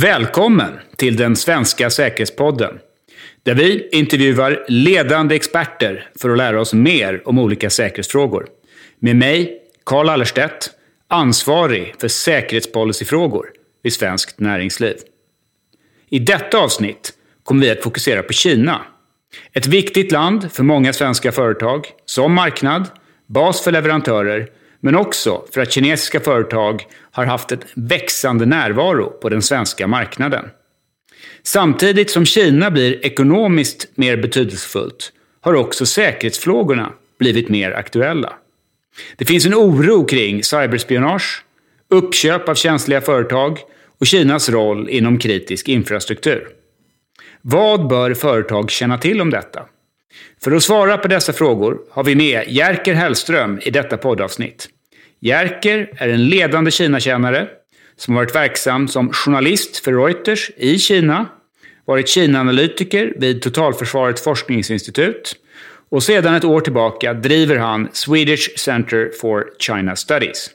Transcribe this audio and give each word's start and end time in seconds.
Välkommen 0.00 0.78
till 0.96 1.16
den 1.16 1.36
svenska 1.36 1.90
säkerhetspodden. 1.90 2.78
Där 3.42 3.54
vi 3.54 3.88
intervjuar 3.92 4.64
ledande 4.68 5.34
experter 5.34 6.10
för 6.18 6.30
att 6.30 6.38
lära 6.38 6.60
oss 6.60 6.74
mer 6.74 7.22
om 7.24 7.38
olika 7.38 7.70
säkerhetsfrågor. 7.70 8.46
Med 8.98 9.16
mig, 9.16 9.62
Carl 9.84 10.08
Allerstedt, 10.08 10.70
ansvarig 11.08 11.94
för 12.00 12.08
säkerhetspolicyfrågor 12.08 13.46
vid 13.82 13.92
Svenskt 13.92 14.40
Näringsliv. 14.40 14.96
I 16.10 16.18
detta 16.18 16.58
avsnitt 16.58 17.12
kommer 17.44 17.66
vi 17.66 17.70
att 17.70 17.82
fokusera 17.82 18.22
på 18.22 18.32
Kina. 18.32 18.80
Ett 19.52 19.66
viktigt 19.66 20.12
land 20.12 20.52
för 20.52 20.62
många 20.62 20.92
svenska 20.92 21.32
företag, 21.32 21.86
som 22.04 22.34
marknad, 22.34 22.86
bas 23.26 23.64
för 23.64 23.72
leverantörer 23.72 24.48
men 24.80 24.96
också 24.96 25.44
för 25.52 25.60
att 25.60 25.72
kinesiska 25.72 26.20
företag 26.20 26.86
har 27.10 27.24
haft 27.24 27.52
en 27.52 27.60
växande 27.74 28.46
närvaro 28.46 29.10
på 29.10 29.28
den 29.28 29.42
svenska 29.42 29.86
marknaden. 29.86 30.44
Samtidigt 31.42 32.10
som 32.10 32.24
Kina 32.24 32.70
blir 32.70 33.06
ekonomiskt 33.06 33.88
mer 33.94 34.16
betydelsefullt 34.16 35.12
har 35.40 35.54
också 35.54 35.86
säkerhetsfrågorna 35.86 36.92
blivit 37.18 37.48
mer 37.48 37.72
aktuella. 37.72 38.32
Det 39.16 39.24
finns 39.24 39.46
en 39.46 39.54
oro 39.54 40.04
kring 40.04 40.44
cyberspionage, 40.44 41.44
uppköp 41.90 42.48
av 42.48 42.54
känsliga 42.54 43.00
företag 43.00 43.58
och 44.00 44.06
Kinas 44.06 44.48
roll 44.48 44.88
inom 44.88 45.18
kritisk 45.18 45.68
infrastruktur. 45.68 46.48
Vad 47.42 47.88
bör 47.88 48.14
företag 48.14 48.70
känna 48.70 48.98
till 48.98 49.20
om 49.20 49.30
detta? 49.30 49.62
För 50.44 50.52
att 50.52 50.62
svara 50.62 50.98
på 50.98 51.08
dessa 51.08 51.32
frågor 51.32 51.78
har 51.90 52.04
vi 52.04 52.14
med 52.14 52.44
Jerker 52.48 52.94
Hellström 52.94 53.60
i 53.62 53.70
detta 53.70 53.96
poddavsnitt. 53.96 54.68
Jerker 55.20 55.90
är 55.96 56.08
en 56.08 56.28
ledande 56.28 56.70
Kinakännare 56.70 57.48
som 57.96 58.14
har 58.14 58.22
varit 58.22 58.34
verksam 58.34 58.88
som 58.88 59.12
journalist 59.12 59.78
för 59.78 59.92
Reuters 59.92 60.50
i 60.56 60.78
Kina, 60.78 61.26
varit 61.84 62.08
Kina-analytiker 62.08 63.12
vid 63.16 63.42
Totalförsvarets 63.42 64.22
forskningsinstitut 64.22 65.36
och 65.90 66.02
sedan 66.02 66.34
ett 66.34 66.44
år 66.44 66.60
tillbaka 66.60 67.14
driver 67.14 67.56
han 67.56 67.88
Swedish 67.92 68.58
Center 68.58 69.10
for 69.20 69.50
China 69.58 69.96
Studies. 69.96 70.50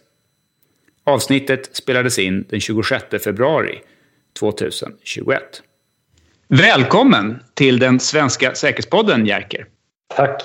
Avsnittet 1.03 1.75
spelades 1.75 2.19
in 2.19 2.45
den 2.49 2.59
26 2.59 3.05
februari 3.23 3.81
2021. 4.39 5.61
Välkommen 6.57 7.39
till 7.53 7.79
den 7.79 7.99
svenska 7.99 8.55
säkerhetspodden, 8.55 9.25
Jerker. 9.25 9.65
Tack. 10.15 10.41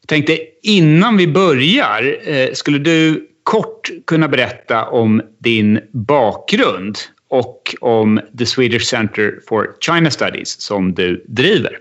Jag 0.00 0.08
tänkte 0.08 0.38
innan 0.62 1.16
vi 1.16 1.26
börjar, 1.26 2.18
eh, 2.24 2.52
skulle 2.52 2.78
du 2.78 3.28
kort 3.42 3.90
kunna 4.06 4.28
berätta 4.28 4.84
om 4.84 5.22
din 5.38 5.80
bakgrund 5.92 6.96
och 7.28 7.74
om 7.80 8.20
The 8.38 8.46
Swedish 8.46 8.84
Center 8.84 9.40
for 9.48 9.70
China 9.80 10.10
Studies 10.10 10.60
som 10.60 10.94
du 10.94 11.24
driver? 11.28 11.78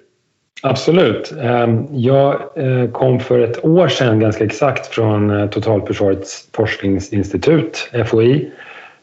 Absolut. 0.63 1.33
Ehm, 1.41 1.85
jag 1.91 2.33
eh, 2.55 2.91
kom 2.91 3.19
för 3.19 3.39
ett 3.39 3.65
år 3.65 3.87
sedan 3.87 4.19
ganska 4.19 4.43
exakt 4.43 4.87
från 4.87 5.39
eh, 5.39 5.49
Totalförsvarets 5.49 6.47
forskningsinstitut, 6.53 7.89
FOI, 8.07 8.51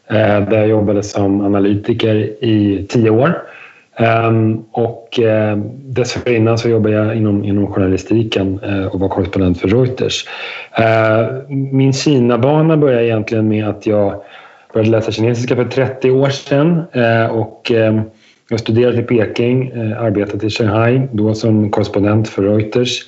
där 0.08 0.58
jag 0.58 0.68
jobbade 0.68 1.02
som 1.02 1.40
analytiker 1.40 2.44
i 2.44 2.86
tio 2.88 3.10
år. 3.10 3.42
Um, 3.98 4.64
och 4.72 5.18
uh, 5.22 5.56
dessförinnan 5.74 6.58
så 6.58 6.68
jobbade 6.68 6.94
jag 6.94 7.16
inom, 7.16 7.44
inom 7.44 7.72
journalistiken 7.72 8.60
uh, 8.60 8.86
och 8.86 9.00
var 9.00 9.08
korrespondent 9.08 9.60
för 9.60 9.68
Reuters. 9.68 10.28
Uh, 10.78 11.48
min 11.48 11.92
Kina-bana 11.92 12.76
började 12.76 13.06
egentligen 13.06 13.48
med 13.48 13.68
att 13.68 13.86
jag 13.86 14.22
började 14.76 14.90
läsa 14.90 15.12
kinesiska 15.12 15.56
för 15.56 15.64
30 15.64 16.10
år 16.10 16.28
sedan 16.28 16.82
eh, 16.92 17.26
och 17.26 17.72
jag 18.48 18.60
studerade 18.60 18.98
i 18.98 19.02
Peking, 19.02 19.68
eh, 19.68 20.02
arbetade 20.02 20.46
i 20.46 20.50
Shanghai, 20.50 21.08
då 21.12 21.34
som 21.34 21.70
korrespondent 21.70 22.28
för 22.28 22.42
Reuters. 22.42 23.02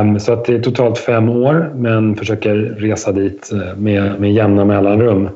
Um, 0.00 0.20
så 0.20 0.32
att 0.32 0.44
det 0.44 0.54
är 0.54 0.60
totalt 0.60 0.98
fem 0.98 1.28
år, 1.28 1.72
men 1.74 2.16
försöker 2.16 2.54
resa 2.56 3.12
dit 3.12 3.50
med, 3.76 4.20
med 4.20 4.32
jämna 4.32 4.64
mellanrum. 4.64 5.28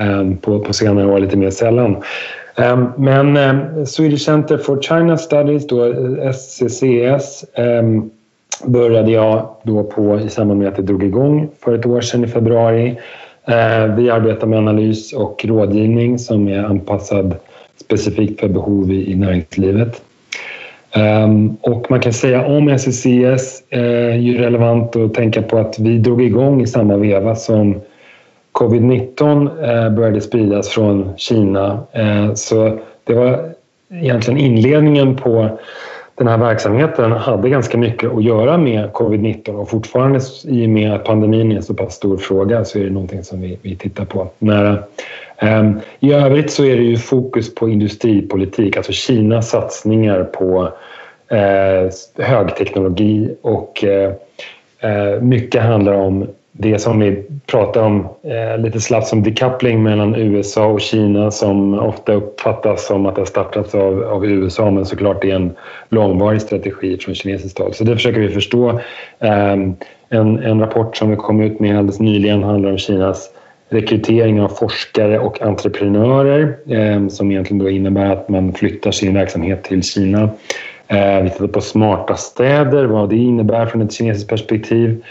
Um, 0.00 0.36
på, 0.36 0.58
på 0.58 0.72
senare 0.72 1.06
år 1.06 1.18
lite 1.18 1.36
mer 1.36 1.50
sällan. 1.50 1.96
Ehm, 2.58 2.92
men 2.96 3.36
ehm, 3.36 3.86
Swedish 3.86 4.24
Center 4.24 4.58
for 4.58 4.82
China 4.82 5.16
Studies, 5.16 5.66
då 5.66 5.84
eh, 5.84 6.30
SCCS, 6.32 7.44
ehm, 7.54 8.10
började 8.64 9.10
jag 9.10 9.48
då 9.62 9.84
på 9.84 10.20
i 10.20 10.28
samband 10.28 10.60
med 10.60 10.68
att 10.68 10.76
det 10.76 10.82
drog 10.82 11.04
igång 11.04 11.48
för 11.60 11.74
ett 11.74 11.86
år 11.86 12.00
sedan 12.00 12.24
i 12.24 12.28
februari. 12.28 12.98
Vi 13.96 14.10
arbetar 14.10 14.46
med 14.46 14.58
analys 14.58 15.12
och 15.12 15.44
rådgivning 15.44 16.18
som 16.18 16.48
är 16.48 16.64
anpassad 16.64 17.36
specifikt 17.80 18.40
för 18.40 18.48
behov 18.48 18.92
i 18.92 19.14
näringslivet. 19.14 20.02
Och 21.60 21.90
man 21.90 22.00
kan 22.00 22.12
säga 22.12 22.46
om 22.46 22.78
SCCS 22.78 23.62
eh, 23.70 23.80
är 23.80 24.16
ju 24.16 24.38
relevant 24.38 24.96
att 24.96 25.14
tänka 25.14 25.42
på 25.42 25.58
att 25.58 25.78
vi 25.78 25.98
drog 25.98 26.22
igång 26.22 26.62
i 26.62 26.66
samma 26.66 26.96
veva 26.96 27.34
som 27.34 27.80
Covid-19 28.58 29.48
eh, 29.62 29.90
började 29.90 30.20
spridas 30.20 30.68
från 30.68 31.12
Kina. 31.16 31.80
Eh, 31.92 32.34
så 32.34 32.78
det 33.04 33.14
var 33.14 33.50
egentligen 33.90 34.40
inledningen 34.40 35.16
på 35.16 35.58
den 36.14 36.28
här 36.28 36.38
verksamheten 36.38 37.12
hade 37.12 37.48
ganska 37.48 37.78
mycket 37.78 38.12
att 38.12 38.24
göra 38.24 38.58
med 38.58 38.90
covid-19 38.90 39.50
och 39.50 39.70
fortfarande 39.70 40.20
i 40.44 40.66
och 40.66 40.70
med 40.70 40.94
att 40.94 41.04
pandemin 41.04 41.52
är 41.52 41.56
en 41.56 41.62
så 41.62 41.74
pass 41.74 41.94
stor 41.94 42.16
fråga 42.16 42.64
så 42.64 42.78
är 42.78 42.84
det 42.84 42.90
någonting 42.90 43.24
som 43.24 43.40
vi, 43.40 43.58
vi 43.62 43.76
tittar 43.76 44.04
på 44.04 44.28
nära. 44.38 44.78
Ehm, 45.36 45.80
I 46.00 46.12
övrigt 46.12 46.50
så 46.50 46.64
är 46.64 46.76
det 46.76 46.82
ju 46.82 46.96
fokus 46.96 47.54
på 47.54 47.68
industripolitik, 47.68 48.76
alltså 48.76 48.92
Kinas 48.92 49.50
satsningar 49.50 50.24
på 50.24 50.72
eh, 51.28 52.24
högteknologi 52.26 53.34
och 53.42 53.84
mycket 55.20 55.62
handlar 55.62 55.92
om 55.92 56.26
det 56.60 56.78
som 56.78 57.00
vi 57.00 57.22
pratar 57.46 57.82
om 57.82 58.08
eh, 58.22 58.62
lite 58.62 58.80
slappt 58.80 59.06
som 59.06 59.22
decoupling 59.22 59.82
mellan 59.82 60.14
USA 60.14 60.66
och 60.66 60.80
Kina 60.80 61.30
som 61.30 61.78
ofta 61.78 62.12
uppfattas 62.12 62.86
som 62.86 63.06
att 63.06 63.14
det 63.14 63.20
har 63.20 63.26
startats 63.26 63.74
av, 63.74 64.02
av 64.02 64.26
USA 64.26 64.70
men 64.70 64.86
såklart 64.86 65.22
det 65.22 65.30
är 65.30 65.36
en 65.36 65.52
långvarig 65.88 66.40
strategi 66.40 66.98
från 66.98 67.14
kinesiskt 67.14 67.58
håll. 67.58 67.74
Så 67.74 67.84
det 67.84 67.96
försöker 67.96 68.20
vi 68.20 68.28
förstå. 68.28 68.70
Eh, 69.18 69.52
en, 70.08 70.38
en 70.38 70.60
rapport 70.60 70.96
som 70.96 71.10
vi 71.10 71.16
kom 71.16 71.40
ut 71.40 71.60
med 71.60 71.78
alldeles 71.78 72.00
nyligen 72.00 72.42
handlar 72.42 72.70
om 72.70 72.78
Kinas 72.78 73.30
rekrytering 73.68 74.40
av 74.40 74.48
forskare 74.48 75.18
och 75.18 75.42
entreprenörer 75.42 76.56
eh, 76.68 77.08
som 77.08 77.30
egentligen 77.30 77.64
då 77.64 77.70
innebär 77.70 78.12
att 78.12 78.28
man 78.28 78.52
flyttar 78.52 78.90
sin 78.90 79.14
verksamhet 79.14 79.64
till 79.64 79.82
Kina. 79.82 80.30
Eh, 80.88 81.22
vi 81.22 81.30
tittar 81.30 81.46
på 81.46 81.60
smarta 81.60 82.16
städer, 82.16 82.84
vad 82.84 83.10
det 83.10 83.16
innebär 83.16 83.66
från 83.66 83.82
ett 83.82 83.92
kinesiskt 83.92 84.30
perspektiv. 84.30 85.04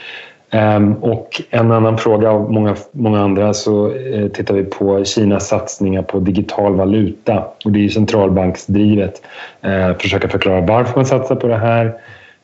Ehm, 0.52 0.94
och 0.94 1.42
en 1.50 1.72
annan 1.72 1.98
fråga 1.98 2.32
av 2.32 2.52
många, 2.52 2.76
många 2.92 3.22
andra 3.22 3.54
så 3.54 3.92
eh, 3.96 4.28
tittar 4.28 4.54
vi 4.54 4.64
på 4.64 5.04
Kinas 5.06 5.48
satsningar 5.48 6.02
på 6.02 6.20
digital 6.20 6.76
valuta. 6.76 7.44
Och 7.66 7.72
det 7.72 7.86
är 7.86 7.90
centralbanksdrivet. 7.90 9.22
Ehm, 9.62 9.96
försöka 9.96 10.30
förklara 10.30 10.62
varför 10.62 10.96
man 10.96 11.06
satsar 11.06 11.36
på 11.36 11.48
det 11.48 11.58
här. 11.58 11.94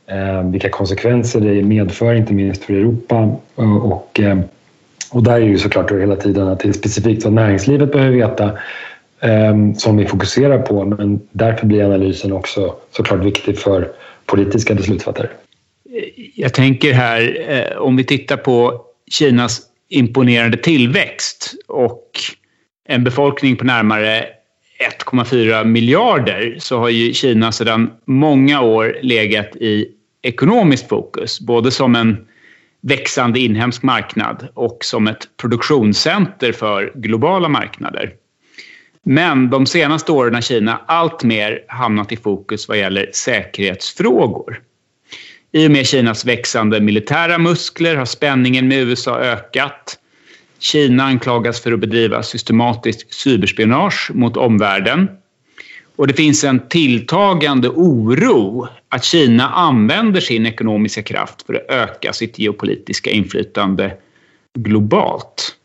Ehm, 0.07 0.51
vilka 0.51 0.69
konsekvenser 0.69 1.39
det 1.39 1.63
medför, 1.63 2.13
inte 2.13 2.33
minst 2.33 2.63
för 2.63 2.73
Europa. 2.73 3.35
Och, 3.55 4.19
och 5.11 5.23
där 5.23 5.33
är 5.33 5.39
ju 5.39 5.57
såklart 5.57 5.91
hela 5.91 6.15
tiden 6.15 6.47
att 6.47 6.59
det 6.59 6.69
är 6.69 6.73
specifikt 6.73 7.23
vad 7.23 7.33
näringslivet 7.33 7.91
behöver 7.91 8.11
veta 8.11 8.51
som 9.77 9.97
vi 9.97 10.05
fokuserar 10.05 10.57
på. 10.59 10.85
Men 10.85 11.19
därför 11.31 11.65
blir 11.65 11.83
analysen 11.83 12.33
också 12.33 12.73
såklart 12.91 13.19
viktig 13.19 13.59
för 13.59 13.88
politiska 14.25 14.75
beslutsfattare 14.75 15.27
jag 16.36 16.54
tänker 16.54 16.94
här, 16.94 17.45
eh, 17.50 17.78
om 17.78 17.95
vi 17.95 18.04
tittar 18.04 18.38
på 18.38 18.81
Kinas 19.12 19.62
imponerande 19.90 20.57
tillväxt 20.57 21.54
och 21.68 22.10
en 22.88 23.04
befolkning 23.04 23.56
på 23.56 23.66
närmare 23.66 24.25
1,4 24.80 25.63
miljarder 25.63 26.56
så 26.60 26.80
har 26.80 26.90
ju 26.90 27.13
Kina 27.13 27.51
sedan 27.51 27.92
många 28.06 28.62
år 28.62 28.98
legat 29.01 29.56
i 29.56 29.88
ekonomiskt 30.22 30.90
fokus, 30.90 31.40
både 31.40 31.72
som 31.72 31.95
en 31.95 32.28
växande 32.81 33.40
inhemsk 33.40 33.84
marknad 33.84 34.48
och 34.54 34.78
som 34.81 35.07
ett 35.07 35.28
produktionscenter 35.42 36.51
för 36.51 36.92
globala 36.95 37.50
marknader. 37.50 38.13
Men 39.06 39.50
de 39.50 39.66
senaste 39.66 40.12
åren 40.12 40.34
har 40.34 40.42
Kina 40.42 40.81
alltmer 40.86 41.66
hamnat 41.68 42.12
i 42.12 42.18
fokus 42.18 42.68
vad 42.68 42.78
gäller 42.78 43.10
säkerhetsfrågor. 43.13 44.62
I 45.55 45.67
och 45.67 45.71
med 45.71 45.88
Kinas 45.88 46.25
växande 46.25 46.81
militära 46.81 47.38
muskler 47.38 47.95
har 47.95 48.05
spänningen 48.05 48.67
med 48.67 48.77
USA 48.77 49.19
ökat. 49.19 50.00
Kina 50.59 51.03
anklagas 51.03 51.61
för 51.61 51.71
att 51.71 51.79
bedriva 51.79 52.23
systematiskt 52.23 53.13
cyberspionage 53.13 54.11
mot 54.13 54.38
omvärlden. 54.38 55.09
Och 55.95 56.07
det 56.07 56.13
finns 56.13 56.44
en 56.44 56.67
tilltagande 56.69 57.69
oro 57.69 58.67
att 58.89 59.03
Kina 59.03 59.50
använder 59.50 60.21
sin 60.21 60.45
ekonomiska 60.45 61.03
kraft 61.03 61.45
för 61.45 61.53
att 61.53 61.69
öka 61.69 62.13
sitt 62.13 62.39
geopolitiska 62.39 63.09
inflytande 63.09 63.97
globalt. 64.53 65.56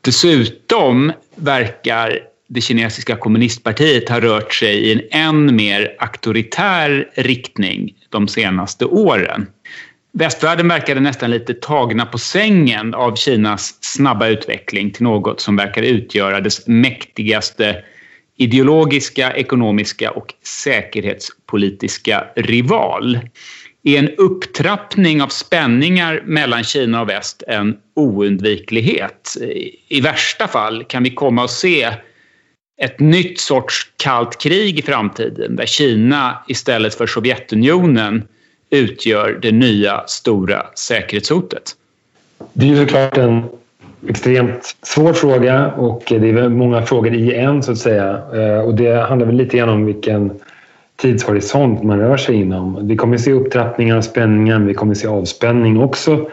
Dessutom 0.00 1.12
verkar 1.34 2.31
det 2.54 2.60
kinesiska 2.60 3.16
kommunistpartiet 3.16 4.08
har 4.08 4.20
rört 4.20 4.54
sig 4.54 4.74
i 4.74 4.92
en 4.92 5.00
än 5.10 5.56
mer 5.56 5.96
auktoritär 5.98 7.10
riktning 7.14 7.94
de 8.08 8.28
senaste 8.28 8.84
åren. 8.84 9.46
Västvärlden 10.12 10.68
verkade 10.68 11.00
nästan 11.00 11.30
lite 11.30 11.54
tagna 11.54 12.06
på 12.06 12.18
sängen 12.18 12.94
av 12.94 13.16
Kinas 13.16 13.78
snabba 13.80 14.28
utveckling 14.28 14.90
till 14.90 15.02
något 15.02 15.40
som 15.40 15.56
verkar 15.56 15.82
utgöra 15.82 16.40
dess 16.40 16.66
mäktigaste 16.66 17.84
ideologiska, 18.36 19.32
ekonomiska 19.32 20.10
och 20.10 20.34
säkerhetspolitiska 20.64 22.26
rival. 22.36 23.18
Är 23.84 23.98
en 23.98 24.08
upptrappning 24.08 25.22
av 25.22 25.28
spänningar 25.28 26.22
mellan 26.24 26.64
Kina 26.64 27.00
och 27.00 27.08
väst 27.08 27.42
en 27.48 27.76
oundviklighet? 27.96 29.36
I 29.88 30.00
värsta 30.00 30.48
fall 30.48 30.84
kan 30.84 31.02
vi 31.02 31.10
komma 31.10 31.44
att 31.44 31.50
se 31.50 31.90
ett 32.80 33.00
nytt 33.00 33.40
sorts 33.40 33.92
kallt 33.96 34.40
krig 34.40 34.78
i 34.78 34.82
framtiden 34.82 35.56
där 35.56 35.66
Kina 35.66 36.44
istället 36.48 36.94
för 36.94 37.06
Sovjetunionen 37.06 38.24
utgör 38.70 39.38
det 39.42 39.52
nya 39.52 40.02
stora 40.06 40.66
säkerhetshotet? 40.74 41.62
Det 42.52 42.70
är 42.70 42.76
såklart 42.76 43.18
en 43.18 43.44
extremt 44.08 44.76
svår 44.82 45.12
fråga 45.12 45.72
och 45.72 46.02
det 46.06 46.30
är 46.30 46.48
många 46.48 46.82
frågor 46.82 47.14
i 47.14 47.34
en 47.34 47.62
så 47.62 47.72
att 47.72 47.78
säga. 47.78 48.22
Eh, 48.34 48.60
och 48.60 48.74
det 48.74 49.06
handlar 49.08 49.26
väl 49.26 49.36
lite 49.36 49.56
grann 49.56 49.68
om 49.68 49.84
vilken 49.84 50.40
tidshorisont 50.96 51.82
man 51.82 51.98
rör 51.98 52.16
sig 52.16 52.34
inom. 52.34 52.88
Vi 52.88 52.96
kommer 52.96 53.14
att 53.14 53.20
se 53.20 53.32
upptrappningar 53.32 53.96
av 53.96 54.02
spänningen, 54.02 54.66
vi 54.66 54.74
kommer 54.74 54.92
att 54.92 54.98
se 54.98 55.06
avspänning 55.06 55.80
också 55.80 56.30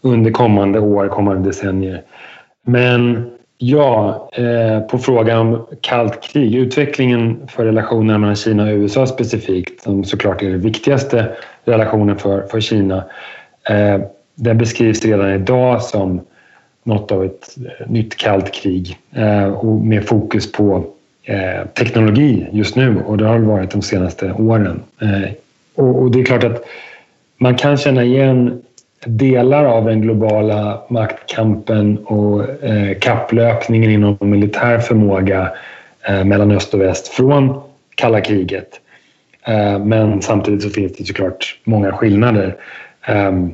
under 0.00 0.30
kommande 0.30 0.80
år, 0.80 1.08
kommande 1.08 1.48
decennier. 1.48 2.02
Men 2.66 3.30
ja, 3.62 4.28
eh, 4.32 4.80
på 4.80 4.98
frågan 4.98 5.38
om 5.38 5.66
kallt 5.80 6.22
krig, 6.22 6.54
utvecklingen 6.54 7.48
för 7.48 7.64
relationerna 7.64 8.18
mellan 8.18 8.36
Kina 8.36 8.62
och 8.62 8.68
USA 8.68 9.06
specifikt, 9.06 9.82
som 9.82 10.04
såklart 10.04 10.42
är 10.42 10.50
den 10.50 10.60
viktigaste 10.60 11.32
relationen 11.64 12.18
för, 12.18 12.42
för 12.42 12.60
Kina, 12.60 13.04
eh, 13.68 14.00
den 14.34 14.58
beskrivs 14.58 15.04
redan 15.04 15.30
idag 15.30 15.82
som 15.82 16.20
något 16.82 17.12
av 17.12 17.24
ett 17.24 17.56
eh, 17.56 17.90
nytt 17.90 18.16
kallt 18.16 18.54
krig 18.54 18.98
eh, 19.12 19.44
och 19.44 19.74
med 19.74 20.04
fokus 20.04 20.52
på 20.52 20.84
eh, 21.24 21.66
teknologi 21.74 22.46
just 22.52 22.76
nu 22.76 23.02
och 23.06 23.18
det 23.18 23.26
har 23.26 23.38
det 23.38 23.46
varit 23.46 23.70
de 23.70 23.82
senaste 23.82 24.32
åren. 24.32 24.82
Eh, 25.00 25.30
och 25.84 26.10
det 26.10 26.20
är 26.20 26.24
klart 26.24 26.44
att 26.44 26.64
man 27.36 27.54
kan 27.54 27.76
känna 27.76 28.04
igen 28.04 28.62
delar 29.06 29.64
av 29.64 29.84
den 29.84 30.00
globala 30.00 30.82
maktkampen 30.88 31.98
och 31.98 32.64
eh, 32.64 32.98
kapplöpningen 32.98 33.90
inom 33.90 34.16
militär 34.20 34.78
förmåga 34.78 35.52
eh, 36.08 36.24
mellan 36.24 36.50
öst 36.50 36.74
och 36.74 36.80
väst 36.80 37.08
från 37.08 37.60
kalla 37.94 38.20
kriget. 38.20 38.80
Eh, 39.46 39.78
men 39.78 40.22
samtidigt 40.22 40.62
så 40.62 40.70
finns 40.70 40.92
det 40.92 41.04
såklart 41.04 41.58
många 41.64 41.92
skillnader. 41.92 42.56
Ehm, 43.06 43.52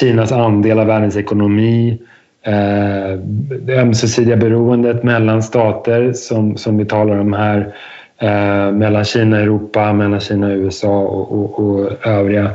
Kinas 0.00 0.32
andel 0.32 0.78
av 0.78 0.86
världens 0.86 1.16
ekonomi 1.16 1.98
eh, 2.42 3.18
det 3.60 3.78
ömsesidiga 3.78 4.36
beroendet 4.36 5.02
mellan 5.02 5.42
stater 5.42 6.12
som, 6.12 6.56
som 6.56 6.78
vi 6.78 6.84
talar 6.84 7.18
om 7.18 7.32
här 7.32 7.74
eh, 8.18 8.72
mellan 8.72 9.04
Kina 9.04 9.36
och 9.36 9.42
Europa, 9.42 9.92
mellan 9.92 10.20
Kina 10.20 10.46
och 10.46 10.52
USA 10.52 10.98
och, 10.98 11.32
och, 11.32 11.58
och 11.58 12.06
övriga 12.06 12.50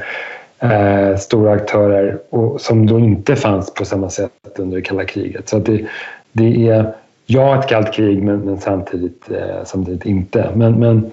eh, 0.60 1.16
stora 1.18 1.52
aktörer 1.52 2.20
och, 2.30 2.62
som 2.62 2.88
då 2.88 3.00
inte 3.00 3.36
fanns 3.36 3.74
på 3.74 3.86
samma 3.86 4.10
sätt 4.10 4.32
under 4.58 4.78
det 4.78 4.84
kalla 4.84 5.06
kriget. 5.06 5.50
Så 5.50 5.60
det, 5.60 5.88
det 6.32 6.68
är 6.68 6.94
ja, 7.26 7.60
ett 7.60 7.70
kallt 7.70 7.94
krig 7.94 8.24
men, 8.24 8.40
men 8.40 8.58
samtidigt, 8.58 9.32
eh, 9.32 9.64
samtidigt 9.66 10.06
inte. 10.06 10.50
Men, 10.56 10.74
men 10.74 11.12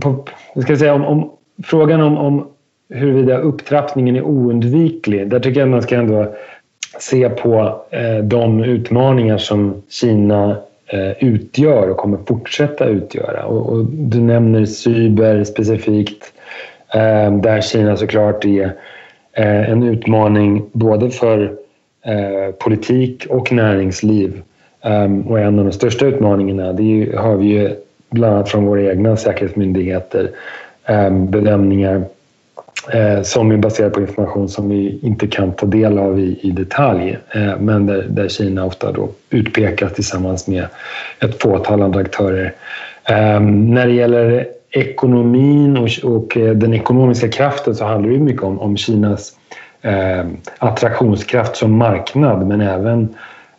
på, 0.00 0.24
jag 0.54 0.64
ska 0.64 0.76
säga, 0.76 0.94
om, 0.94 1.04
om 1.04 1.30
frågan 1.64 2.00
om, 2.00 2.18
om 2.18 2.46
huruvida 2.88 3.38
upptrappningen 3.38 4.16
är 4.16 4.22
oundviklig, 4.22 5.30
där 5.30 5.40
tycker 5.40 5.60
jag 5.60 5.68
man 5.68 5.82
ska 5.82 5.96
ändå 5.96 6.34
se 6.98 7.28
på 7.28 7.82
eh, 7.90 8.24
de 8.24 8.64
utmaningar 8.64 9.38
som 9.38 9.82
Kina 9.88 10.56
eh, 10.86 11.24
utgör 11.24 11.88
och 11.88 11.96
kommer 11.96 12.18
fortsätta 12.26 12.84
utgöra. 12.84 13.44
Och, 13.44 13.84
du 13.84 14.20
nämner 14.20 14.64
cyber 14.64 15.44
specifikt, 15.44 16.32
Ehm, 16.94 17.40
där 17.42 17.60
Kina 17.60 17.96
såklart 17.96 18.44
är 18.44 18.72
eh, 19.32 19.70
en 19.70 19.82
utmaning 19.82 20.64
både 20.72 21.10
för 21.10 21.52
eh, 22.04 22.54
politik 22.58 23.26
och 23.30 23.52
näringsliv. 23.52 24.42
Ehm, 24.82 25.22
och 25.22 25.40
en 25.40 25.58
av 25.58 25.64
de 25.64 25.72
största 25.72 26.06
utmaningarna, 26.06 26.72
det 26.72 27.16
har 27.16 27.36
vi 27.36 27.46
ju 27.46 27.70
bland 28.10 28.34
annat 28.34 28.48
från 28.48 28.66
våra 28.66 28.82
egna 28.82 29.16
säkerhetsmyndigheter, 29.16 30.30
ehm, 30.86 31.30
bedömningar 31.30 32.02
eh, 32.92 33.22
som 33.22 33.50
är 33.50 33.56
baserade 33.56 33.94
på 33.94 34.00
information 34.00 34.48
som 34.48 34.68
vi 34.68 34.98
inte 35.02 35.26
kan 35.26 35.52
ta 35.52 35.66
del 35.66 35.98
av 35.98 36.20
i, 36.20 36.38
i 36.42 36.50
detalj. 36.50 37.18
Eh, 37.34 37.58
men 37.60 37.86
där, 37.86 38.06
där, 38.08 38.28
Kina 38.28 38.64
ofta 38.64 38.92
då 38.92 39.08
utpekas 39.30 39.92
tillsammans 39.92 40.46
med 40.48 40.66
ett 41.20 41.42
fåtal 41.42 41.82
andra 41.82 42.00
aktörer. 42.00 42.54
Eh, 43.04 43.40
när 43.40 43.86
det 43.86 43.92
gäller 43.92 44.46
ekonomin 44.70 45.76
och, 45.76 45.88
och, 46.04 46.36
eh, 46.36 46.54
den 46.54 46.74
ekonomiska 46.74 47.28
kraften 47.28 47.74
så 47.74 47.84
handlar 47.84 48.10
det 48.10 48.18
mycket 48.18 48.42
om, 48.42 48.60
om 48.60 48.76
Kinas 48.76 49.32
eh, 49.82 50.26
attraktionskraft 50.58 51.56
som 51.56 51.72
marknad 51.72 52.46
men 52.46 52.60
även 52.60 53.08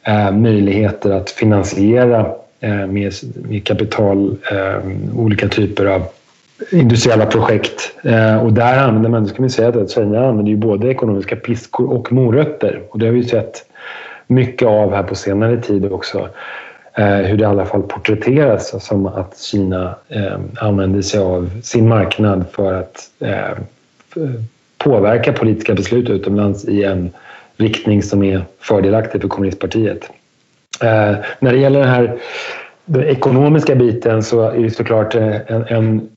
eh, 0.04 0.32
möjligheter 0.32 1.12
att 1.12 1.30
finansiera 1.30 2.20
eh, 2.60 2.88
med, 2.88 3.14
med 3.36 3.64
kapital 3.64 4.38
eh, 4.52 4.92
olika 5.16 5.48
typer 5.48 5.86
av 5.86 6.04
industriella 6.72 7.26
projekt. 7.26 7.94
Eh, 8.04 8.44
och 8.44 8.54
där 8.54 8.78
använder 8.78 9.10
man, 9.10 9.28
ska 9.28 9.42
man 9.42 9.50
säga 9.50 9.70
att 9.70 9.92
Kina 9.92 10.28
använder 10.28 10.52
ju 10.52 10.58
både 10.58 10.88
ekonomiska 10.88 11.36
piskor 11.36 11.92
och 11.92 12.12
morötter. 12.12 12.82
Och 12.90 13.00
det 13.00 13.06
har 13.06 13.14
vi 13.14 13.24
sett 13.24 13.66
mycket 14.28 14.68
av 14.68 14.94
här 14.94 15.04
på 15.04 15.16
senare 15.16 15.62
tid 15.62 15.92
också. 15.92 16.30
Eh, 16.94 17.18
hur 17.18 17.38
det 17.38 17.42
i 17.42 17.46
alla 17.46 17.66
fall 17.66 17.82
porträtteras 17.82 18.86
som 18.86 19.06
att 19.06 19.40
Kina 19.40 19.96
eh, 20.08 20.40
använder 20.56 21.02
sig 21.02 21.20
av 21.20 21.62
sin 21.64 21.88
marknad 21.88 22.46
för 22.52 22.74
att 22.74 23.10
eh, 23.20 23.58
påverka 24.78 25.34
politiska 25.34 25.74
beslut 25.74 26.10
utomlands 26.10 26.66
i 26.66 26.84
en 26.84 27.12
riktning 27.58 28.04
som 28.04 28.24
är 28.24 28.46
fördelaktig 28.60 29.22
för 29.22 29.28
kommunistpartiet. 29.28 30.10
Eh, 30.82 31.16
när 31.40 31.52
det 31.54 31.58
gäller 31.58 31.80
den 31.80 31.90
här 31.90 32.20
den 32.86 33.04
ekonomiska 33.04 33.76
biten 33.76 34.24
så 34.24 34.42
är 34.50 34.64
det 34.64 34.72
såklart 34.72 35.16
eh, 35.16 35.52
en, 35.52 35.66
en 35.68 36.10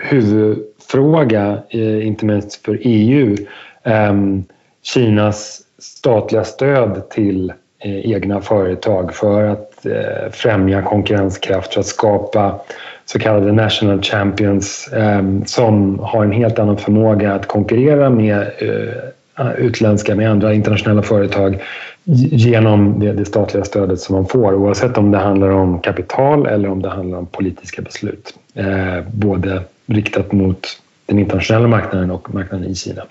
huvudfråga, 0.00 1.58
eh, 1.68 2.06
inte 2.06 2.24
minst 2.24 2.64
för 2.64 2.78
EU, 2.80 3.36
ehm, 3.82 4.44
Kinas 4.82 5.60
statliga 5.78 6.44
stöd 6.44 7.08
till 7.10 7.52
eh, 7.78 8.10
egna 8.10 8.40
företag 8.40 9.14
för 9.14 9.44
att 9.44 9.73
eh, 9.86 10.30
främja 10.32 10.82
konkurrenskraft, 10.82 11.74
för 11.74 11.80
att 11.80 11.86
skapa 11.86 12.60
så 13.06 13.18
kallade 13.18 13.52
national 13.52 14.02
champions 14.02 14.88
eh, 14.92 15.22
som 15.46 15.98
har 15.98 16.24
en 16.24 16.32
helt 16.32 16.58
annan 16.58 16.76
förmåga 16.76 17.34
att 17.34 17.46
konkurrera 17.46 18.10
med 18.10 18.40
eh, 18.40 19.50
utländska, 19.58 20.14
med 20.14 20.30
andra 20.30 20.54
internationella 20.54 21.02
företag 21.02 21.62
genom 22.04 23.00
det, 23.00 23.12
det, 23.12 23.24
statliga 23.24 23.64
stödet 23.64 24.00
som 24.00 24.16
man 24.16 24.26
får 24.26 24.54
oavsett 24.54 24.98
om 24.98 25.10
det 25.10 25.18
handlar 25.18 25.48
om 25.48 25.80
kapital 25.80 26.46
eller 26.46 26.68
om 26.68 26.82
det 26.82 26.88
handlar 26.88 27.18
om 27.18 27.26
politiska 27.26 27.82
beslut. 27.82 28.34
Eh, 28.54 29.04
både 29.12 29.62
riktat 29.86 30.32
mot 30.32 30.66
den 31.06 31.18
internationella 31.18 31.68
marknaden 31.68 32.10
och 32.10 32.34
marknaden 32.34 32.66
i 32.66 32.74
Kina. 32.74 33.02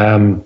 Um, 0.00 0.40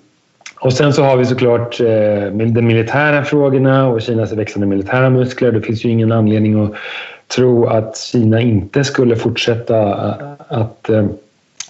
och 0.59 0.73
sen 0.73 0.93
så 0.93 1.03
har 1.03 1.17
vi 1.17 1.25
såklart 1.25 1.79
eh, 1.79 2.31
de 2.31 2.61
militära 2.61 3.23
frågorna 3.23 3.87
och 3.87 4.01
Kinas 4.01 4.31
växande 4.31 4.67
militära 4.67 5.09
muskler. 5.09 5.51
Det 5.51 5.61
finns 5.61 5.85
ju 5.85 5.89
ingen 5.89 6.11
anledning 6.11 6.65
att 6.65 6.71
tro 7.27 7.67
att 7.67 7.97
Kina 7.97 8.41
inte 8.41 8.83
skulle 8.83 9.15
fortsätta 9.15 10.07
eh, 10.07 10.13
att 10.47 10.89
eh, 10.89 11.05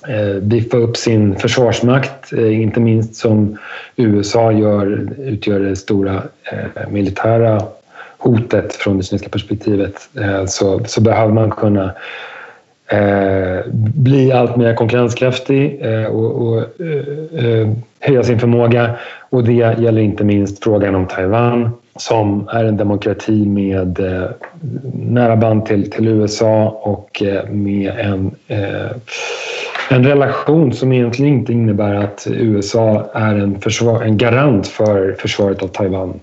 eh 0.08 0.40
biffa 0.42 0.78
upp 0.78 0.98
sin 0.98 1.36
försvarsmakt, 1.36 2.34
eh, 2.34 2.62
inte 2.62 2.80
minst 2.80 3.16
som 3.16 3.58
USA 3.96 4.52
gör, 4.52 5.10
utgör 5.18 5.60
det 5.60 5.76
stora 5.76 6.24
eh, 6.52 6.90
militära 6.90 7.62
hotet 8.18 8.74
från 8.74 8.98
det 8.98 9.04
kinesiska 9.04 9.30
perspektivet. 9.30 10.10
Eh, 10.20 10.46
så, 10.46 10.82
så 10.86 11.02
behöver 11.02 11.34
man 11.34 11.52
kunna 11.52 11.92
eh, 12.92 13.60
bli 13.74 14.32
allt 14.32 14.56
mer 14.56 14.76
konkurrenskraftig 14.76 15.82
eh, 15.82 16.06
och, 16.06 16.48
och 16.48 16.58
eh, 16.58 17.46
eh, 17.46 17.70
höja 18.00 18.24
sin 18.24 18.40
förmåga. 18.40 18.96
Och 19.30 19.44
det 19.44 19.54
gäller 19.54 20.02
inte 20.02 20.24
minst 20.24 20.64
frågan 20.64 20.96
om 20.96 21.08
Taiwan 21.08 21.72
som 21.96 22.50
är 22.52 22.64
en 22.64 22.78
demokrati 22.78 23.46
med 23.46 24.00
eh, 24.00 24.30
nära 24.94 25.36
band 25.36 25.66
till, 25.66 25.92
till 25.92 26.08
USA 26.08 26.80
och 26.82 27.24
eh, 27.24 27.50
med 27.50 27.92
en, 28.00 28.32
eh, 28.48 28.92
en 29.90 30.06
relation 30.06 30.74
som 30.74 30.94
egentligen 30.94 31.34
inte 31.34 31.54
innebär 31.54 31.96
att 31.96 32.28
USA 32.32 33.10
är 33.14 33.36
en, 33.36 33.62
försvar, 33.62 34.04
en 34.04 34.18
garant 34.18 34.68
för 34.68 35.16
försvaret 35.20 35.64
av 35.64 35.68
Taiwan. 35.68 36.20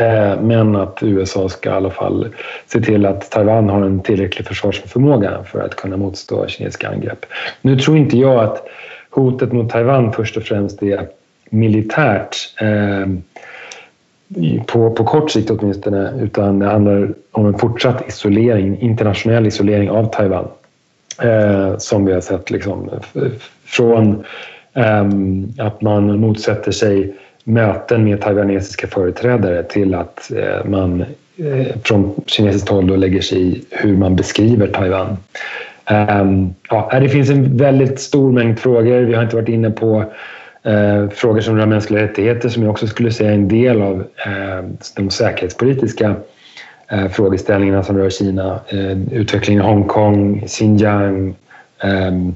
Eh, 0.00 0.40
men 0.40 0.76
att 0.76 0.98
USA 1.02 1.48
ska 1.48 1.70
i 1.70 1.72
alla 1.72 1.90
fall 1.90 2.28
se 2.66 2.80
till 2.80 3.06
att 3.06 3.30
Taiwan 3.30 3.68
har 3.68 3.82
en 3.82 4.00
tillräcklig 4.00 4.46
försvarsförmåga 4.46 5.44
för 5.44 5.60
att 5.60 5.76
kunna 5.76 5.96
motstå 5.96 6.46
kinesiska 6.46 6.88
angrepp. 6.88 7.26
Nu 7.62 7.76
tror 7.76 7.96
inte 7.96 8.18
jag 8.18 8.44
att 8.44 8.66
hotet 9.10 9.52
mot 9.52 9.70
Taiwan 9.70 10.12
först 10.12 10.36
och 10.36 10.42
främst 10.42 10.82
är 10.82 11.08
militärt 11.50 12.36
eh, 12.60 13.06
på, 14.66 14.90
på 14.90 15.04
kort 15.04 15.30
sikt 15.30 15.50
åtminstone, 15.50 16.12
utan 16.20 16.58
det 16.58 16.66
handlar 16.66 17.14
om 17.32 17.46
en 17.46 17.58
fortsatt 17.58 18.08
isolering, 18.08 18.80
internationell 18.80 19.46
isolering 19.46 19.90
av 19.90 20.04
Taiwan. 20.04 20.48
Eh, 21.22 21.76
som 21.78 22.04
vi 22.04 22.12
har 22.12 22.20
sett 22.20 22.50
liksom, 22.50 22.90
från 23.64 24.24
eh, 24.74 25.06
att 25.66 25.82
man 25.82 26.20
motsätter 26.20 26.72
sig 26.72 27.14
möten 27.48 28.04
med 28.04 28.20
taiwanesiska 28.20 28.86
företrädare 28.86 29.62
till 29.62 29.94
att 29.94 30.32
eh, 30.32 30.64
man 30.64 31.00
eh, 31.36 31.76
från 31.84 32.14
kinesiskt 32.26 32.68
håll 32.68 32.86
då 32.86 32.96
lägger 32.96 33.20
sig 33.20 33.42
i 33.42 33.64
hur 33.70 33.96
man 33.96 34.16
beskriver 34.16 34.66
Taiwan. 34.66 35.16
Ehm, 35.84 36.54
ja, 36.70 37.00
det 37.00 37.08
finns 37.08 37.30
en 37.30 37.56
väldigt 37.56 38.00
stor 38.00 38.32
mängd 38.32 38.58
frågor. 38.58 39.00
Vi 39.00 39.14
har 39.14 39.22
inte 39.22 39.36
varit 39.36 39.48
inne 39.48 39.70
på 39.70 40.04
eh, 40.62 41.08
frågor 41.08 41.40
som 41.40 41.56
rör 41.56 41.66
mänskliga 41.66 42.02
rättigheter 42.02 42.48
som 42.48 42.62
jag 42.62 42.70
också 42.70 42.86
skulle 42.86 43.12
säga 43.12 43.30
är 43.30 43.34
en 43.34 43.48
del 43.48 43.82
av 43.82 44.04
ehm, 44.26 44.76
de 44.96 45.10
säkerhetspolitiska 45.10 46.14
frågeställningarna 47.10 47.82
som 47.82 47.98
rör 47.98 48.10
Kina. 48.10 48.60
utvecklingen 49.12 49.62
i 49.62 49.66
Hongkong, 49.66 50.44
Xinjiang, 50.46 51.34
ehm, 51.82 52.34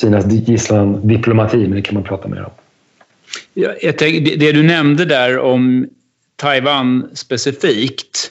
Kinas 0.00 0.26
gisslan-diplomati, 0.26 1.56
men 1.56 1.70
det 1.70 1.82
kan 1.82 1.94
man 1.94 2.02
prata 2.02 2.28
mer 2.28 2.44
om. 2.44 2.50
Jag 3.54 3.98
det 4.20 4.52
du 4.52 4.62
nämnde 4.62 5.04
där 5.04 5.38
om 5.38 5.88
Taiwan 6.36 7.10
specifikt. 7.14 8.30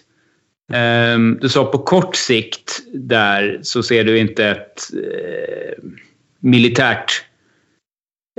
Ehm, 0.74 1.38
du 1.42 1.50
sa 1.50 1.66
på 1.66 1.78
kort 1.78 2.16
sikt 2.16 2.80
där 2.94 3.60
så 3.62 3.84
ser 3.84 4.04
du 4.04 4.18
inte 4.18 4.46
ett 4.46 4.82
eh, 4.94 5.84
militärt 6.40 7.24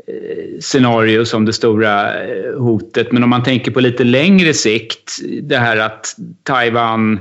eh, 0.06 0.61
scenario 0.61 1.25
som 1.25 1.44
det 1.44 1.52
stora 1.52 2.25
eh, 2.25 2.54
hotet. 2.59 3.12
Men 3.12 3.23
om 3.23 3.30
man 3.30 3.42
tänker 3.42 3.71
på 3.71 3.80
lite 3.80 4.04
längre 4.04 4.54
sikt, 4.54 5.18
det 5.42 5.59
här 5.59 5.76
att 5.76 6.16
Taiwan 6.42 7.21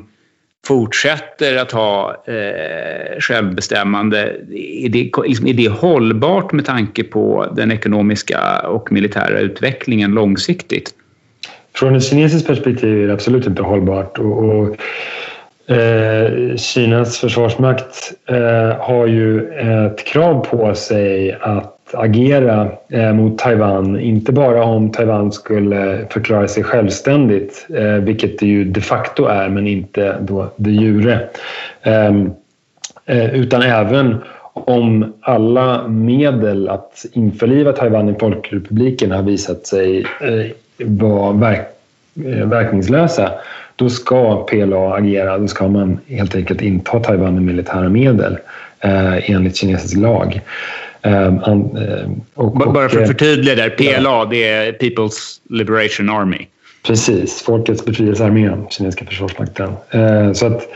fortsätter 0.66 1.58
att 1.58 1.72
ha 1.72 2.24
eh, 2.28 3.20
självbestämmande, 3.20 4.36
är 4.56 4.90
det, 4.90 5.12
liksom, 5.26 5.48
är 5.48 5.54
det 5.54 5.70
hållbart 5.70 6.52
med 6.52 6.66
tanke 6.66 7.04
på 7.04 7.54
den 7.56 7.72
ekonomiska 7.72 8.60
och 8.60 8.92
militära 8.92 9.40
utvecklingen 9.40 10.12
långsiktigt? 10.12 10.94
Från 11.76 11.96
ett 11.96 12.04
kinesiskt 12.04 12.48
perspektiv 12.48 13.04
är 13.04 13.08
det 13.08 13.14
absolut 13.14 13.48
inte 13.48 13.62
hållbart. 13.62 14.20
Och, 14.20 14.44
och 14.44 14.78
eh, 15.76 16.56
Kinas 16.56 17.18
försvarsmakt 17.18 18.14
eh, 18.30 18.78
har 18.80 19.08
ju 19.08 19.54
ett 19.54 20.06
krav 20.06 20.46
på 20.46 20.76
sig 20.76 21.38
att 21.42 21.73
agera 21.96 22.72
eh, 22.90 23.14
mot 23.14 23.38
Taiwan. 23.38 24.00
Inte 24.00 24.32
bara 24.32 24.64
om 24.64 24.92
Taiwan 24.92 25.32
skulle 25.32 26.06
förklara 26.10 26.48
sig 26.48 26.64
självständigt, 26.64 27.68
eh, 27.76 27.94
vilket 27.94 28.40
det 28.40 28.46
ju 28.46 28.64
de 28.64 28.82
facto 28.82 29.26
är, 29.26 29.50
men 29.50 29.68
inte 29.68 30.18
då 30.22 30.52
de 30.56 30.72
jure. 30.72 31.20
Ehm, 31.84 32.32
eh, 33.06 33.36
utan 33.36 33.62
även 33.62 34.16
om 34.54 35.14
alla 35.22 35.88
medel 35.88 36.70
att 36.70 37.06
införliva 37.14 37.72
Taiwan 37.72 38.10
i 38.10 38.16
Folkrepubliken 38.20 39.12
har 39.12 39.24
visat 39.24 39.68
sig 39.68 40.00
eh, 40.22 40.52
vara 40.86 41.32
verk 41.32 41.68
eh, 42.26 42.48
verkningslösa 42.48 43.32
då 43.76 43.90
ska 43.90 44.46
PLA 44.46 44.96
agera. 44.96 45.38
Då 45.38 45.48
ska 45.48 45.68
man 45.68 46.00
helt 46.08 46.36
enkelt 46.36 46.62
inta 46.62 47.00
Taiwan 47.00 47.34
med 47.34 47.44
militära 47.44 47.90
medel 47.90 48.38
eh, 48.80 49.30
enligt 49.30 49.56
kinesisk 49.56 49.98
lag. 49.98 50.42
Um, 51.06 51.44
um, 51.46 52.22
och, 52.34 52.52
Bara 52.52 52.90
för 52.90 53.02
att 53.02 53.08
förtydliga 53.08 53.56
där, 53.56 53.70
PLA 53.70 54.26
det 54.26 54.44
är 54.44 54.72
People's 54.72 55.40
Liberation 55.50 56.10
Army. 56.10 56.48
Precis, 56.88 57.42
Folkets 57.42 57.86
befrielsearmé, 57.86 58.52
kinesiska 58.70 59.06
försvarsmakten. 59.06 59.70
Uh, 59.96 60.34
så 60.34 60.46
att, 60.48 60.68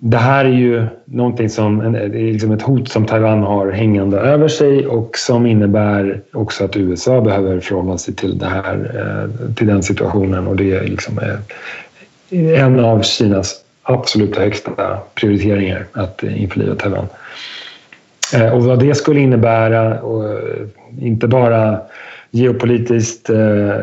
det 0.00 0.16
här 0.16 0.44
är 0.44 0.48
ju 0.48 0.86
någonting 1.04 1.50
som, 1.50 1.80
är 1.80 2.32
liksom 2.32 2.52
ett 2.52 2.62
hot 2.62 2.88
som 2.88 3.06
Taiwan 3.06 3.42
har 3.42 3.70
hängande 3.70 4.18
över 4.18 4.48
sig 4.48 4.86
och 4.86 5.18
som 5.18 5.46
innebär 5.46 6.20
också 6.32 6.64
att 6.64 6.76
USA 6.76 7.20
behöver 7.20 7.60
förhålla 7.60 7.98
sig 7.98 8.14
till, 8.14 8.38
det 8.38 8.46
här, 8.46 8.76
uh, 8.76 9.54
till 9.54 9.66
den 9.66 9.82
situationen 9.82 10.46
och 10.46 10.56
det 10.56 10.72
är 10.72 10.84
liksom 10.84 11.18
uh, 11.18 12.60
en 12.60 12.80
av 12.80 13.02
Kinas 13.02 13.60
absolut 13.82 14.36
högsta 14.36 14.98
prioriteringar 15.14 15.86
att 15.92 16.22
införliva 16.22 16.74
Taiwan. 16.74 17.06
Eh, 18.34 18.54
och 18.54 18.62
vad 18.62 18.78
det 18.78 18.94
skulle 18.94 19.20
innebära, 19.20 20.00
och 20.00 20.24
eh, 20.24 20.66
inte 21.00 21.28
bara 21.28 21.80
geopolitiskt, 22.30 23.30
eh, 23.30 23.74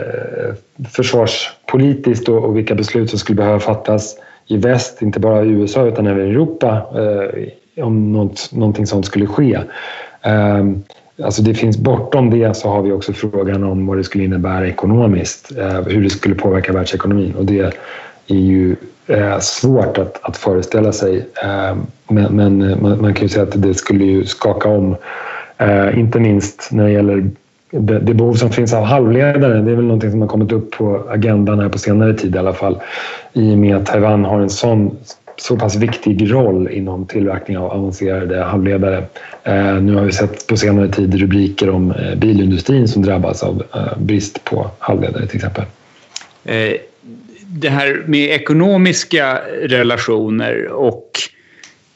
försvarspolitiskt 0.90 2.30
och 2.30 2.58
vilka 2.58 2.76
beslut 2.76 3.10
som 3.10 3.20
skulle 3.20 3.36
behöva 3.36 3.60
fattas 3.60 4.16
i 4.48 4.58
väst, 4.58 5.02
inte 5.02 5.20
bara 5.20 5.44
i 5.44 5.50
USA 5.50 5.86
utan 5.86 6.08
även 6.08 6.28
i 6.28 6.30
Europa 6.30 6.86
eh, 6.96 7.84
om 7.84 8.12
något, 8.12 8.50
någonting 8.52 8.88
sånt 8.88 9.06
skulle 9.06 9.28
ske. 9.28 9.60
Ehm, 10.22 10.84
alltså 11.24 11.42
det 11.42 11.54
finns 11.54 11.78
bortom 11.78 12.30
det 12.30 12.58
så 12.58 12.70
har 12.70 12.82
vi 12.82 12.92
också 12.92 13.14
frågan 13.14 13.64
om 13.64 13.88
vad 13.88 13.98
det 13.98 14.04
skulle 14.04 14.24
innebära 14.24 14.68
ekonomiskt, 14.68 15.58
eh, 15.58 15.82
hur 15.82 16.04
det 16.04 16.10
skulle 16.10 16.36
påverka 16.36 16.74
världsekonomin 16.74 17.36
och 17.36 17.46
det 17.46 17.60
är 18.28 18.36
ju 18.36 18.76
eh, 19.08 19.40
svårt 19.40 19.98
att, 19.98 20.20
att 20.22 20.38
föreställa 20.38 20.92
sig. 20.92 21.28
Eh, 21.44 21.76
men, 22.08 22.36
men 22.36 22.62
eh, 22.62 22.78
man, 22.82 23.02
man, 23.02 23.14
kan 23.14 23.24
ju 23.24 23.30
säga 23.30 23.44
att 23.44 23.62
det 23.62 23.74
skulle 23.74 24.04
ju 24.04 24.26
skaka 24.26 24.70
om, 24.70 24.96
eh, 25.58 26.00
inte 26.00 26.20
minst 26.20 26.70
när 26.72 26.84
det 26.84 26.92
gäller 26.92 27.30
det, 27.72 28.00
det, 28.00 28.14
behov 28.14 28.34
som 28.34 28.50
finns 28.50 28.74
av 28.74 28.84
halvledare. 28.84 29.62
Det 29.62 29.72
är 29.72 29.76
väl 29.76 29.86
någonting 29.86 30.12
som 30.12 30.22
har 30.22 30.28
kommit 30.28 30.52
upp 30.52 30.72
på 30.72 31.04
agendan 31.10 31.60
här 31.60 31.70
på 31.70 31.78
senare 31.78 32.14
tid 32.14 32.36
i 32.36 32.38
alla 32.38 32.54
fall. 32.54 32.80
I 33.34 33.54
och 33.54 33.58
med 33.58 33.76
att 33.76 33.86
Taiwan 33.86 34.26
har 34.26 34.40
en 34.40 34.50
sån 34.50 34.98
så 35.38 35.58
pass 35.58 35.76
viktig 35.76 36.32
roll 36.34 36.68
inom 36.72 37.06
tillverkning 37.06 37.58
av 37.58 37.72
avancerade 37.72 38.44
halvledare. 38.44 39.04
Eh, 39.44 39.76
nu 39.76 39.96
har 39.96 40.04
vi 40.04 40.12
sett 40.12 40.48
på 40.48 40.58
senare 40.58 40.88
tid 40.88 41.16
rubriker 41.16 41.70
om 41.70 41.92
eh, 41.92 42.16
bilindustrin 42.16 42.88
som 42.88 43.02
drabbas 43.02 43.44
av 43.44 43.64
eh, 43.76 43.98
brist 43.98 44.44
på 44.44 44.68
halvledare 44.80 45.28
till 45.28 45.36
exempel. 45.36 45.64
Eh, 46.46 46.74
det 47.54 47.70
här 47.70 48.04
med 48.08 48.30
ekonomiska 48.30 49.42
relationer 49.62 50.68
och 50.68 51.12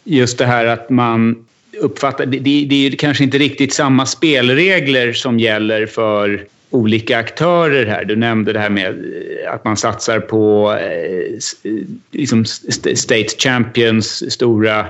just 0.04 0.38
det 0.38 0.46
här 0.46 0.66
att 0.66 0.90
man 0.90 1.46
uppfattar... 1.82 2.26
Det, 2.26 2.40
det 2.40 2.88
är 2.88 2.92
kanske 2.92 3.24
inte 3.24 3.38
riktigt 3.38 3.74
samma 3.74 4.06
spelregler 4.06 5.14
som 5.14 5.40
gäller 5.40 5.86
för 5.86 6.46
olika 6.70 7.18
aktörer 7.18 7.86
här. 7.86 8.06
Du 8.06 8.16
nämnde 8.16 8.54
det 8.54 8.60
här 8.60 8.70
med 8.70 8.88
eh, 8.88 9.54
att 9.54 9.66
man 9.66 9.78
satsar 9.78 10.20
på 10.20 10.72
eh, 10.82 11.72
eh 11.72 11.84
liksom 12.12 12.46
State 12.46 13.28
Champions, 13.38 14.32
stora 14.32 14.86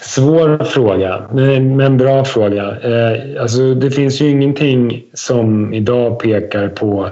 svår 0.00 0.64
fråga, 0.64 1.28
men 1.76 1.96
bra 1.96 2.24
fråga. 2.24 2.62
Uh, 2.62 3.42
alltså, 3.42 3.74
det 3.74 3.90
finns 3.90 4.20
ju 4.20 4.30
ingenting 4.30 5.04
som 5.14 5.74
idag 5.74 6.20
pekar 6.20 6.68
på 6.68 7.10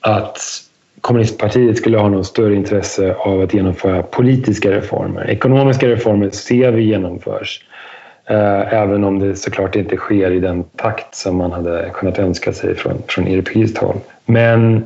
att 0.00 0.38
kommunistpartiet 1.00 1.76
skulle 1.76 1.98
ha 1.98 2.08
något 2.08 2.26
större 2.26 2.54
intresse 2.54 3.14
av 3.14 3.40
att 3.40 3.54
genomföra 3.54 4.02
politiska 4.02 4.70
reformer. 4.70 5.30
Ekonomiska 5.30 5.88
reformer 5.88 6.30
ser 6.30 6.72
vi 6.72 6.82
genomförs. 6.82 7.64
Eh, 8.30 8.74
även 8.74 9.04
om 9.04 9.18
det 9.18 9.36
såklart 9.36 9.76
inte 9.76 9.96
sker 9.96 10.30
i 10.30 10.40
den 10.40 10.64
takt 10.64 11.14
som 11.14 11.36
man 11.36 11.52
hade 11.52 11.90
kunnat 11.94 12.18
önska 12.18 12.52
sig 12.52 12.74
från, 12.74 13.02
från 13.08 13.26
europeiskt 13.26 13.78
håll. 13.78 13.96
Men 14.26 14.76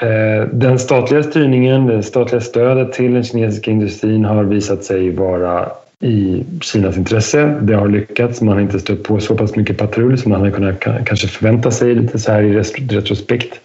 eh, 0.00 0.48
den 0.52 0.78
statliga 0.78 1.22
styrningen, 1.22 1.86
det 1.86 2.02
statliga 2.02 2.40
stödet 2.40 2.92
till 2.92 3.14
den 3.14 3.24
kinesiska 3.24 3.70
industrin 3.70 4.24
har 4.24 4.44
visat 4.44 4.84
sig 4.84 5.10
vara 5.10 5.68
i 6.00 6.44
Kinas 6.60 6.96
intresse. 6.96 7.58
Det 7.62 7.74
har 7.74 7.88
lyckats. 7.88 8.40
Man 8.40 8.54
har 8.54 8.60
inte 8.60 8.80
stött 8.80 9.02
på 9.02 9.20
så 9.20 9.34
pass 9.34 9.56
mycket 9.56 9.78
patrull 9.78 10.18
som 10.18 10.32
man 10.32 10.40
hade 10.40 10.52
kunnat 10.52 10.80
kanske 10.80 11.28
förvänta 11.28 11.70
sig 11.70 11.94
lite 11.94 12.18
så 12.18 12.32
här 12.32 12.42
i 12.42 12.52
retrospekt. 12.88 13.60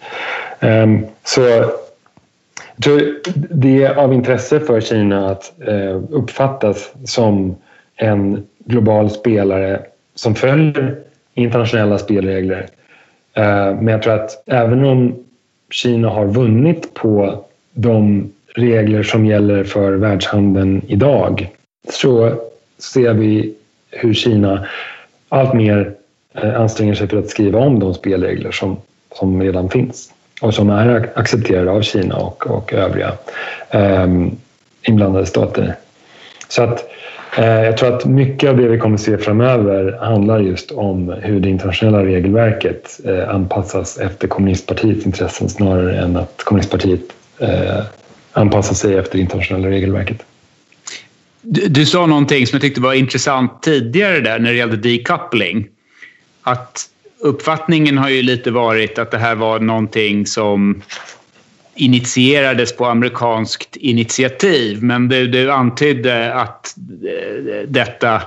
Ehm, 0.62 1.06
så 1.24 1.40
jag 1.40 1.70
tror 2.84 3.20
det 3.50 3.82
är 3.82 3.94
av 3.94 4.12
intresse 4.12 4.60
för 4.60 4.80
Kina 4.80 5.30
att 5.30 5.52
eh, 5.68 6.00
uppfattas 6.10 6.92
som 7.04 7.56
en 7.96 8.46
global 8.58 9.10
spelare 9.10 9.80
som 10.14 10.34
följer 10.34 10.96
internationella 11.34 11.98
spelregler. 11.98 12.66
Ehm, 13.34 13.76
men 13.76 13.88
jag 13.88 14.02
tror 14.02 14.14
att 14.14 14.42
även 14.46 14.84
om 14.84 15.24
Kina 15.70 16.08
har 16.08 16.26
vunnit 16.26 16.94
på 16.94 17.44
de 17.72 18.30
regler 18.54 19.02
som 19.02 19.26
gäller 19.26 19.64
för 19.64 19.92
världshandeln 19.92 20.82
idag 20.86 21.50
så 21.90 22.34
ser 22.78 23.14
vi 23.14 23.54
hur 23.90 24.14
Kina 24.14 24.66
alltmer 25.28 25.62
mer 25.62 25.94
eh, 26.34 26.60
anstränger 26.60 26.94
sig 26.94 27.08
för 27.08 27.16
att 27.16 27.28
skriva 27.28 27.58
om 27.58 27.78
de 27.78 27.94
spelregler 27.94 28.50
som, 28.50 28.76
som 29.18 29.42
redan 29.42 29.68
finns 29.68 30.12
och 30.42 30.54
som 30.54 30.70
är 30.70 31.10
accepterade 31.14 31.70
av 31.70 31.82
Kina 31.82 32.16
och, 32.16 32.46
och 32.46 32.72
övriga 32.72 33.12
eh, 33.70 34.06
inblandade 34.82 35.26
stater. 35.26 35.74
Så 36.48 36.62
att 36.62 36.84
eh, 37.36 37.62
jag 37.62 37.76
tror 37.76 37.96
att 37.96 38.04
mycket 38.04 38.50
av 38.50 38.56
det 38.56 38.68
vi 38.68 38.78
kommer 38.78 38.94
att 38.94 39.00
se 39.00 39.18
framöver 39.18 39.98
handlar 40.00 40.40
just 40.40 40.70
om 40.70 41.08
hur 41.22 41.40
det 41.40 41.48
internationella 41.48 42.04
regelverket 42.04 43.00
eh, 43.04 43.28
anpassas 43.28 43.98
efter 43.98 44.28
kommunistpartiets 44.28 45.06
intressen 45.06 45.48
snarare 45.48 45.98
än 45.98 46.16
att 46.16 46.42
kommunistpartiet 46.44 47.02
eh, 47.38 47.84
anpassar 48.32 48.74
sig 48.74 48.96
efter 48.96 49.16
det 49.16 49.22
internationella 49.22 49.68
regelverket. 49.68 50.22
Du, 51.42 51.68
du, 51.68 51.86
sa 51.86 52.06
någonting 52.06 52.46
som 52.46 52.56
jag 52.56 52.62
tyckte 52.62 52.80
var 52.80 52.94
intressant 52.94 53.62
tidigare 53.62 54.20
där 54.20 54.38
när 54.38 54.50
det 54.50 54.56
gällde 54.56 54.76
decoupling. 54.76 55.68
Att 56.42 56.88
uppfattningen 57.22 57.98
har 57.98 58.08
ju 58.08 58.22
lite 58.22 58.50
varit 58.50 58.98
att 58.98 59.10
det 59.10 59.18
här 59.18 59.34
var 59.34 59.60
någonting 59.60 60.26
som 60.26 60.82
initierades 61.74 62.76
på 62.76 62.86
amerikanskt 62.86 63.76
initiativ. 63.76 64.82
Men 64.82 65.08
du, 65.08 65.26
du 65.26 65.52
antydde 65.52 66.34
att 66.34 66.76
eh, 67.04 67.68
detta 67.68 68.22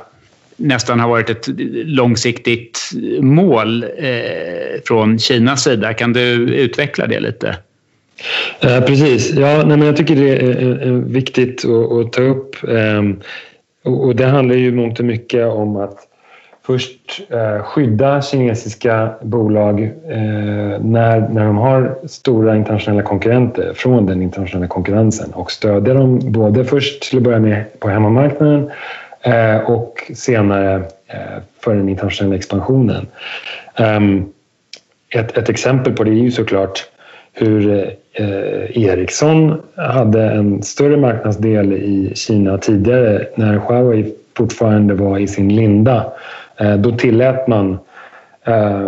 nästan 0.58 1.00
har 1.00 1.10
varit 1.10 1.30
ett 1.30 1.48
långsiktigt 1.86 2.80
mål 3.20 3.84
eh, 3.84 4.82
från 4.86 5.20
Kinas 5.20 5.64
sida. 5.64 5.94
Kan 5.94 6.14
du 6.14 6.34
utveckla 6.56 7.08
det 7.08 7.20
lite? 7.20 7.58
Eh, 8.60 8.82
precis. 8.82 9.34
Ja, 9.34 9.58
nej, 9.58 9.78
men 9.78 9.82
jag 9.82 9.98
tycker 9.98 10.16
det 10.16 10.30
är, 10.30 10.62
är 10.62 10.92
viktigt 10.92 11.66
att, 11.66 11.92
att, 11.92 12.14
ta 12.14 12.22
upp. 12.22 12.56
Eh, 12.64 13.04
och, 13.84 14.06
och, 14.06 14.16
det 14.16 14.26
handlar 14.26 14.56
ju 14.56 14.72
mångt 14.72 15.00
och 15.00 15.06
mycket 15.06 15.48
om 15.48 15.76
att 15.76 15.98
först 16.66 17.22
eh, 17.30 17.64
skydda 17.64 18.22
kinesiska 18.22 19.10
bolag 19.22 19.84
eh, 19.84 20.80
när, 20.82 21.30
när 21.30 21.46
de 21.46 21.58
har 21.58 21.96
stora 22.08 22.56
internationella 22.56 23.04
konkurrenter 23.04 23.74
från 23.74 24.06
den 24.06 24.22
internationella 24.22 24.68
konkurrensen 24.68 25.32
och 25.34 25.52
stödja 25.52 25.94
dem 25.94 26.20
både 26.24 26.66
först 26.66 27.04
till 27.04 27.18
att 27.18 27.24
börja 27.24 27.40
med 27.40 27.80
på 27.80 27.90
hemmamarknaden 27.90 28.72
eh, 29.22 29.58
och 29.58 30.12
senare 30.14 30.76
eh, 31.08 31.42
för 31.60 31.76
den 31.76 31.90
internationella 31.90 32.36
expansionen. 32.36 33.08
Um, 33.80 34.34
ett, 35.10 35.38
ett 35.38 35.50
exempel 35.50 35.94
på 35.94 36.04
det 36.04 36.12
är 36.12 36.24
ju 36.24 36.32
såklart 36.32 36.90
hur 37.34 37.84
eh, 38.14 38.84
Ericsson 38.84 39.62
hade 39.76 40.24
en 40.24 40.64
större 40.64 40.98
marknadsdel 40.98 41.74
i 41.74 42.12
Kina 42.16 42.58
tidigare 42.58 43.28
när 43.36 43.54
Huawei 43.54 44.14
fortfarande 44.38 44.94
var 44.94 45.20
i 45.20 45.28
sin 45.28 45.56
linda. 45.56 46.12
Eh, 46.58 46.76
då 46.76 46.92
tillät 46.92 47.48
man 47.48 47.78
eh, 48.46 48.88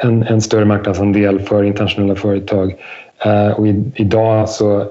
en, 0.00 0.22
en, 0.22 0.40
större 0.40 0.64
marknadsandel 0.64 1.40
för 1.40 1.62
internationella 1.62 2.14
företag. 2.14 2.74
Eh, 3.24 3.48
och 3.48 3.66
i, 3.68 3.84
idag 3.94 4.48
så, 4.48 4.86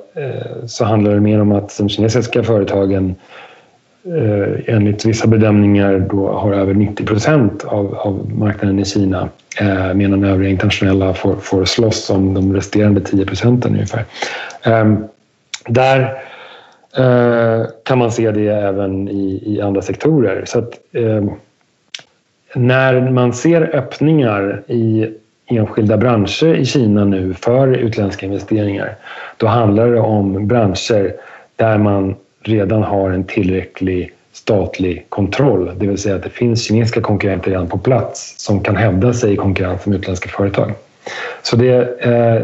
så 0.66 0.86
handlar 0.86 1.14
det 1.14 1.20
mer 1.20 1.42
om 1.42 1.52
att 1.52 1.78
de 1.78 1.90
kinesiska 1.90 2.44
företagen 2.44 3.16
enligt 4.66 5.06
vissa 5.06 5.28
bedömningar 5.28 6.08
då 6.10 6.32
har 6.32 6.54
över 6.54 6.74
90 6.74 7.06
procent 7.06 7.64
av, 7.64 7.96
av 7.96 8.32
marknaden 8.34 8.80
i 8.80 8.86
Kina 8.86 9.30
eh, 9.60 9.94
medan 9.94 10.24
övriga 10.24 10.50
internationella 10.50 11.14
får, 11.14 11.36
får 11.36 11.66
slåss 11.66 12.10
om 12.10 12.34
de 12.34 12.54
resterande 12.54 13.02
10 13.02 13.26
procenten 13.26 13.72
ungefär. 13.72 14.06
Eh, 14.64 14.94
där 15.68 16.02
eh, 16.98 17.66
kan 17.84 17.98
man 17.98 18.12
se 18.12 18.32
det 18.32 18.48
även 18.48 19.10
i, 19.10 19.44
i 19.46 19.62
andra 19.62 19.82
sektorer. 19.82 20.44
Så 20.46 20.60
att, 20.60 20.74
eh, 20.92 21.24
när 22.56 23.10
man 23.10 23.34
ser 23.34 23.76
öppningar 23.76 24.64
i 24.68 25.10
enskilda 25.46 25.98
branscher 25.98 26.56
i 26.56 26.66
Kina 26.66 27.06
nu 27.06 27.34
för 27.34 27.68
utländska 27.68 28.26
investeringar, 28.26 28.96
då 29.38 29.48
handlar 29.48 29.88
det 29.88 30.00
om 30.00 30.48
branscher 30.48 31.14
där 31.56 31.78
man 31.78 32.16
redan 32.44 32.84
har 32.84 33.10
en 33.10 33.24
tillräcklig 33.24 34.12
statlig 34.34 35.06
kontroll. 35.10 35.72
Det 35.78 35.88
vill 35.88 35.98
säga 35.98 36.16
att 36.16 36.24
det 36.24 36.30
finns 36.30 36.64
kinesiska 36.64 37.02
konkurrenter 37.02 37.52
redan 37.52 37.68
på 37.68 37.78
plats 37.78 38.36
som 38.38 38.60
kan 38.60 38.76
hävda 38.76 39.14
sig 39.14 39.34
i 39.34 39.36
konkurrens 39.36 39.86
med 39.86 39.98
utländska 39.98 40.30
företag. 40.30 40.72
Så 41.42 41.56
det, 41.56 42.00
eh, 42.00 42.42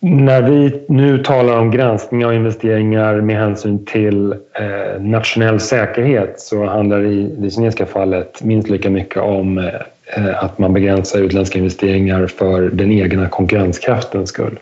när 0.00 0.42
vi 0.42 0.84
nu 0.88 1.18
talar 1.18 1.58
om 1.58 1.70
granskning 1.70 2.26
av 2.26 2.34
investeringar 2.34 3.20
med 3.20 3.36
hänsyn 3.36 3.84
till 3.84 4.32
eh, 4.32 5.00
nationell 5.00 5.60
säkerhet 5.60 6.40
så 6.40 6.66
handlar 6.66 7.00
det 7.02 7.08
i 7.08 7.34
det 7.38 7.50
kinesiska 7.50 7.86
fallet 7.86 8.42
minst 8.42 8.70
lika 8.70 8.90
mycket 8.90 9.22
om 9.22 9.58
eh, 9.58 10.44
att 10.44 10.58
man 10.58 10.72
begränsar 10.72 11.20
utländska 11.20 11.58
investeringar 11.58 12.26
för 12.26 12.70
den 12.70 12.92
egna 12.92 13.28
konkurrenskraftens 13.28 14.28
skull. 14.28 14.58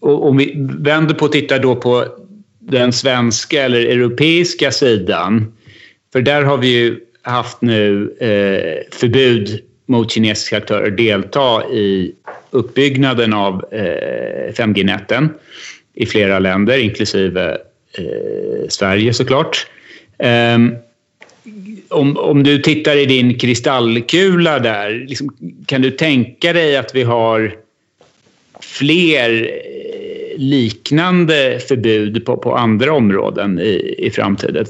Och 0.00 0.28
om 0.28 0.36
vi 0.36 0.54
vänder 0.78 1.14
på 1.14 1.24
och 1.24 1.32
tittar 1.32 1.58
då 1.58 1.76
på 1.76 2.04
den 2.58 2.92
svenska 2.92 3.62
eller 3.62 3.80
europeiska 3.80 4.70
sidan. 4.70 5.52
För 6.12 6.22
där 6.22 6.42
har 6.42 6.58
vi 6.58 6.68
ju 6.68 7.00
haft 7.22 7.62
nu 7.62 8.02
eh, 8.20 8.96
förbud 8.96 9.60
mot 9.90 10.10
kinesiska 10.10 10.56
aktörer 10.56 10.90
delta 10.90 11.64
i 11.70 12.12
uppbyggnaden 12.50 13.32
av 13.32 13.64
eh, 13.72 14.52
5G-näten 14.52 15.28
i 15.94 16.06
flera 16.06 16.38
länder, 16.38 16.78
inklusive 16.78 17.58
eh, 17.98 18.68
Sverige 18.68 19.14
såklart. 19.14 19.66
Um, 20.54 20.76
om, 21.88 22.16
om 22.16 22.42
du 22.42 22.58
tittar 22.58 22.96
i 22.96 23.06
din 23.06 23.38
kristallkula 23.38 24.58
där, 24.58 24.90
liksom, 25.08 25.36
kan 25.66 25.82
du 25.82 25.90
tänka 25.90 26.52
dig 26.52 26.76
att 26.76 26.94
vi 26.94 27.02
har 27.02 27.54
fler 28.60 29.42
eh, 29.42 30.38
liknande 30.38 31.60
förbud 31.68 32.24
på, 32.24 32.36
på 32.36 32.56
andra 32.56 32.92
områden 32.92 33.58
i, 33.58 33.94
i 33.98 34.10
framtiden? 34.10 34.66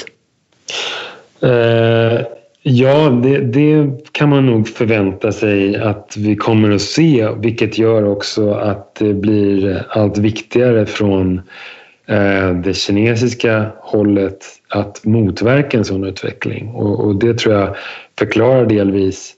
Uh, 1.42 2.20
ja, 2.62 3.10
det, 3.22 3.38
det, 3.38 3.90
kan 4.12 4.28
man 4.28 4.46
nog 4.46 4.68
förvänta 4.68 5.32
sig 5.32 5.76
att 5.76 6.14
vi 6.16 6.36
kommer 6.36 6.70
att 6.70 6.80
se 6.80 7.28
vilket 7.38 7.78
gör 7.78 8.04
också 8.04 8.50
att 8.50 8.94
det 8.94 9.14
blir 9.14 9.86
allt 9.88 10.18
viktigare 10.18 10.86
från 10.86 11.40
eh, 12.06 12.50
det 12.50 12.74
kinesiska 12.74 13.66
hållet 13.80 14.46
att 14.68 15.04
motverka 15.04 15.78
en 15.78 15.84
sån 15.84 16.04
utveckling. 16.04 16.68
Och, 16.68 17.00
och 17.00 17.16
det 17.16 17.38
tror 17.38 17.54
jag 17.54 17.76
förklarar 18.18 18.66
delvis 18.66 19.34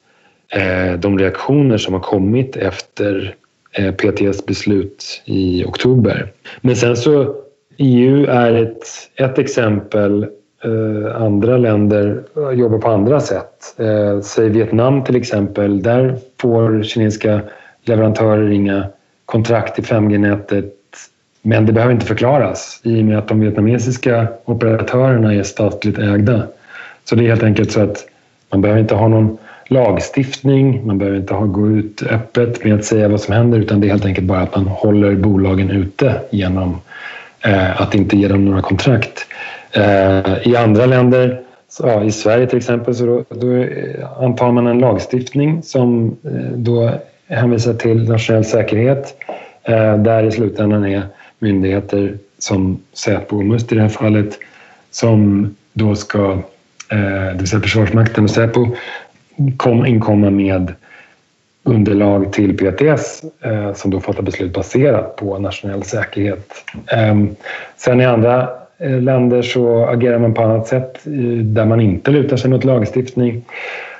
eh, 0.48 0.98
de 0.98 1.18
reaktioner 1.18 1.78
som 1.78 1.94
har 1.94 2.00
kommit 2.00 2.56
efter 2.56 3.34
eh, 3.72 3.94
PTS 3.94 4.46
beslut 4.46 5.22
i 5.24 5.64
oktober. 5.64 6.32
Men 6.60 6.76
sen 6.76 6.96
så 6.96 7.34
EU 7.76 8.26
är 8.26 8.54
ett, 8.54 8.86
ett 9.16 9.38
exempel. 9.38 10.26
Eh, 10.64 11.22
andra 11.22 11.56
länder 11.56 12.22
eh, 12.36 12.50
jobbar 12.50 12.78
på 12.78 12.90
andra 12.90 13.20
sätt. 13.20 13.74
Eh, 13.78 14.20
säg 14.20 14.48
Vietnam 14.48 15.04
till 15.04 15.16
exempel. 15.16 15.82
Där 15.82 16.16
får 16.40 16.82
kinesiska 16.82 17.40
leverantörer 17.84 18.50
inga 18.50 18.86
kontrakt 19.26 19.78
i 19.78 19.82
5G-nätet 19.82 20.74
men 21.42 21.66
det 21.66 21.72
behöver 21.72 21.92
inte 21.94 22.06
förklaras 22.06 22.80
i 22.82 23.00
och 23.00 23.04
med 23.04 23.18
att 23.18 23.28
de 23.28 23.40
vietnamesiska 23.40 24.26
operatörerna 24.44 25.34
är 25.34 25.42
statligt 25.42 25.98
ägda. 25.98 26.42
Så 27.04 27.14
det 27.14 27.24
är 27.24 27.28
helt 27.28 27.42
enkelt 27.42 27.72
så 27.72 27.80
att 27.80 28.06
man 28.50 28.60
behöver 28.60 28.80
inte 28.80 28.94
ha 28.94 29.08
någon 29.08 29.38
lagstiftning, 29.66 30.86
man 30.86 30.98
behöver 30.98 31.18
inte 31.18 31.34
ha, 31.34 31.46
gå 31.46 31.68
ut 31.68 32.02
öppet 32.02 32.64
med 32.64 32.74
att 32.74 32.84
säga 32.84 33.08
vad 33.08 33.20
som 33.20 33.34
händer 33.34 33.58
utan 33.58 33.80
det 33.80 33.86
är 33.86 33.90
helt 33.90 34.04
enkelt 34.04 34.26
bara 34.26 34.40
att 34.40 34.56
man 34.56 34.66
håller 34.66 35.14
bolagen 35.14 35.70
ute 35.70 36.20
genom 36.30 36.80
eh, 37.40 37.80
att 37.80 37.94
inte 37.94 38.16
ge 38.16 38.28
dem 38.28 38.44
några 38.44 38.62
kontrakt. 38.62 39.21
Eh, 39.72 40.48
I 40.48 40.56
andra 40.56 40.86
länder 40.86 41.42
Så, 41.68 41.86
ja, 41.86 42.04
I 42.04 42.12
Sverige 42.12 42.46
till 42.46 42.58
exempel 42.58 42.94
så 42.94 43.06
då, 43.06 43.24
då 43.28 43.66
antar 44.20 44.52
man 44.52 44.66
en 44.66 44.78
lagstiftning 44.78 45.62
som 45.62 46.16
eh, 46.24 46.56
då 46.56 46.90
hänvisar 47.28 47.74
till 47.74 48.08
nationell 48.08 48.44
säkerhet 48.44 49.16
eh, 49.62 49.96
där 49.96 50.22
i 50.22 50.32
slutändan 50.32 50.84
är 50.84 51.02
myndigheter 51.38 52.14
som 52.38 52.80
Säpo 52.92 53.36
och 53.36 53.44
Must 53.44 53.72
i 53.72 53.74
det 53.74 53.80
här 53.80 53.88
fallet 53.88 54.38
som 54.90 55.50
då 55.72 55.94
ska, 55.94 56.32
eh, 56.88 57.26
det 57.32 57.36
vill 57.38 57.48
säga 57.48 57.62
Försvarsmakten 57.62 58.24
och 58.24 58.30
Säpo, 58.30 58.66
kom, 59.56 59.86
inkomma 59.86 60.30
med 60.30 60.74
underlag 61.62 62.32
till 62.32 62.56
PTS 62.56 63.22
eh, 63.40 63.74
som 63.74 63.90
då 63.90 64.00
fattar 64.00 64.22
beslut 64.22 64.52
baserat 64.52 65.16
på 65.16 65.38
nationell 65.38 65.82
säkerhet. 65.82 66.52
Eh, 66.86 67.16
sen 67.76 68.00
i 68.00 68.04
andra 68.04 68.61
Eh, 68.82 69.00
länder 69.00 69.42
så 69.42 69.84
agerar 69.84 70.18
man 70.18 70.34
på 70.34 70.42
annat 70.42 70.66
sätt 70.66 71.06
eh, 71.06 71.12
där 71.44 71.64
man 71.64 71.80
inte 71.80 72.10
lutar 72.10 72.36
sig 72.36 72.50
mot 72.50 72.64
lagstiftning. 72.64 73.44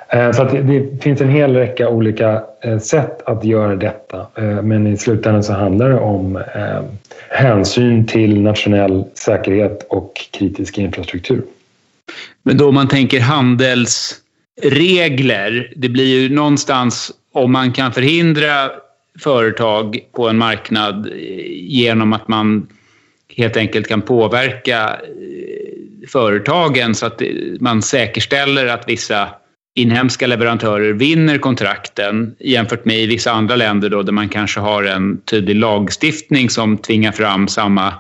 Eh, 0.09 0.33
så 0.33 0.45
det, 0.45 0.63
det, 0.63 1.03
finns 1.03 1.21
en 1.21 1.29
hel 1.29 1.55
räcka 1.55 1.89
olika 1.89 2.43
sätt 2.83 3.23
att 3.23 3.45
göra 3.45 3.77
detta 3.77 4.27
men 4.63 4.87
i 4.87 4.97
slutändan 4.97 5.43
så 5.43 5.53
handlar 5.53 5.89
det 5.89 5.99
om 5.99 6.43
hänsyn 7.29 8.07
till 8.07 8.43
nationell 8.43 9.05
säkerhet 9.15 9.87
och 9.89 10.13
kritisk 10.31 10.79
infrastruktur. 10.79 11.43
Men 12.43 12.57
då 12.57 12.69
om 12.69 12.75
man 12.75 12.89
tänker 12.89 13.21
handelsregler, 13.21 15.73
det 15.77 15.89
blir 15.89 16.21
ju 16.21 16.35
någonstans 16.35 17.13
om 17.33 17.53
man 17.53 17.73
kan 17.73 17.93
förhindra 17.93 18.71
företag 19.19 19.99
på 20.13 20.29
en 20.29 20.39
marknad 20.39 21.09
genom 21.53 22.13
att 22.13 22.29
man 22.29 22.67
helt 23.37 23.57
enkelt 23.57 23.89
kan 23.89 24.03
påverka 24.03 24.81
eh, 24.83 26.09
företagen 26.09 26.95
så 26.95 27.07
att 27.07 27.23
man 27.61 27.83
säkerställer 27.83 28.67
att 28.67 28.89
vissa 28.89 29.29
inhemska 29.75 30.27
leverantörer 30.27 30.93
vinner 30.93 31.39
kontrakten 31.39 32.35
jämfört 32.39 32.85
med 32.85 33.01
i 33.01 33.07
vissa 33.07 33.33
andra 33.33 33.57
länder 33.57 33.89
då, 33.89 34.03
där 34.03 34.13
man 34.13 34.29
kanske 34.29 34.61
har 34.61 34.85
en 34.85 35.21
tydlig 35.21 35.57
lagstiftning 35.57 36.51
som 36.51 36.79
tvingar 36.79 37.13
fram 37.13 37.49
samma 37.49 37.95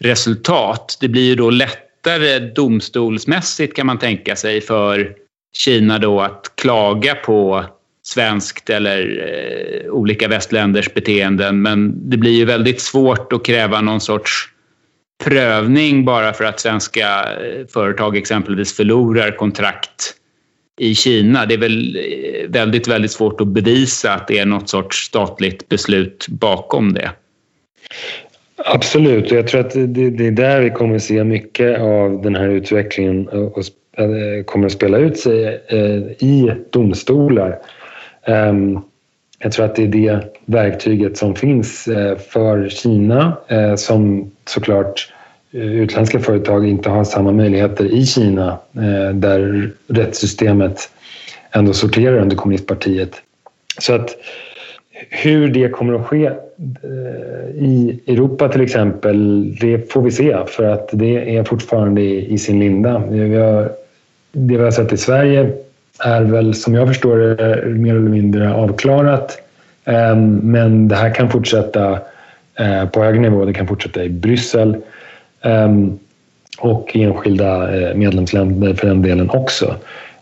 resultat. 0.00 0.98
Det 1.00 1.08
blir 1.08 1.22
ju 1.22 1.34
då 1.34 1.50
lättare 1.50 2.38
domstolsmässigt 2.38 3.76
kan 3.76 3.86
man 3.86 3.98
tänka 3.98 4.36
sig 4.36 4.60
för 4.60 5.12
Kina 5.56 5.98
då 5.98 6.20
att 6.20 6.52
klaga 6.54 7.14
på 7.14 7.64
svenskt 8.02 8.70
eller 8.70 9.28
eh, 9.28 9.90
olika 9.90 10.28
västländers 10.28 10.94
beteenden. 10.94 11.62
Men 11.62 12.10
det 12.10 12.16
blir 12.16 12.32
ju 12.32 12.44
väldigt 12.44 12.80
svårt 12.80 13.32
att 13.32 13.44
kräva 13.44 13.80
någon 13.80 14.00
sorts 14.00 14.48
prövning 15.24 16.04
bara 16.04 16.32
för 16.32 16.44
att 16.44 16.60
svenska 16.60 17.06
eh, 17.06 17.66
företag 17.66 18.16
exempelvis 18.16 18.76
förlorar 18.76 19.30
kontrakt 19.30 20.14
i 20.78 20.94
Kina. 20.94 21.46
Det 21.46 21.54
är 21.54 21.58
väl 21.58 21.96
eh, 21.96 22.50
väldigt, 22.50 22.88
väldigt 22.88 23.10
svårt 23.10 23.40
att 23.40 23.48
bevisa 23.48 24.14
att 24.14 24.28
det 24.28 24.38
är 24.38 24.46
något 24.46 24.68
sorts 24.68 24.96
statligt 24.96 25.68
beslut 25.68 26.26
bakom 26.28 26.92
det. 26.92 27.10
Absolut, 28.56 29.32
och 29.32 29.38
jag 29.38 29.48
tror 29.48 29.60
att 29.60 29.70
det, 29.70 30.26
är 30.26 30.30
där 30.30 30.60
vi 30.60 30.70
kommer 30.70 30.96
att 30.96 31.02
se 31.02 31.24
mycket 31.24 31.80
av 31.80 32.22
den 32.22 32.34
här 32.34 32.48
utvecklingen 32.48 33.28
och 33.28 33.58
eh, 33.98 34.44
kommer 34.44 34.66
att 34.66 34.72
spela 34.72 34.98
ut 34.98 35.18
sig 35.18 35.64
i 36.18 36.50
domstolar. 36.70 37.58
Ehm, 38.26 38.80
jag 39.44 39.52
tror 39.52 39.64
att 39.64 39.76
det 39.76 39.82
är 39.82 39.88
det 39.88 40.20
verktyget 40.44 41.16
som 41.16 41.34
finns 41.34 41.88
eh, 41.88 42.18
för 42.18 42.68
Kina 42.68 43.36
eh, 43.48 43.74
som 43.74 44.30
såklart 44.44 45.12
eh, 45.52 45.60
utländska 45.60 46.20
företag 46.20 46.68
inte 46.68 46.90
har 46.90 47.04
samma 47.04 47.32
möjligheter 47.32 47.84
i 47.84 48.06
Kina 48.06 48.58
där 49.14 49.70
rättssystemet 49.88 50.90
ändå 51.50 51.72
sorterar 51.72 52.18
under 52.18 52.36
kommunistpartiet. 52.36 53.22
Så 53.78 53.94
att 53.94 54.16
hur 55.10 55.48
det 55.48 55.68
kommer 55.68 55.94
att 55.94 56.06
ske 56.06 56.30
i 57.54 58.00
Europa 58.06 58.48
till 58.48 58.60
exempel, 58.60 59.50
det 59.60 59.92
får 59.92 60.02
vi 60.02 60.10
se 60.10 60.36
för 60.46 60.64
att 60.64 60.88
det 60.92 61.36
är 61.36 61.44
fortfarande 61.44 62.02
i 62.02 62.38
sin 62.38 62.58
linda. 62.58 62.98
Det 64.32 64.56
vi 64.56 64.64
har 64.64 64.70
sett 64.70 64.92
i 64.92 64.96
Sverige 64.96 65.52
är 65.98 66.22
väl 66.22 66.54
som 66.54 66.74
jag 66.74 66.88
förstår 66.88 67.18
det 67.18 67.66
mer 67.66 67.94
eller 67.94 68.10
mindre 68.10 68.54
avklarat. 68.54 69.38
Ehm, 69.84 70.36
men 70.36 70.88
det 70.88 70.96
här 70.96 71.14
kan 71.14 71.30
fortsätta 71.30 71.98
eh, 72.58 72.88
på 72.88 73.04
hög 73.04 73.20
nivå. 73.20 73.44
Det 73.44 73.52
kan 73.52 73.66
fortsätta 73.66 74.04
i 74.04 74.08
Bryssel 74.08 74.76
ehm, 75.42 75.98
och 76.58 76.96
i 76.96 77.02
enskilda 77.02 77.76
eh, 77.76 77.94
medlemsländer 77.94 78.74
för 78.74 78.86
den 78.86 79.02
delen 79.02 79.30
också. 79.30 79.74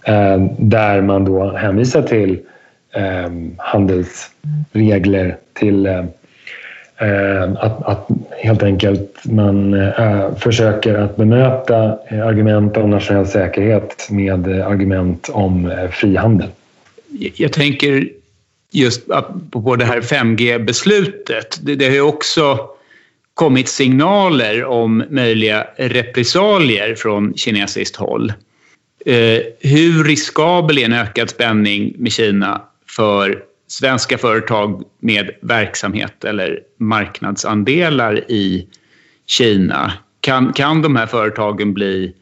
Ehm, 0.05 0.49
där 0.59 1.01
man 1.01 1.25
då 1.25 1.57
hänvisar 1.57 2.03
till 2.03 2.39
handelsregler, 3.57 5.37
till 5.53 5.87
Eh, 5.87 6.05
Eh, 7.03 7.43
att, 7.43 7.83
att, 7.83 8.09
helt 8.31 8.63
enkelt 8.63 9.21
man 9.25 9.75
äh, 9.75 10.35
försöker 10.35 10.95
att 10.95 11.17
bemöta 11.17 11.99
argument 12.11 12.77
om 12.77 12.91
nationell 12.91 13.27
säkerhet 13.27 14.09
med 14.11 14.49
argument 14.49 15.29
om 15.33 15.73
frihandel. 15.91 16.49
Jag 17.35 17.53
tänker 17.53 18.09
just 18.71 19.07
på 19.51 19.77
det 19.77 19.85
här 19.85 20.01
5G-beslutet. 20.01 21.59
Det, 21.63 21.75
det 21.75 21.85
har 21.85 21.95
ju 21.95 22.01
också 22.01 22.59
kommit 23.35 23.69
signaler 23.69 24.65
om 24.65 25.05
möjliga 25.11 25.67
repressalier 25.77 26.95
från 26.95 27.35
kinesiskt 27.37 27.97
håll. 27.97 28.33
Eh, 29.07 29.41
hur 29.61 30.05
riskabel 30.05 30.79
är 30.79 30.85
en 30.85 30.93
ökad 30.93 31.31
spänning 31.31 31.95
med 31.99 32.13
Kina 32.13 32.63
för 32.97 33.43
svenska 33.73 34.19
företag 34.19 34.83
med 35.01 35.31
verksamhet 35.41 36.25
eller 36.25 36.61
marknadsandelar 36.77 38.31
i 38.31 38.69
Kina. 39.27 39.93
Kan, 40.21 40.53
kan 40.53 40.83
de 40.83 40.97
här 40.97 41.07
företagen 41.07 41.75
bli 41.75 42.15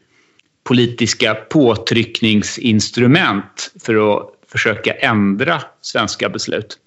politiska 0.63 1.33
påtryckningsinstrument 1.33 3.71
för 3.83 4.13
att 4.13 4.29
försöka 4.47 4.93
ändra 4.93 5.61
svenska 5.81 6.29
beslut? 6.29 6.77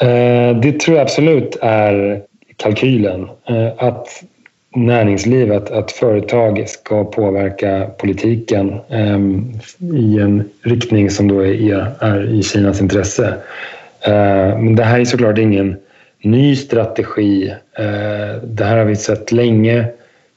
Eh, 0.00 0.60
det 0.60 0.80
tror 0.80 0.96
jag 0.96 1.04
absolut 1.04 1.56
är 1.60 2.22
kalkylen. 2.56 3.22
Eh, 3.22 3.72
att 3.78 4.08
näringsliv, 4.74 5.52
att 5.52 5.92
företag 5.92 6.68
ska 6.68 7.04
påverka 7.04 7.90
politiken 7.98 8.80
eh, 8.88 9.18
i 9.98 10.18
en 10.18 10.50
riktning 10.62 11.10
som 11.10 11.28
då 11.28 11.40
är, 11.46 11.94
är 12.00 12.34
i 12.34 12.42
Kinas 12.42 12.80
intresse. 12.80 13.34
Eh, 14.00 14.58
men 14.58 14.76
det 14.76 14.84
här 14.84 15.00
är 15.00 15.04
såklart 15.04 15.38
ingen 15.38 15.76
ny 16.22 16.56
strategi. 16.56 17.54
Eh, 17.78 18.42
det 18.42 18.64
här 18.64 18.76
har 18.76 18.84
vi 18.84 18.96
sett 18.96 19.32
länge. 19.32 19.86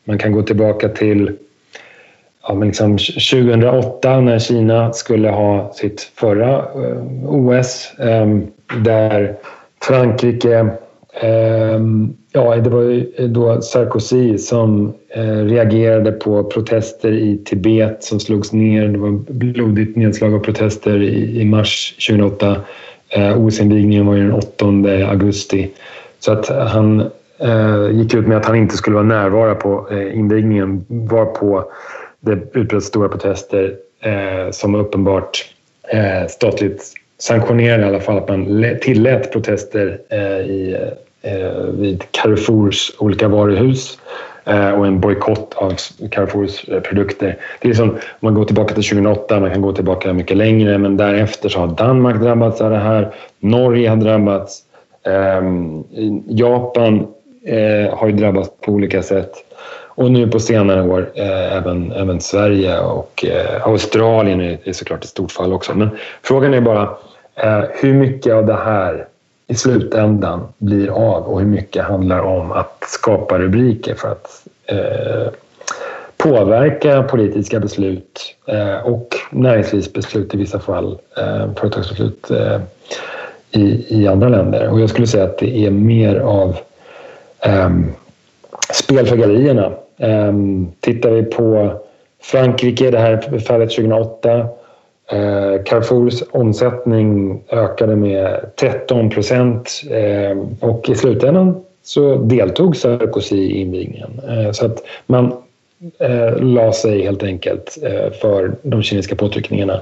Man 0.03 0.17
kan 0.17 0.31
gå 0.31 0.43
tillbaka 0.43 0.89
till 0.89 1.31
ja, 2.47 2.53
men 2.53 2.67
liksom 2.67 2.97
2008 2.97 4.19
när 4.19 4.39
Kina 4.39 4.93
skulle 4.93 5.29
ha 5.29 5.73
sitt 5.73 6.01
förra 6.01 6.57
eh, 6.57 7.03
OS 7.25 7.93
ehm, 7.99 8.47
där 8.83 9.35
Frankrike 9.81 10.67
ehm, 11.21 12.13
Ja, 12.33 12.55
det 12.55 12.69
var 12.69 12.81
ju 12.81 13.11
eh, 13.17 13.25
då 13.25 13.61
Sarkozy 13.61 14.37
som 14.37 14.93
eh, 15.09 15.45
reagerade 15.45 16.11
på 16.11 16.43
protester 16.43 17.11
i 17.11 17.37
Tibet 17.45 18.03
som 18.03 18.19
slogs 18.19 18.51
ner. 18.51 18.87
Det 18.87 18.97
var 18.97 19.11
blodigt 19.33 19.95
nedslag 19.95 20.33
av 20.33 20.39
protester 20.39 21.01
i 21.03 21.45
mars 21.45 21.95
2008 22.07 22.61
Eh, 23.13 23.37
OS-invigningen 23.37 24.05
var 24.05 24.15
ju 24.15 24.21
den 24.21 24.33
8 24.33 24.65
augusti. 25.09 25.69
Så 26.19 26.31
att 26.31 26.47
han 26.47 26.99
eh, 27.39 27.89
gick 27.91 28.13
ut 28.13 28.27
med 28.27 28.37
att 28.37 28.45
han 28.45 28.55
inte 28.55 28.77
skulle 28.77 28.93
vara 28.93 29.05
närvara 29.05 29.55
på 29.55 29.87
eh, 29.91 30.17
invigningen 30.17 30.85
varpå 30.87 31.63
det 32.19 32.39
utbröt 32.53 32.83
stora 32.83 33.09
protester 33.09 33.75
eh, 34.01 34.51
som 34.51 34.75
uppenbart 34.75 35.45
eh, 35.93 36.27
statligt 36.29 36.93
sanktionerade 37.17 37.83
i 37.83 37.85
alla 37.85 37.99
fall 37.99 38.17
att 38.17 38.29
man 38.29 38.65
tillät 38.81 39.31
protester 39.31 39.99
eh, 40.09 40.39
i, 40.39 40.77
Eh, 41.21 41.63
vid 41.71 42.03
Carrefours 42.11 42.91
olika 42.97 43.27
varuhus 43.27 43.97
Eh, 44.45 44.71
och 44.71 44.87
en 44.87 44.99
bojkott 44.99 45.53
av 45.53 45.73
Carrefours 46.11 46.69
eh, 46.69 46.79
produkter. 46.79 47.37
Det 47.61 47.69
är 47.69 47.73
som, 47.73 47.89
om 47.89 47.97
man 48.19 48.33
går 48.33 48.45
tillbaka 48.45 48.73
till 48.73 48.83
2008, 48.83 49.39
man 49.39 49.51
kan 49.51 49.61
gå 49.61 49.73
tillbaka 49.73 50.13
mycket 50.13 50.37
längre, 50.37 50.77
men 50.77 50.97
därefter 50.97 51.49
så 51.49 51.59
har 51.59 51.67
Danmark 51.67 52.21
drabbats 52.21 52.61
av 52.61 52.71
det 52.71 52.77
här. 52.77 53.13
Norge 53.39 53.89
har 53.89 53.95
drabbats. 53.95 54.61
Ehm, 55.05 55.83
Japan 56.27 57.07
eh, 57.45 57.97
har 57.97 58.07
ju 58.07 58.13
drabbats 58.13 58.49
på 58.61 58.71
olika 58.71 59.03
sätt. 59.03 59.31
Och 59.87 60.11
nu 60.11 60.27
på 60.27 60.39
senare 60.39 60.89
år 60.89 61.11
eh, 61.15 61.57
även, 61.57 61.91
även 61.91 62.21
Sverige 62.21 62.79
och 62.79 63.25
Australien 63.63 64.41
är, 64.41 64.73
såklart 64.73 65.03
ett 65.03 65.09
stort 65.09 65.31
fall 65.31 65.53
också. 65.53 65.73
Men 65.75 65.89
frågan 66.23 66.53
är 66.53 66.61
bara 66.61 66.89
hur 67.71 67.93
mycket 67.93 68.33
av 68.33 68.45
det 68.45 68.59
här 68.65 69.05
i 69.51 69.55
slutändan 69.55 70.47
blir 70.57 70.89
av 70.89 71.23
och 71.23 71.39
hur 71.39 71.47
mycket 71.47 71.83
handlar 71.83 72.19
om 72.19 72.51
att 72.51 72.83
skapa 72.87 73.39
rubriker 73.39 73.95
för 73.95 74.11
att 74.11 74.47
eh, 74.65 75.33
påverka 76.17 77.03
politiska 77.03 77.59
beslut 77.59 78.35
eh, 78.47 78.77
och 78.77 79.15
näringslivsbeslut 79.31 80.33
i 80.33 80.37
vissa 80.37 80.59
fall, 80.59 80.97
eh, 81.17 81.53
företagsbeslut 81.55 82.31
eh, 82.31 82.59
i, 83.51 83.85
i 83.89 84.07
andra 84.07 84.29
länder. 84.29 84.69
Och 84.69 84.81
jag 84.81 84.89
skulle 84.89 85.07
säga 85.07 85.23
att 85.23 85.37
det 85.37 85.65
är 85.65 85.71
mer 85.71 86.15
av 86.19 86.57
ehm, 87.39 87.91
spel 88.73 89.05
för 89.07 89.15
gallerierna. 89.15 89.71
Ehm, 89.97 90.71
tittar 90.79 91.11
vi 91.11 91.23
på 91.23 91.79
Frankrike, 92.21 92.91
det 92.91 92.99
här 92.99 93.39
fallet 93.39 93.69
2008. 93.69 94.47
Eh, 95.11 95.63
Carrefours 95.65 96.23
omsättning 96.31 97.41
ökade 97.49 97.95
med 97.95 98.45
13 98.55 99.09
procent 99.09 99.81
eh, 99.89 100.37
och 100.59 100.89
i 100.89 100.95
slutändan 100.95 101.63
så 101.83 102.15
deltog 102.15 102.75
Sarkozy 102.75 103.35
i 103.35 103.61
invigningen. 103.61 104.21
Eh, 104.29 104.51
så 104.51 104.65
att 104.65 104.83
man 105.05 105.33
eh, 105.99 106.37
la 106.37 106.73
sig 106.73 107.01
helt 107.01 107.23
enkelt 107.23 107.77
eh, 107.83 108.11
för 108.11 108.51
de 108.61 108.83
kinesiska 108.83 109.15
påtryckningarna. 109.15 109.81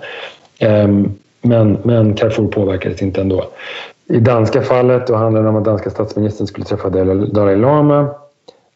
Ehm, 0.60 1.12
men, 1.42 1.78
men 1.84 2.13
Carrefour 2.13 2.48
påverkades 2.48 3.02
inte 3.02 3.22
ändå. 3.22 3.46
I 4.08 4.20
danska 4.20 4.62
fallet 4.62 5.08
då 5.08 5.15
handlade 5.15 5.46
det 5.46 5.50
om 5.50 5.56
att 5.56 5.65
danska 5.65 5.89
statsministern 5.89 6.48
skulle 6.48 6.65
träffa 6.65 6.89
Dalai 6.89 7.56
Lama. 7.56 8.08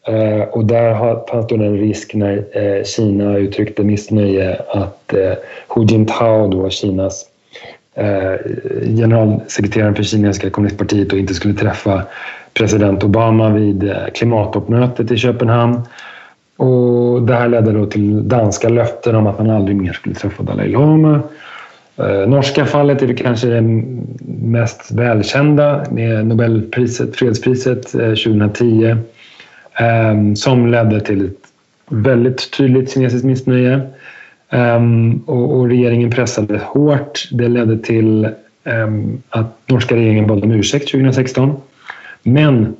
Eh, 0.06 0.42
och 0.48 0.64
där 0.64 0.94
fanns 1.30 1.46
det 1.46 1.54
en 1.54 1.78
risk 1.78 2.14
när 2.14 2.44
eh, 2.52 2.84
Kina 2.84 3.36
uttryckte 3.38 3.82
missnöje 3.82 4.60
att 4.68 5.14
eh, 5.14 5.32
Hu 5.68 5.84
Jintao, 5.84 6.48
då 6.48 6.70
Kinas 6.70 7.26
eh, 7.94 8.34
generalsekreteraren 8.96 9.94
för 9.94 10.02
kinesiska 10.02 10.50
kommunistpartiet, 10.50 11.12
och 11.12 11.18
inte 11.18 11.34
skulle 11.34 11.54
träffa 11.54 12.02
president 12.54 13.04
Obama 13.04 13.50
vid 13.50 13.84
eh, 13.90 13.96
klimattoppmötet 14.14 15.10
i 15.10 15.16
Köpenhamn. 15.16 15.80
Och 16.56 17.22
det 17.22 17.34
här 17.34 17.48
ledde 17.48 17.72
då 17.72 17.86
till 17.86 18.28
danska 18.28 18.68
löften 18.68 19.14
om 19.14 19.26
att 19.26 19.38
man 19.38 19.50
aldrig 19.50 19.76
mer 19.76 19.92
skulle 19.92 20.14
träffa 20.14 20.42
Dalai 20.42 20.68
Lama. 20.68 21.20
Eh, 21.96 22.28
norska 22.28 22.64
fallet 22.64 23.02
är 23.02 23.06
det 23.06 23.14
kanske 23.14 23.46
det 23.46 23.62
mest 24.28 24.92
välkända 24.92 25.84
med 25.90 26.26
Nobelpriset, 26.26 27.16
fredspriset 27.16 27.94
eh, 27.94 28.00
2010 28.00 28.96
Ehm, 29.76 30.36
som 30.36 30.66
ledde 30.66 31.00
till 31.00 31.26
ett 31.26 31.32
väldigt 31.88 32.50
tydligt 32.50 32.94
kinesiskt 32.94 33.24
missnöje. 33.24 33.80
Ehm, 34.50 35.22
och, 35.26 35.56
och, 35.56 35.68
regeringen 35.68 36.10
pressade 36.10 36.60
hårt. 36.64 37.28
Det 37.32 37.48
ledde 37.48 37.78
till 37.78 38.28
ehm, 38.64 39.22
att 39.28 39.58
norska 39.66 39.96
regeringen 39.96 40.26
bad 40.26 40.44
om 40.44 40.50
ursäkt 40.50 40.90
2016. 40.90 41.56
Men 42.22 42.76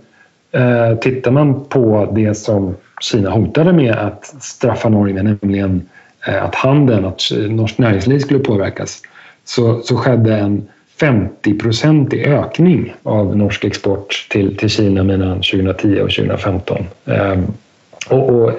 eh, 0.53 0.99
tittar 1.01 1.31
man 1.31 1.65
på 1.65 2.13
det 2.15 2.35
som 2.35 2.75
Kina 3.01 3.31
hotade 3.31 3.73
med 3.73 3.95
att 3.95 4.25
straffa 4.41 4.89
Norge 4.89 5.15
med, 5.15 5.39
nämligen 5.41 5.89
Eh, 6.27 6.45
att 6.45 6.55
handeln, 6.55 7.05
att 7.05 7.23
norskt 7.49 7.79
näringsliv 7.79 8.19
skulle 8.19 8.39
påverkas 8.39 9.03
så, 9.45 9.81
så 9.81 9.97
skedde 9.97 10.37
en 10.37 10.69
50-procentig 11.01 12.27
ökning 12.27 12.95
av 13.03 13.37
norsk 13.37 13.65
export 13.65 14.27
till, 14.31 14.57
till 14.57 14.71
Kina 14.71 15.03
mellan 15.03 15.37
2010 15.37 16.01
och 16.01 16.11
2015. 16.11 16.85
Ehm, 17.05 17.47
och, 18.09 18.31
och, 18.31 18.53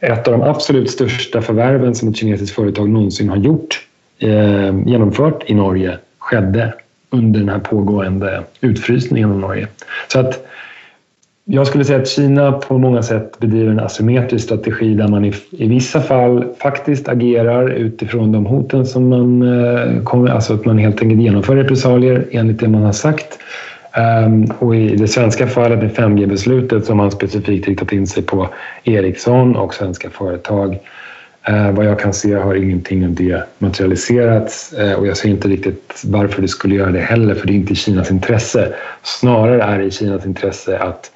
ett 0.00 0.28
av 0.28 0.32
de 0.32 0.42
absolut 0.42 0.90
största 0.90 1.42
förvärven 1.42 1.94
som 1.94 2.08
ett 2.08 2.16
kinesiskt 2.16 2.54
företag 2.54 2.88
någonsin 2.88 3.28
har 3.28 3.36
gjort, 3.36 3.86
eh, 4.18 4.80
genomfört 4.86 5.42
i 5.46 5.54
Norge, 5.54 5.98
skedde 6.18 6.74
under 7.10 7.40
den 7.40 7.48
här 7.48 7.58
pågående 7.58 8.42
utfrysningen 8.60 9.30
av 9.30 9.38
Norge. 9.38 9.68
Så 10.08 10.20
att 10.20 10.46
jag 11.44 11.66
skulle 11.66 11.84
säga 11.84 11.98
att 11.98 12.08
Kina 12.08 12.52
på 12.52 12.78
många 12.78 13.02
sätt 13.02 13.38
bedriver 13.38 13.70
en 13.70 13.80
asymmetrisk 13.80 14.44
strategi 14.44 14.94
där 14.94 15.08
man 15.08 15.24
i, 15.24 15.32
i 15.50 15.68
vissa 15.68 16.00
fall 16.00 16.44
faktiskt 16.58 17.08
agerar 17.08 17.68
utifrån 17.68 18.32
de 18.32 18.46
hoten 18.46 18.86
som 18.86 19.08
man 19.08 19.42
eh, 19.42 20.02
kommer, 20.02 20.30
alltså 20.30 20.54
att 20.54 20.64
man 20.64 20.78
helt 20.78 21.02
enkelt 21.02 21.22
genomför 21.22 21.56
repressalier 21.56 22.26
enligt 22.30 22.60
det 22.60 22.68
man 22.68 22.82
har 22.82 22.92
sagt. 22.92 23.38
Um, 24.26 24.44
och 24.58 24.76
i 24.76 24.96
det 24.96 25.08
svenska 25.08 25.46
fallet 25.46 25.78
med 25.78 25.90
5G-beslutet 25.90 26.86
som 26.86 26.96
man 26.96 27.10
specifikt 27.10 27.68
riktat 27.68 27.92
in 27.92 28.06
sig 28.06 28.22
på 28.22 28.48
Ericsson 28.84 29.56
och 29.56 29.74
svenska 29.74 30.10
företag. 30.10 30.78
Eh, 31.44 31.72
vad 31.72 31.86
jag 31.86 31.98
kan 31.98 32.12
se 32.12 32.34
har 32.34 32.54
ingenting 32.54 33.04
av 33.04 33.14
det 33.14 33.44
materialiserats 33.58 34.72
eh, 34.72 34.92
och 34.92 35.06
jag 35.06 35.16
ser 35.16 35.28
inte 35.28 35.48
riktigt 35.48 36.02
varför 36.04 36.42
det 36.42 36.48
skulle 36.48 36.74
göra 36.74 36.90
det 36.90 37.00
heller 37.00 37.34
för 37.34 37.46
det 37.46 37.52
är 37.52 37.54
inte 37.54 37.72
i 37.72 37.76
Kinas 37.76 38.10
intresse. 38.10 38.74
Snarare 39.02 39.62
är 39.62 39.78
det 39.78 39.84
i 39.84 39.90
Kinas 39.90 40.26
intresse 40.26 40.78
att 40.78 41.10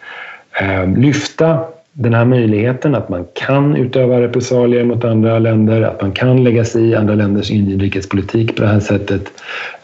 eh, 0.60 0.88
lyfta 0.96 1.64
den 1.92 2.14
här 2.14 2.24
möjligheten 2.24 2.94
att 2.94 3.08
man 3.08 3.26
kan 3.34 3.76
utöva 3.76 4.20
repressalier 4.20 4.84
mot 4.84 5.04
andra 5.04 5.38
länder, 5.38 5.82
att 5.82 6.02
man 6.02 6.12
kan 6.12 6.44
lägga 6.44 6.64
sig 6.64 6.86
i 6.86 6.94
andra 6.94 7.14
länders 7.14 7.50
inrikespolitik 7.50 8.56
på 8.56 8.62
det 8.62 8.68
här 8.68 8.80
sättet 8.80 9.32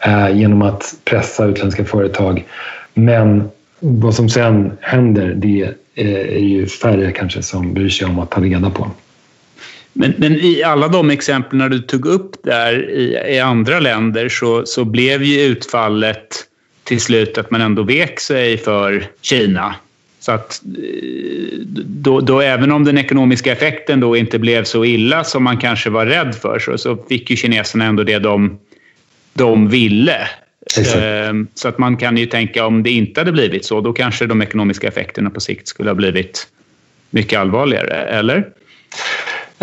eh, 0.05 0.37
genom 0.37 0.61
att 0.61 0.93
pressa 1.05 1.45
utländska 1.45 1.85
företag. 1.85 2.45
Men 2.93 3.49
vad 3.79 4.13
som 4.13 4.29
sen 4.29 4.71
händer, 4.79 5.33
det 5.35 5.69
eh, 5.95 6.35
är 6.35 6.39
ju 6.39 6.65
färre 6.65 7.11
kanske 7.11 7.41
som 7.41 7.73
bryr 7.73 7.89
sig 7.89 8.07
om 8.07 8.19
att 8.19 8.31
ta 8.31 8.41
reda 8.41 8.69
på. 8.69 8.87
Men, 9.93 10.13
men, 10.17 10.33
i 10.33 10.63
alla 10.63 10.87
de 10.87 11.09
exemplen 11.09 11.71
du 11.71 11.79
tog 11.79 12.05
upp 12.05 12.43
där 12.43 12.89
i, 12.89 13.35
i, 13.35 13.39
andra 13.39 13.79
länder 13.79 14.29
så, 14.29 14.65
så 14.65 14.85
blev 14.85 15.23
ju 15.23 15.41
utfallet 15.41 16.47
till 16.83 17.01
slut 17.01 17.37
att 17.37 17.51
man 17.51 17.61
ändå 17.61 17.83
vek 17.83 18.19
sig 18.19 18.57
för 18.57 19.07
Kina. 19.21 19.75
Så 20.19 20.31
att 20.31 20.61
eh, 20.65 21.59
då, 21.85 22.19
då, 22.19 22.41
även 22.41 22.71
om 22.71 22.83
den 22.83 22.97
ekonomiska 22.97 23.51
effekten 23.51 23.99
då 23.99 24.17
inte 24.17 24.39
blev 24.39 24.63
så 24.63 24.85
illa 24.85 25.23
som 25.23 25.43
man 25.43 25.57
kanske 25.57 25.89
var 25.89 26.05
rädd 26.05 26.35
för 26.35 26.59
så, 26.59 26.77
så 26.77 26.97
fick 27.09 27.29
ju 27.29 27.35
kineserna 27.35 27.85
ändå 27.85 28.03
det 28.03 28.19
de, 28.19 28.59
de 29.33 29.67
ville. 29.67 30.27
Ehm, 30.95 31.47
så 31.53 31.67
att 31.67 31.77
man 31.77 31.97
kan 31.97 32.17
ju 32.17 32.25
tänka 32.25 32.65
om 32.65 32.83
det 32.83 32.89
inte 32.89 33.21
hade 33.21 33.31
blivit 33.31 33.65
så, 33.65 33.81
då 33.81 33.93
kanske 33.93 34.25
de 34.25 34.41
ekonomiska 34.41 34.87
effekterna 34.87 35.29
på 35.29 35.39
sikt 35.39 35.67
skulle 35.67 35.89
ha 35.89 35.95
blivit 35.95 36.47
mycket 37.09 37.39
allvarligare, 37.39 37.95
eller? 37.95 38.49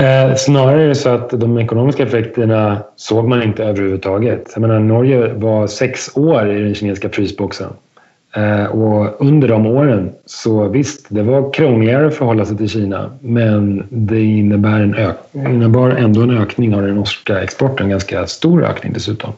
Eh, 0.00 0.34
snarare 0.34 0.82
är 0.82 0.88
det 0.88 0.94
så 0.94 1.08
att 1.08 1.30
de 1.30 1.58
ekonomiska 1.58 2.02
effekterna 2.02 2.82
såg 2.96 3.28
man 3.28 3.42
inte 3.42 3.64
överhuvudtaget. 3.64 4.50
Jag 4.54 4.60
menar, 4.60 4.78
Norge 4.78 5.32
var 5.32 5.66
sex 5.66 6.16
år 6.16 6.50
i 6.50 6.62
den 6.62 6.74
kinesiska 6.74 7.08
frysboxen. 7.08 7.72
Eh, 8.36 8.64
och 8.64 9.20
under 9.20 9.48
de 9.48 9.66
åren 9.66 10.12
så 10.26 10.68
visst, 10.68 11.06
det 11.08 11.22
var 11.22 11.52
krångligare 11.52 12.06
att 12.06 12.14
förhålla 12.14 12.44
sig 12.44 12.56
till 12.56 12.68
Kina 12.68 13.10
men 13.20 13.86
det 13.88 14.20
innebär 14.20 14.80
en 14.80 14.94
ök 14.94 15.16
innebar 15.32 15.90
ändå 15.90 16.22
en 16.22 16.38
ökning 16.38 16.74
av 16.74 16.82
den 16.82 16.94
norska 16.94 17.42
exporten, 17.42 17.86
en 17.86 17.90
ganska 17.90 18.26
stor 18.26 18.64
ökning 18.64 18.92
dessutom. 18.92 19.32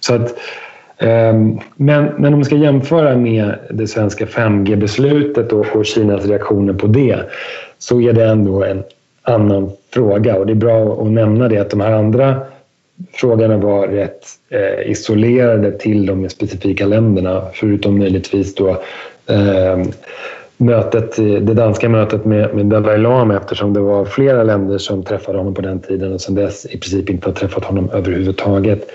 Så 0.00 0.14
att, 0.14 0.34
ehm, 0.98 1.58
men, 1.76 2.04
men 2.04 2.26
om 2.26 2.38
man 2.38 2.44
ska 2.44 2.56
jämföra 2.56 3.16
med 3.16 3.54
det 3.70 3.86
svenska 3.86 4.24
5G-beslutet 4.24 5.52
och, 5.52 5.76
och 5.76 5.86
Kinas 5.86 6.26
reaktioner 6.26 6.72
på 6.72 6.86
det 6.86 7.18
så 7.78 8.00
är 8.00 8.12
det 8.12 8.24
ändå 8.24 8.64
en 8.64 8.82
annan 9.24 9.70
fråga 9.90 10.36
och 10.36 10.46
det 10.46 10.52
är 10.52 10.54
bra 10.54 11.02
att 11.02 11.10
nämna 11.10 11.48
det 11.48 11.58
att 11.58 11.70
de 11.70 11.80
här 11.80 11.92
andra 11.92 12.40
frågorna 13.12 13.56
var 13.56 13.88
rätt 13.88 14.26
eh, 14.50 14.90
isolerade 14.90 15.72
till 15.72 16.06
de 16.06 16.28
specifika 16.28 16.86
länderna 16.86 17.42
förutom 17.52 17.98
möjligtvis 17.98 18.54
då 18.54 18.68
eh, 19.26 19.78
mötet, 20.56 21.16
det 21.16 21.54
danska 21.54 21.88
mötet 21.88 22.24
med, 22.24 22.54
med 22.54 22.66
Dalai 22.66 22.98
Lama 22.98 23.36
eftersom 23.36 23.72
det 23.72 23.80
var 23.80 24.04
flera 24.04 24.42
länder 24.42 24.78
som 24.78 25.02
träffade 25.02 25.38
honom 25.38 25.54
på 25.54 25.62
den 25.62 25.80
tiden 25.80 26.12
och 26.12 26.20
sedan 26.20 26.34
dess 26.34 26.66
i 26.66 26.78
princip 26.78 27.10
inte 27.10 27.28
har 27.28 27.34
träffat 27.34 27.64
honom 27.64 27.90
överhuvudtaget. 27.92 28.90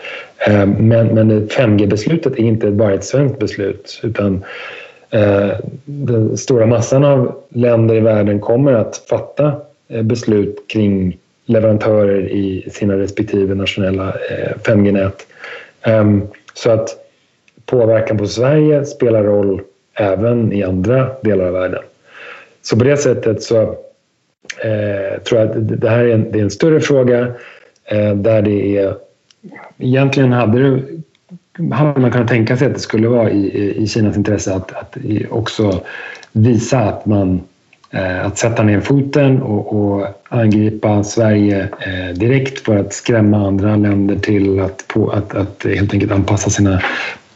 Eh, 0.48 0.66
men, 0.66 1.08
men 1.08 1.48
5G-beslutet 1.48 2.34
är 2.34 2.44
inte 2.44 2.72
bara 2.72 2.94
ett 2.94 3.04
svenskt 3.04 3.40
beslut 3.40 4.00
utan 4.04 4.44
eh, 5.10 5.50
den 5.86 6.38
stora 6.38 6.66
massan 6.66 7.04
av 7.04 7.36
länder 7.50 7.96
i 7.96 8.00
världen 8.00 8.40
kommer 8.40 8.74
att 8.74 8.98
fatta 9.10 9.54
Eh, 9.90 10.02
beslut 10.02 10.68
kring 10.68 11.18
leverantörer 11.46 12.30
i 12.30 12.70
sina 12.72 12.98
respektive 12.98 13.56
nationella 13.56 14.08
eh, 14.08 14.58
5G-nät. 14.64 15.28
Ehm, 15.82 16.22
så 16.54 16.72
att 16.72 16.90
påverkan 17.66 18.18
på 18.18 18.28
Sverige 18.28 18.86
spelar 18.86 19.24
roll 19.24 19.62
även 19.94 20.54
i 20.54 20.64
andra 20.64 21.10
delar 21.22 21.46
av 21.46 21.54
världen. 21.54 21.84
Så 22.62 22.78
på 22.78 22.84
det 22.84 22.98
sättet 22.98 23.44
så 23.44 23.62
eh, 24.64 25.22
tror 25.24 25.42
jag 25.42 25.50
att 25.50 25.82
det 25.82 25.90
här 25.90 26.00
är 26.00 26.14
en, 26.14 26.32
det 26.32 26.40
är 26.40 26.44
en 26.44 26.52
större 26.52 26.82
fråga 26.82 27.28
eh, 27.86 28.16
där 28.16 28.42
det 28.42 28.78
är... 28.78 28.96
Egentligen 29.78 30.32
hade, 30.32 30.60
det, 30.60 31.76
hade 31.76 32.00
man 32.00 32.12
kunnat 32.12 32.28
tänka 32.28 32.58
sig 32.58 32.68
att 32.68 32.74
det 32.74 32.80
skulle 32.80 33.08
vara 33.08 33.32
i, 33.32 33.74
i 33.84 33.88
Kinas 33.88 34.18
intresse 34.18 34.54
att, 34.54 34.72
att 34.72 34.98
också 35.30 35.82
visa 36.32 36.80
att 36.80 37.06
man 37.06 37.42
Eh, 37.92 38.26
att 38.26 38.38
sätta 38.38 38.64
ner 38.64 38.82
foten 38.82 39.42
och, 39.42 39.74
och 39.74 40.08
angripa 40.30 41.04
Sverige 41.04 41.70
eh, 41.80 42.16
direkt 42.16 42.60
för 42.60 42.78
att 42.78 42.94
skrämma 42.94 43.48
andra 43.48 43.76
länder 43.76 44.16
till 44.16 44.60
att, 44.60 44.88
på, 44.88 45.10
att, 45.10 45.36
att 45.36 45.66
helt 45.66 45.94
enkelt 45.94 46.12
anpassa 46.12 46.50
sina 46.50 46.82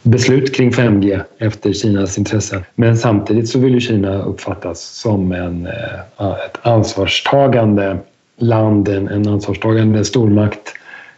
beslut 0.02 0.56
kring 0.56 0.70
5G 0.70 1.20
efter 1.38 1.72
Kinas 1.72 2.18
intressen. 2.18 2.64
Men 2.74 2.96
samtidigt 2.96 3.48
så 3.48 3.58
vill 3.58 3.74
ju 3.74 3.80
Kina 3.80 4.22
uppfattas 4.22 4.80
som 4.80 5.32
en, 5.32 5.66
eh, 5.66 6.30
ett 6.46 6.58
ansvarstagande 6.62 7.98
land, 8.36 8.88
en, 8.88 9.08
en 9.08 9.28
ansvarstagande 9.28 10.04
stormakt 10.04 10.74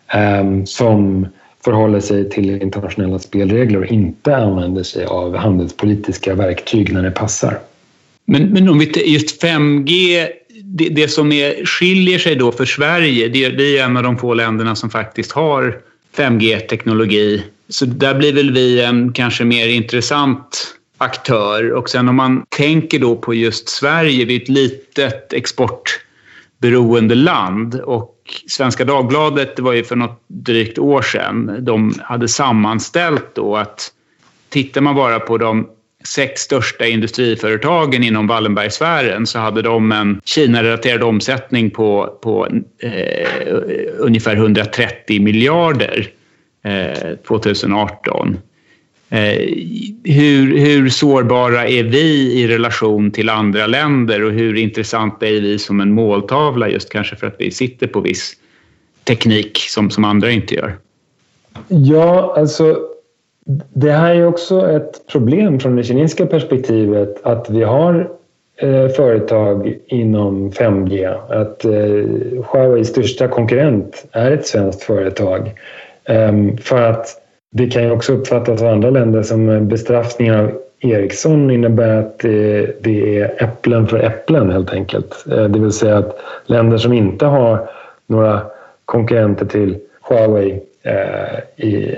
ehm, 0.09 0.67
som 0.67 1.27
förhåller 1.65 2.01
sig 2.01 2.31
till 2.31 2.63
internationella 2.63 3.19
spelregler 3.19 3.79
och 3.79 3.87
inte 3.87 4.37
använder 4.37 4.83
sig 4.83 5.05
av 5.05 5.37
handelspolitiska 5.37 6.35
verktyg 6.35 6.93
när 6.95 7.03
det 7.03 7.11
passar. 7.11 7.59
Men, 8.27 8.43
men 8.43 8.69
om 8.69 8.79
vi 8.79 9.13
just 9.13 9.43
5G, 9.43 10.27
det, 10.63 10.89
det 10.89 11.09
som 11.09 11.33
är, 11.33 11.67
skiljer 11.67 12.19
sig 12.19 12.37
då 12.37 12.53
för 12.53 12.65
Sverige, 12.65 13.29
det, 13.29 13.49
det 13.49 13.79
är 13.79 13.85
en 13.85 13.97
av 13.97 14.03
de 14.03 14.19
få 14.19 14.35
länderna 14.35 14.77
som 14.77 14.91
faktiskt 14.91 15.33
har 15.33 15.81
5G-teknologi. 16.17 17.43
Så 17.69 17.87
där 17.87 18.15
blir 18.15 18.33
väl 18.33 18.53
vi 18.53 18.83
en 18.83 19.13
kanske 19.13 19.45
mer 19.45 19.69
intressant 19.69 20.77
aktör. 20.99 21.73
Och 21.73 21.91
sen 21.91 22.09
om 22.09 22.17
man 22.17 22.45
tänker 22.49 22.99
då 22.99 23.17
på 23.17 23.35
just 23.35 23.69
Sverige, 23.69 24.25
vi 24.25 24.37
är 24.37 24.43
ett 24.43 24.49
litet 24.49 25.33
exportberoende 25.33 27.15
land 27.15 27.81
och 27.81 28.13
Svenska 28.49 28.85
Dagbladet, 28.85 29.57
det 29.57 29.63
var 29.63 29.73
ju 29.73 29.85
för 29.85 29.97
något 29.97 30.23
drygt 30.27 30.79
år 30.79 31.03
sedan, 31.03 31.57
de 31.61 31.95
hade 32.03 32.29
sammanställt 32.29 33.35
då 33.35 33.57
att 33.57 33.93
tittar 34.49 34.81
man 34.81 34.95
bara 34.95 35.21
på 35.21 35.39
de 35.39 35.69
sex 36.07 36.41
största 36.41 36.87
industriföretagen 36.87 38.05
inom 38.05 38.27
Wallenbergsfären 38.27 39.27
så 39.27 39.39
hade 39.39 39.63
de 39.63 39.93
en 39.93 40.21
Kina-relaterad 40.25 41.03
omsättning 41.03 41.71
på, 41.71 42.19
på 42.23 42.49
eh, 42.83 43.29
ungefär 43.99 44.37
130 44.37 45.23
miljarder 45.23 46.09
eh, 46.65 47.17
2018. 47.29 48.39
Eh, 49.11 49.19
hur, 50.05 50.59
hur 50.59 50.89
sårbara 50.89 51.69
är 51.69 51.83
vi 51.83 52.33
i 52.33 52.49
relation 52.49 53.11
till 53.11 53.29
andra 53.29 53.67
länder 53.67 54.23
och 54.23 54.33
hur 54.33 54.57
intressanta 54.57 55.27
är 55.27 55.41
vi 55.41 55.59
som 55.59 55.81
en 55.81 55.93
måltavla 55.93 56.69
just 56.69 56.91
kanske 56.91 57.17
för 57.17 57.27
att 57.27 57.37
vi 57.39 57.51
sitter 57.51 57.87
på 57.87 58.01
viss 58.01 58.35
teknik 59.05 59.59
som, 59.59 59.91
som 59.91 60.05
andra 60.05 60.31
inte 60.31 60.55
gör? 60.55 60.77
Ja, 61.69 62.35
alltså 62.37 62.79
det 63.73 63.91
här 63.91 64.15
är 64.15 64.27
också 64.27 64.71
ett 64.71 65.07
problem 65.07 65.61
från 65.61 65.77
det 65.77 65.83
kinesiska 65.83 66.27
perspektivet 66.27 67.21
att 67.23 67.51
vi 67.51 67.63
har 67.63 68.11
eh, 68.57 68.89
företag 68.89 69.75
inom 69.87 70.51
5G. 70.51 71.15
Att 71.29 71.65
eh, 71.65 72.45
Huaweis 72.53 72.89
största 72.89 73.29
konkurrent 73.29 74.07
är 74.13 74.31
ett 74.31 74.47
svenskt 74.47 74.83
företag. 74.83 75.53
Um, 76.09 76.57
för 76.57 76.83
att 76.83 77.07
det 77.53 77.67
kan 77.67 77.83
ju 77.83 77.91
också 77.91 78.13
uppfattas 78.13 78.63
av 78.63 78.69
andra 78.69 78.91
länder 78.91 79.23
som 79.23 79.69
bestraffning 79.69 80.33
av 80.33 80.53
Ericsson 80.81 81.51
innebär 81.51 81.97
att 81.97 82.19
det, 82.19 82.73
det 82.83 83.19
är 83.19 83.43
äpplen 83.43 83.87
för 83.87 83.99
äpplen 83.99 84.51
helt 84.51 84.73
enkelt. 84.73 85.25
Eh, 85.31 85.45
det 85.45 85.59
vill 85.59 85.73
säga 85.73 85.99
att 85.99 86.19
länder 86.47 86.79
som 86.79 86.93
inte 86.93 87.27
har 87.27 87.69
några 88.07 88.41
konkurrenter 88.85 89.47
till 89.47 89.77
Huawei 90.01 90.61
eh, 90.83 91.67
i, 91.67 91.95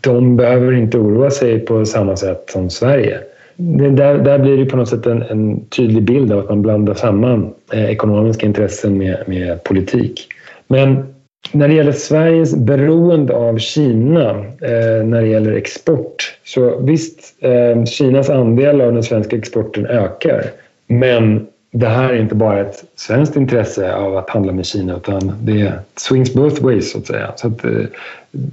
de 0.00 0.36
behöver 0.36 0.72
inte 0.72 0.98
oroa 0.98 1.30
sig 1.30 1.58
på 1.58 1.84
samma 1.84 2.16
sätt 2.16 2.50
som 2.50 2.70
Sverige. 2.70 3.18
Där, 3.56 4.18
där 4.18 4.38
blir 4.38 4.56
det 4.56 4.64
på 4.64 4.76
något 4.76 4.88
sätt 4.88 5.06
en, 5.06 5.22
en, 5.22 5.64
tydlig 5.64 6.02
bild 6.02 6.32
av 6.32 6.38
att 6.38 6.48
man 6.48 6.62
blandar 6.62 6.94
samman 6.94 7.54
eh, 7.72 7.90
ekonomiska 7.90 8.46
intressen 8.46 8.98
med, 8.98 9.24
med 9.26 9.64
politik. 9.64 10.28
Men 10.66 11.14
när 11.52 11.68
det 11.68 11.74
gäller 11.74 11.92
Sveriges 11.92 12.56
beroende 12.56 13.34
av 13.34 13.58
Kina 13.58 14.30
eh, 14.40 15.04
när 15.04 15.22
det 15.22 15.28
gäller 15.28 15.52
export 15.52 16.38
så 16.44 16.78
visst, 16.80 17.18
eh, 17.40 17.84
Kinas 17.84 18.30
andel 18.30 18.80
av 18.80 18.92
den 18.92 19.02
svenska 19.02 19.36
exporten 19.36 19.86
ökar. 19.86 20.44
Men 20.86 21.46
det 21.76 21.88
här 21.88 22.12
är 22.12 22.20
inte 22.20 22.34
bara 22.34 22.60
ett 22.60 22.84
svenskt 22.96 23.36
intresse 23.36 23.94
av 23.94 24.16
att 24.16 24.30
handla 24.30 24.52
med 24.52 24.66
Kina 24.66 24.96
utan 24.96 25.36
det 25.40 25.72
swings 25.96 26.34
both 26.34 26.62
ways 26.62 26.92
så 26.92 26.98
att 26.98 27.06
säga. 27.06 27.32
Så 27.36 27.48
att, 27.48 27.64
eh, 27.64 27.70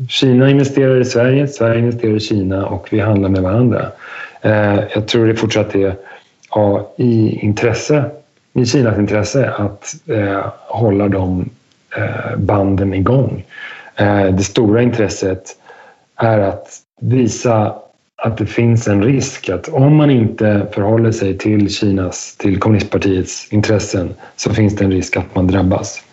Kina 0.10 0.50
investerar 0.50 1.00
i 1.00 1.06
Sverige, 1.06 1.48
Sverige 1.48 1.80
investerar 1.80 2.16
i 2.16 2.20
Kina 2.20 2.66
och 2.66 2.88
vi 2.92 3.00
handlar 3.00 3.30
med 3.30 3.42
varandra. 3.42 3.86
Eh, 4.42 4.80
jag 4.94 5.08
tror 5.08 5.28
det 5.28 5.36
fortsatt 5.36 5.76
är 5.76 5.96
ja, 6.56 6.94
i 6.98 7.40
intresse, 7.42 8.06
i 8.54 8.66
Kinas 8.66 8.98
intresse 8.98 9.50
att 9.50 9.96
eh, 10.08 10.46
hålla 10.68 11.08
de 11.08 11.50
eh, 11.98 12.38
banden 12.38 12.94
igång. 12.94 13.46
Eh, 13.96 14.26
det 14.26 14.44
stora 14.44 14.82
intresset 14.82 15.44
är 16.16 16.40
att 16.40 16.68
visa 17.02 17.76
att 18.24 18.38
det 18.38 18.46
finns 18.46 18.88
en 18.88 19.04
risk 19.04 19.50
att 19.50 19.70
om 19.70 19.96
man 19.96 20.10
inte 20.10 20.68
förhåller 20.72 21.12
sig 21.12 21.38
till 21.38 21.70
Kinas, 21.70 22.36
till 22.38 22.60
kommunistpartiets 22.60 23.48
intressen 23.52 24.14
så 24.36 24.54
finns 24.54 24.76
det 24.76 24.86
en 24.86 24.92
risk 24.92 25.18
att 25.18 25.36
man 25.36 25.48
drabbas. 25.48 26.04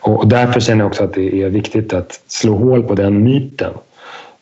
Och 0.00 0.28
därför 0.28 0.60
känner 0.60 0.80
jag 0.80 0.86
också 0.86 1.04
att 1.04 1.14
det 1.14 1.42
är 1.42 1.48
viktigt 1.48 1.92
att 1.92 2.20
slå 2.26 2.56
hål 2.56 2.82
på 2.82 2.94
den 2.94 3.24
myten. 3.24 3.72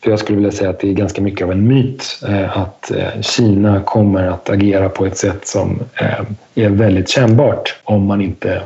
För 0.03 0.11
jag 0.11 0.19
skulle 0.19 0.37
vilja 0.37 0.53
säga 0.53 0.71
att 0.71 0.81
det 0.81 0.89
är 0.89 0.93
ganska 0.93 1.23
mycket 1.23 1.45
av 1.45 1.53
en 1.53 1.69
myt 1.69 2.05
eh, 2.29 2.59
att 2.59 2.91
eh, 2.91 3.21
Kina 3.21 3.81
kommer 3.81 4.27
att 4.27 4.51
agera 4.51 4.89
på 4.89 5.07
ett 5.07 5.17
sätt 5.17 5.47
som 5.47 5.81
eh, 6.01 6.25
är 6.55 6.69
väldigt 6.69 7.09
kännbart 7.09 7.77
om 7.85 8.07
man 8.07 8.21
inte 8.21 8.63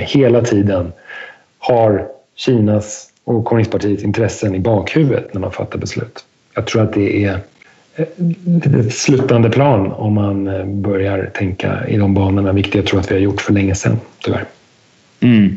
hela 0.00 0.40
tiden 0.40 0.92
har 1.58 2.06
Kinas 2.36 3.08
och 3.24 3.44
kommunistpartiets 3.44 4.04
intressen 4.04 4.54
i 4.54 4.58
bakhuvudet 4.58 5.34
när 5.34 5.40
man 5.40 5.52
fattar 5.52 5.78
beslut. 5.78 6.24
Jag 6.54 6.66
tror 6.66 6.82
att 6.82 6.92
det 6.92 7.24
är 7.24 7.38
Eh, 7.96 8.06
ett 8.78 8.94
sluttande 8.94 9.50
plan 9.50 9.92
om 9.92 10.12
man 10.12 10.46
eh, 10.46 10.66
börjar 10.66 11.30
tänka 11.34 11.88
i 11.88 11.96
de 11.96 12.14
banorna, 12.14 12.52
vilket 12.52 12.74
jag 12.74 12.86
tror 12.86 13.00
att 13.00 13.10
vi 13.10 13.14
har 13.14 13.20
gjort 13.20 13.40
för 13.40 13.52
länge 13.52 13.74
sedan, 13.74 14.00
tyvärr. 14.24 14.44
Mm. 15.20 15.56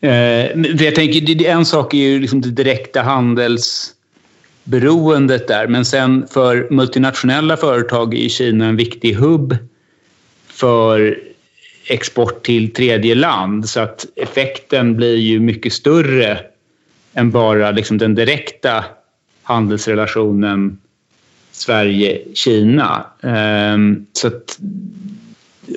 Eh, 0.00 0.46
jag 0.86 0.94
tänker, 0.94 1.46
en 1.46 1.64
sak 1.64 1.94
är 1.94 1.98
ju 1.98 2.20
liksom 2.20 2.40
det 2.40 2.50
direkta 2.50 3.02
handelsberoendet 3.02 5.48
där, 5.48 5.66
men 5.66 5.84
sen 5.84 6.26
för 6.30 6.66
multinationella 6.70 7.56
företag 7.56 8.14
är 8.14 8.28
Kina 8.28 8.66
en 8.66 8.76
viktig 8.76 9.14
hubb 9.14 9.56
för 10.48 11.18
export 11.88 12.42
till 12.42 12.72
tredje 12.72 13.14
land 13.14 13.68
så 13.68 13.80
att 13.80 14.06
effekten 14.16 14.96
blir 14.96 15.16
ju 15.16 15.40
mycket 15.40 15.72
större 15.72 16.38
än 17.14 17.30
bara 17.30 17.70
liksom 17.70 17.98
den 17.98 18.14
direkta 18.14 18.84
handelsrelationen 19.42 20.78
Sverige-Kina. 21.52 23.06
Ehm, 23.22 24.06
så 24.12 24.26
att, 24.26 24.58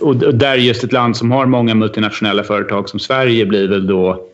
och 0.01 0.35
där 0.35 0.55
just 0.55 0.83
ett 0.83 0.93
land 0.93 1.17
som 1.17 1.31
har 1.31 1.45
många 1.45 1.75
multinationella 1.75 2.43
företag 2.43 2.89
som 2.89 2.99
Sverige 2.99 3.45
blir 3.45 3.67
väl 3.67 3.87
då 3.87 4.27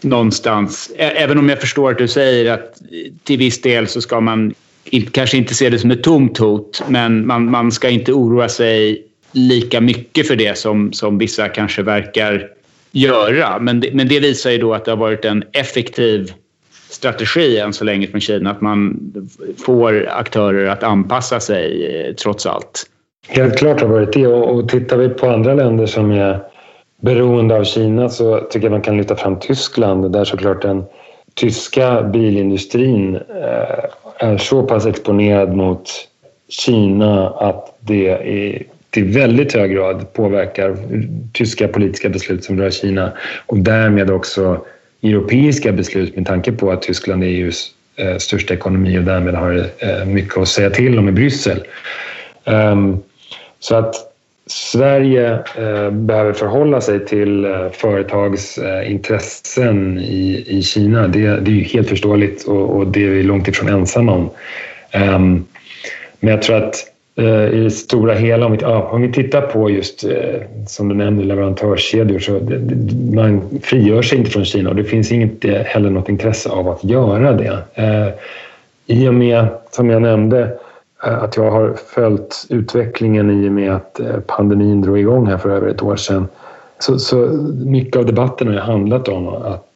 någonstans, 0.00 0.92
även 0.96 1.38
om 1.38 1.48
jag 1.48 1.60
förstår 1.60 1.90
att 1.90 1.98
du 1.98 2.08
säger 2.08 2.52
att 2.52 2.74
till 3.24 3.38
viss 3.38 3.60
del 3.60 3.88
så 3.88 4.00
ska 4.00 4.20
man 4.20 4.54
kanske 5.12 5.36
inte 5.36 5.54
se 5.54 5.70
det 5.70 5.78
som 5.78 5.90
ett 5.90 6.02
tomt 6.02 6.38
hot, 6.38 6.82
men 6.88 7.26
man, 7.26 7.50
man 7.50 7.72
ska 7.72 7.88
inte 7.88 8.12
oroa 8.12 8.48
sig 8.48 9.06
lika 9.32 9.80
mycket 9.80 10.28
för 10.28 10.36
det 10.36 10.58
som, 10.58 10.92
som 10.92 11.18
vissa 11.18 11.48
kanske 11.48 11.82
verkar 11.82 12.48
göra. 12.92 13.58
Men 13.58 13.80
det, 13.80 13.90
men 13.94 14.08
det 14.08 14.20
visar 14.20 14.50
ju 14.50 14.58
då 14.58 14.74
att 14.74 14.84
det 14.84 14.90
har 14.90 14.96
varit 14.96 15.24
en 15.24 15.44
effektiv 15.52 16.32
strategi 16.90 17.58
än 17.58 17.72
så 17.72 17.84
länge 17.84 18.06
från 18.06 18.20
Kina. 18.20 18.50
Att 18.50 18.60
man 18.60 19.12
får 19.58 20.08
aktörer 20.08 20.66
att 20.66 20.82
anpassa 20.82 21.40
sig 21.40 21.86
eh, 21.86 22.14
trots 22.14 22.46
allt. 22.46 22.86
Helt 23.28 23.58
klart 23.58 23.80
har 23.80 23.88
varit 23.88 24.12
det. 24.12 24.26
Och, 24.26 24.68
tittar 24.68 24.96
vi 24.96 25.08
på 25.08 25.30
andra 25.30 25.54
länder 25.54 25.86
som 25.86 26.10
är 26.10 26.40
beroende 27.00 27.56
av 27.56 27.64
Kina 27.64 28.08
så 28.08 28.40
tycker 28.40 28.66
jag 28.66 28.72
man 28.72 28.82
kan 28.82 28.96
lyfta 28.96 29.16
fram 29.16 29.38
Tyskland 29.38 30.12
där 30.12 30.24
såklart 30.24 30.62
den 30.62 30.84
tyska 31.34 32.02
bilindustrin 32.02 33.16
eh, 33.16 33.84
är 34.18 34.38
så 34.38 34.62
pass 34.62 34.86
exponerad 34.86 35.56
mot 35.56 35.90
Kina 36.48 37.28
att 37.28 37.76
det 37.80 38.08
är 38.08 38.62
till 38.90 39.04
väldigt 39.04 39.52
hög 39.52 39.72
grad 39.72 40.12
påverkar 40.12 40.76
tyska 41.32 41.68
politiska 41.68 42.08
beslut 42.08 42.44
som 42.44 42.60
rör 42.60 42.70
Kina 42.70 43.12
och 43.46 43.58
därmed 43.58 44.10
också 44.10 44.64
europeiska 45.02 45.72
beslut 45.72 46.16
med 46.16 46.26
tanke 46.26 46.52
på 46.52 46.70
att 46.70 46.82
Tyskland 46.82 47.24
är 47.24 47.28
EUs 47.28 47.70
eh, 47.96 48.16
största 48.16 48.54
ekonomi 48.54 48.98
och 48.98 49.02
därmed 49.02 49.34
har 49.34 49.66
eh, 49.78 50.04
mycket 50.06 50.38
att 50.38 50.48
säga 50.48 50.70
till 50.70 50.98
om 50.98 51.08
i 51.08 51.12
Bryssel. 51.12 51.62
Um, 52.44 53.02
så 53.60 53.74
att 53.74 53.94
Sverige 54.46 55.32
eh, 55.34 55.90
behöver 55.90 56.32
förhålla 56.32 56.80
sig 56.80 57.06
till 57.06 57.44
eh, 57.44 57.70
företags 57.72 58.58
eh, 58.58 58.90
intressen 58.90 59.98
i, 59.98 60.44
i 60.46 60.62
Kina. 60.62 61.08
Det, 61.08 61.20
det 61.20 61.50
är 61.50 61.54
ju 61.54 61.64
helt 61.64 61.88
förståeligt 61.88 62.44
och, 62.44 62.76
och, 62.76 62.86
det 62.86 63.04
är 63.04 63.08
vi 63.08 63.22
långt 63.22 63.48
ifrån 63.48 63.68
ensamma 63.68 64.12
om. 64.12 64.30
Um, 64.94 65.46
men 66.20 66.30
jag 66.30 66.42
tror 66.42 66.56
att 66.56 66.74
Eh, 67.20 67.54
i 67.54 67.60
det 67.60 67.70
stora 67.70 68.14
hela, 68.14 68.46
om 68.46 68.52
vi, 68.52 68.58
ja, 68.60 68.88
om 68.92 69.02
vi 69.02 69.12
tittar 69.12 69.40
på 69.40 69.70
just 69.70 70.04
eh, 70.04 70.40
som 70.66 70.88
du 70.88 70.94
nämnde 70.94 71.24
leverantörskedjor 71.24 72.18
så 72.18 72.40
man 73.16 73.60
frigör 73.62 74.02
sig 74.02 74.18
inte 74.18 74.30
från 74.30 74.44
Kina 74.44 74.70
och 74.70 74.76
det 74.76 74.84
finns 74.84 75.12
inte 75.12 75.54
eh, 75.54 75.64
heller 75.64 75.90
något 75.90 76.08
intresse 76.08 76.50
av 76.50 76.68
att 76.68 76.84
göra 76.84 77.32
det. 77.32 77.62
I 78.86 79.08
och 79.08 79.14
med, 79.14 79.46
som 79.70 79.90
jag 79.90 80.02
nämnde, 80.02 80.58
att 80.98 81.36
jag 81.36 81.50
har 81.50 81.74
följt 81.94 82.46
utvecklingen 82.48 83.44
i 83.44 83.48
och 83.48 83.52
med 83.52 83.72
att 83.72 84.00
pandemin 84.26 84.82
drog 84.82 84.98
igång 84.98 85.26
här 85.26 85.38
för 85.38 85.50
över 85.50 85.68
ett 85.68 85.82
år 85.82 85.96
sedan 85.96 86.28
så, 86.78 86.98
så 86.98 87.16
mycket 87.64 87.96
av 87.96 88.06
debatten 88.06 88.48
har 88.48 88.54
handlat 88.54 89.08
om 89.08 89.28
att 89.28 89.66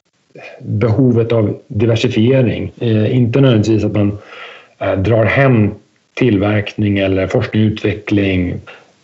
behovet 0.60 1.32
av 1.32 1.56
diversifiering. 1.66 2.72
Inte 3.10 3.40
nödvändigtvis 3.40 3.84
att 3.84 3.92
man 3.92 4.18
drar 4.78 5.24
hem 5.24 5.70
tillverkning 6.14 6.98
eller 6.98 7.26
forskning 7.26 7.66
och 7.66 7.72
utveckling 7.72 8.60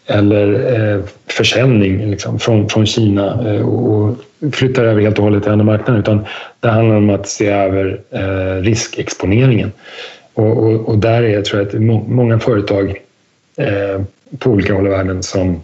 eller 0.06 0.74
eh, 0.74 1.00
försäljning 1.26 2.10
liksom, 2.10 2.38
från, 2.38 2.68
från 2.68 2.86
Kina 2.86 3.54
eh, 3.54 3.68
och 3.68 4.16
flyttar 4.52 4.84
över 4.84 5.02
helt 5.02 5.18
och 5.18 5.24
hållet 5.24 5.42
till 5.42 5.52
andra 5.52 5.64
marknader 5.64 6.00
utan 6.00 6.24
det 6.60 6.68
handlar 6.68 6.96
om 6.96 7.10
att 7.10 7.28
se 7.28 7.46
över 7.48 8.00
eh, 8.10 8.62
riskexponeringen. 8.62 9.72
Och, 10.34 10.64
och, 10.64 10.88
och, 10.88 10.98
där 10.98 11.22
är 11.22 11.28
jag 11.28 11.44
tror 11.44 11.60
jag 11.60 11.68
att 11.68 11.80
må, 11.80 12.04
många 12.08 12.38
företag 12.38 12.88
eh, 13.56 14.02
på 14.38 14.50
olika 14.50 14.74
håll 14.74 14.86
i 14.86 14.90
världen 14.90 15.22
som 15.22 15.62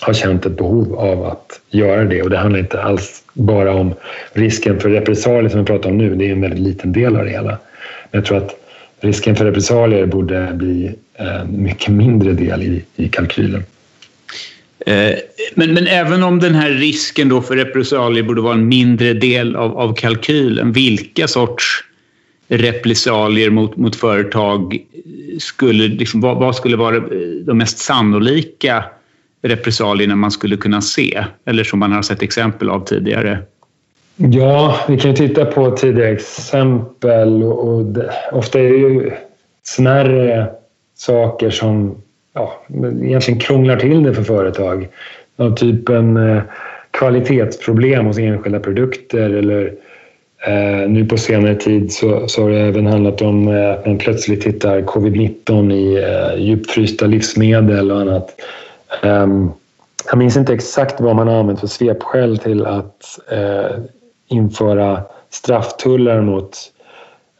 har 0.00 0.12
känt 0.12 0.46
ett 0.46 0.56
behov 0.56 0.94
av 0.94 1.24
att 1.24 1.60
göra 1.70 2.04
det 2.04 2.22
och 2.22 2.30
det 2.30 2.36
handlar 2.36 2.58
inte 2.58 2.82
alls 2.82 3.22
bara 3.32 3.74
om 3.74 3.94
risken 4.32 4.80
för 4.80 4.90
repressalier 4.90 5.48
som 5.48 5.60
vi 5.60 5.66
pratar 5.66 5.90
om 5.90 5.98
nu, 5.98 6.14
det 6.14 6.28
är 6.28 6.32
en 6.32 6.40
väldigt 6.40 6.60
liten 6.60 6.92
del 6.92 7.16
av 7.16 7.24
det 7.24 7.30
hela. 7.30 7.58
Men 8.10 8.18
jag 8.20 8.24
tror 8.24 8.38
att 8.38 8.59
risken 9.00 9.36
för 9.36 9.44
repressalier 9.44 10.06
borde 10.06 10.52
bli 10.54 10.94
en 11.14 11.62
mycket 11.62 11.92
mindre 11.92 12.32
del 12.32 12.62
i, 12.62 12.84
i 12.96 13.08
kalkylen. 13.08 13.62
Eh, 14.86 15.14
men, 15.54 15.74
men 15.74 15.86
även 15.86 16.22
om 16.22 16.38
den 16.38 16.54
här 16.54 16.70
risken 16.70 17.28
då 17.28 17.42
för 17.42 17.56
repressalier 17.56 18.22
borde 18.22 18.40
vara 18.40 18.54
en 18.54 18.68
mindre 18.68 19.12
del 19.12 19.56
av, 19.56 19.78
av 19.78 19.94
kalkylen, 19.94 20.72
vilka 20.72 21.28
sorts 21.28 21.84
repressalier 22.48 23.50
mot, 23.50 23.76
mot 23.76 23.96
företag 23.96 24.78
skulle, 25.38 25.88
liksom, 25.88 26.20
vad, 26.20 26.36
vad, 26.36 26.56
skulle 26.56 26.76
vara 26.76 26.96
eh, 26.96 27.02
de 27.44 27.58
mest 27.58 27.78
sannolika 27.78 28.84
repressalierna 29.42 30.16
man 30.16 30.30
skulle 30.30 30.56
kunna 30.56 30.80
se? 30.80 31.24
Eller 31.46 31.64
som 31.64 31.78
man 31.78 31.92
har 31.92 32.02
sett 32.02 32.22
exempel 32.22 32.70
av 32.70 32.84
tidigare? 32.84 33.38
Ja, 34.22 34.76
vi 34.88 34.98
kan 34.98 35.10
ju 35.10 35.16
titta 35.16 35.44
på 35.44 35.70
tidigare 35.70 36.10
exempel 36.10 37.42
och, 37.42 37.68
och 37.68 37.84
det, 37.84 38.10
ofta 38.32 38.58
är 38.58 38.62
det 38.62 38.78
ju 38.78 39.10
smärre 39.62 40.46
saker 40.94 41.50
som 41.50 41.96
ja, 42.34 42.52
egentligen 43.02 43.40
krånglar 43.40 43.76
till 43.76 44.02
det 44.02 44.14
för 44.14 44.22
företag. 44.22 44.88
Av 45.36 45.54
typen 45.54 46.16
eh, 46.16 46.42
kvalitetsproblem 46.90 48.06
hos 48.06 48.18
enskilda 48.18 48.60
produkter 48.60 49.30
eller 49.30 49.72
eh, 50.46 50.88
nu 50.88 51.06
på 51.06 51.16
senare 51.16 51.54
tid 51.54 51.92
så, 51.92 52.28
så 52.28 52.42
har 52.42 52.50
det 52.50 52.60
även 52.60 52.86
handlat 52.86 53.22
om 53.22 53.48
eh, 53.48 53.70
att 53.70 53.86
man 53.86 53.98
plötsligt 53.98 54.44
hittar 54.44 54.80
covid-19 54.80 55.72
i 55.72 56.02
eh, 56.02 56.42
djupfrysta 56.42 57.06
livsmedel 57.06 57.90
och 57.90 58.00
annat. 58.00 58.40
Um, 59.02 59.52
jag 60.06 60.18
minns 60.18 60.36
inte 60.36 60.54
exakt 60.54 61.00
vad 61.00 61.16
man 61.16 61.28
har 61.28 61.34
använt 61.34 61.60
för 61.60 61.66
svepskäl 61.66 62.38
till 62.38 62.66
att 62.66 63.18
eh, 63.30 63.76
införa 64.30 65.02
strafftullar 65.30 66.20
mot 66.20 66.56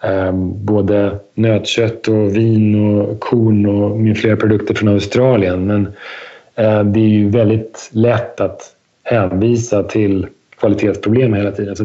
eh, 0.03 0.33
både 0.43 1.19
nötkött 1.35 2.09
och 2.09 2.37
vin 2.37 2.95
och 3.01 3.21
korn 3.21 3.67
och 3.67 3.99
med 3.99 4.19
flera 4.19 4.37
produkter 4.37 4.75
från 4.75 4.89
Australien. 4.89 5.67
Men 5.67 5.87
eh, 6.55 6.85
det 6.85 7.01
är 7.01 7.09
ju 7.09 7.29
väldigt 7.29 7.91
lätt 7.93 8.41
att 8.41 8.75
hänvisa 9.03 9.83
till 9.83 10.27
kvalitetsproblem 10.59 11.35
hela 11.35 11.51
tiden. 11.51 11.77
Så 11.77 11.85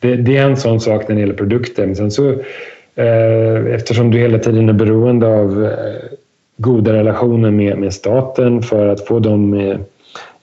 det, 0.00 0.16
det, 0.16 0.36
är 0.36 0.46
en 0.46 0.56
sån 0.56 0.80
sak 0.80 1.08
när 1.08 1.14
det 1.14 1.20
gäller 1.20 1.34
produkter. 1.34 1.86
Men 1.86 1.96
sen 1.96 2.10
så, 2.10 2.30
eh, 2.94 3.74
eftersom 3.74 4.10
du 4.10 4.18
hela 4.18 4.38
tiden 4.38 4.68
är 4.68 4.72
beroende 4.72 5.26
av 5.26 5.64
eh, 5.64 6.18
goda 6.56 6.92
relationer 6.92 7.50
med, 7.50 7.78
med 7.78 7.94
staten 7.94 8.62
för 8.62 8.88
att 8.88 9.06
få 9.06 9.18
de 9.18 9.54
eh, 9.54 9.76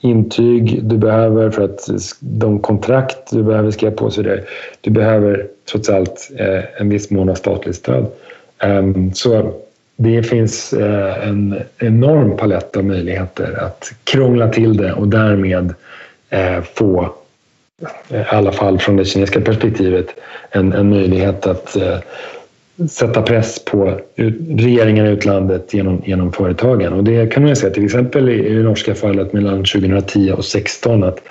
intyg 0.02 0.80
du 0.84 0.96
behöver 0.96 1.50
för 1.50 1.62
att 1.64 1.88
de 2.20 2.58
kontrakt 2.58 3.30
du 3.30 3.42
behöver 3.42 3.70
skriva 3.70 3.94
på 3.94 4.10
sig 4.10 4.24
där. 4.24 4.44
Du 4.80 4.90
behöver 4.90 5.46
trots 5.70 5.88
allt 5.88 6.30
eh, 6.38 6.80
en 6.80 6.88
viss 6.88 7.10
mån 7.10 7.28
av 7.28 7.34
statligt 7.34 7.76
stöd. 7.76 8.06
Ehm, 8.58 9.12
så 9.14 9.52
det 9.96 10.22
finns 10.22 10.72
eh, 10.72 11.28
en 11.28 11.60
enorm 11.78 12.36
palett 12.36 12.76
av 12.76 12.84
möjligheter 12.84 13.64
att 13.64 13.92
krångla 14.04 14.48
till 14.48 14.76
det 14.76 14.92
och 14.92 15.08
därmed 15.08 15.74
eh, 16.30 16.62
få, 16.74 17.14
eh, 18.10 18.20
i 18.20 18.24
alla 18.28 18.52
fall 18.52 18.78
från 18.78 18.96
det 18.96 19.04
kinesiska 19.04 19.40
perspektivet, 19.40 20.06
en, 20.50 20.72
en 20.72 20.90
möjlighet 20.90 21.46
att 21.46 21.76
eh, 21.76 21.98
sätta 22.88 23.22
press 23.22 23.64
på 23.64 24.00
regeringen 24.48 25.06
i 25.06 25.10
utlandet 25.10 25.74
genom, 25.74 26.02
genom 26.04 26.32
företagen. 26.32 26.92
Och 26.92 27.04
det 27.04 27.32
kan 27.32 27.42
man 27.42 27.56
se 27.56 27.70
till 27.70 27.84
exempel 27.84 28.28
i 28.28 28.54
det 28.54 28.62
norska 28.62 28.94
fallet 28.94 29.32
mellan 29.32 29.56
2010 29.56 30.20
och 30.20 30.36
2016 30.36 31.04
att 31.04 31.22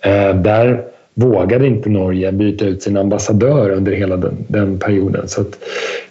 eh, 0.00 0.34
där 0.34 0.82
vågade 1.14 1.66
inte 1.66 1.88
Norge 1.88 2.32
byta 2.32 2.64
ut 2.64 2.82
sin 2.82 2.96
ambassadör 2.96 3.70
under 3.70 3.92
hela 3.92 4.16
den, 4.16 4.36
den 4.48 4.78
perioden. 4.78 5.28
Så 5.28 5.40
att, 5.40 5.58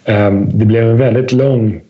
eh, 0.04 0.30
det 0.32 0.64
blev 0.64 0.90
en 0.90 0.98
väldigt 0.98 1.32
lång 1.32 1.80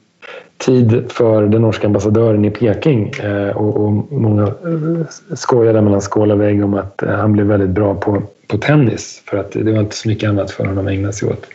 tid 0.59 1.05
för 1.09 1.47
den 1.47 1.63
norska 1.63 1.87
ambassadören 1.87 2.45
i 2.45 2.51
Peking 2.51 3.13
eh, 3.23 3.57
och, 3.57 3.77
och, 3.77 4.13
många 4.13 4.43
eh, 4.43 5.07
skojade 5.35 5.83
mellan 5.83 6.01
skål 6.01 6.31
och 6.31 6.41
vägg 6.41 6.65
om 6.65 6.75
att 6.75 7.03
eh, 7.03 7.09
han 7.09 7.33
blev 7.33 7.47
väldigt 7.47 7.71
bra 7.71 7.95
på, 7.95 8.23
på 8.47 8.59
tennis 8.59 9.23
för 9.27 9.37
att 9.37 9.53
det 9.53 9.73
var 9.73 9.81
inte 9.81 9.97
så 9.97 10.09
mycket 10.09 10.29
annat 10.29 10.51
för 10.51 10.65
honom 10.65 10.87
att 10.87 10.93
ägna 10.93 11.13
sig 11.13 11.29
åt. 11.29 11.47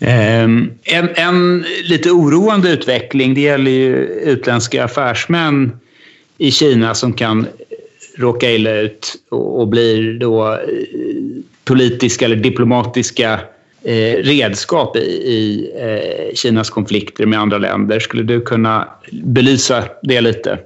Ehm, 0.00 0.72
en, 0.84 1.08
en, 1.14 1.64
lite 1.84 2.10
oroande 2.10 2.70
utveckling 2.70 3.34
det 3.34 3.40
gäller 3.40 3.70
ju 3.70 3.96
utländska 4.06 4.84
affärsmän 4.84 5.72
i 6.38 6.50
Kina 6.50 6.94
som 6.94 7.12
kan 7.12 7.46
råka 8.16 8.50
illa 8.50 8.74
ut 8.76 9.14
och, 9.28 9.60
och 9.60 9.68
blir 9.68 10.18
då 10.18 10.52
eh, 10.52 10.58
politiska 11.64 12.24
eller 12.24 12.36
diplomatiska 12.36 13.40
eh, 13.82 14.16
redskap 14.16 14.96
i, 14.96 15.00
i 15.00 15.70
eh, 15.76 16.34
Kinas 16.34 16.70
konflikter 16.70 17.26
med 17.26 17.38
andra 17.40 17.58
länder. 17.58 18.00
Skulle 18.00 18.22
du 18.22 18.40
kunna 18.40 18.88
belysa 19.12 19.84
det 20.02 20.20
lite? 20.20 20.58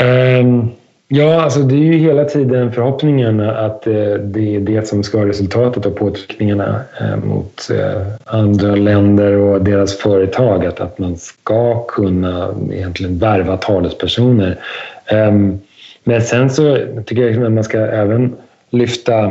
Um, 0.00 0.70
Ja, 1.14 1.42
alltså 1.42 1.60
det 1.60 1.74
är 1.74 1.92
ju 1.92 1.98
hela 1.98 2.24
tiden 2.24 2.72
förhoppningen 2.72 3.40
att 3.40 3.86
eh, 3.86 4.14
det 4.14 4.56
är 4.56 4.60
det 4.60 4.88
som 4.88 5.02
ska 5.02 5.18
vara 5.18 5.28
resultatet 5.28 5.86
av 5.86 5.90
påtryckningarna 5.90 6.80
eh, 7.00 7.16
mot 7.16 7.70
eh, 7.70 8.02
andra 8.24 8.74
länder 8.74 9.32
och 9.32 9.62
deras 9.62 9.98
företag. 9.98 10.66
Att, 10.66 10.80
att 10.80 10.98
man 10.98 11.16
ska 11.16 11.82
kunna 11.82 12.54
egentligen 12.72 13.18
värva 13.18 13.56
talespersoner. 13.56 14.58
Ehm, 15.06 15.60
men 16.04 16.22
sen 16.22 16.50
så 16.50 16.76
tycker 17.06 17.22
jag 17.22 17.28
liksom 17.28 17.44
att 17.44 17.52
man 17.52 17.64
ska 17.64 17.78
även 17.78 18.36
lyfta 18.70 19.30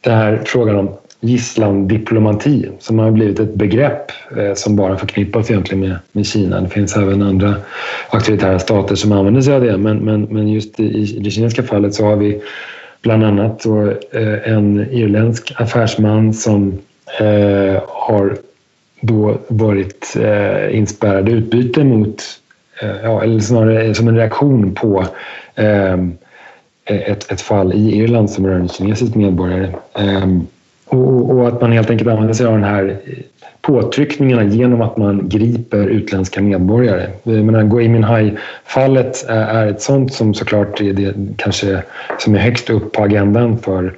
den 0.00 0.14
här 0.14 0.40
frågan 0.44 0.76
om 0.76 0.88
gisslandiplomati 1.24 2.68
som 2.78 2.98
har 2.98 3.10
blivit 3.10 3.40
ett 3.40 3.54
begrepp 3.54 4.10
eh, 4.36 4.54
som 4.54 4.76
bara 4.76 4.96
förknippas 4.96 5.50
egentligen 5.50 5.80
med, 5.80 5.98
med 6.12 6.26
Kina. 6.26 6.60
Det 6.60 6.68
finns 6.68 6.96
även 6.96 7.22
andra 7.22 7.54
auktoritära 8.10 8.58
stater 8.58 8.94
som 8.94 9.12
använder 9.12 9.40
sig 9.40 9.54
av 9.54 9.60
det 9.60 9.76
men, 9.76 9.98
men, 9.98 10.22
men 10.22 10.48
just 10.48 10.80
i, 10.80 10.84
i 10.84 11.18
det 11.18 11.30
kinesiska 11.30 11.62
fallet 11.62 11.94
så 11.94 12.04
har 12.04 12.16
vi 12.16 12.40
bland 13.02 13.24
annat 13.24 13.62
då, 13.62 13.90
eh, 13.90 14.52
en 14.52 14.80
irländsk 14.90 15.52
affärsman 15.56 16.34
som 16.34 16.78
eh, 17.20 17.82
har 17.88 18.36
då 19.00 19.38
varit 19.48 20.16
eh, 20.20 20.76
inspärrad 20.76 21.28
utbyte 21.28 21.84
mot, 21.84 22.22
eh, 22.82 22.96
ja, 23.02 23.22
eller 23.22 23.40
snarare 23.40 23.94
som 23.94 24.08
en 24.08 24.16
reaktion 24.16 24.74
på 24.74 25.06
eh, 25.54 25.98
ett, 26.84 27.32
ett 27.32 27.40
fall 27.40 27.72
i 27.72 27.96
Irland 27.96 28.30
som 28.30 28.46
rör 28.46 28.54
en 28.54 28.68
kinesisk 28.68 29.14
medborgare. 29.14 29.74
Eh, 29.98 30.26
och, 30.84 31.30
och, 31.30 31.48
att 31.48 31.60
man 31.60 31.72
helt 31.72 31.90
enkelt 31.90 32.10
använder 32.10 32.34
sig 32.34 32.46
av 32.46 32.52
den 32.52 32.64
här 32.64 32.96
påtryckningarna 33.60 34.44
genom 34.44 34.80
att 34.80 34.96
man 34.96 35.28
griper 35.28 35.86
utländska 35.86 36.42
medborgare. 36.42 37.06
Gui 37.64 37.88
Minhai-fallet 37.88 39.24
är 39.28 39.66
ett 39.66 39.82
sånt 39.82 40.12
som 40.12 40.34
såklart 40.34 40.80
är 40.80 40.92
det 40.92 41.14
kanske 41.36 41.82
som 42.18 42.34
är 42.34 42.38
högst 42.38 42.70
upp 42.70 42.92
på 42.92 43.02
agendan 43.02 43.58
för, 43.58 43.94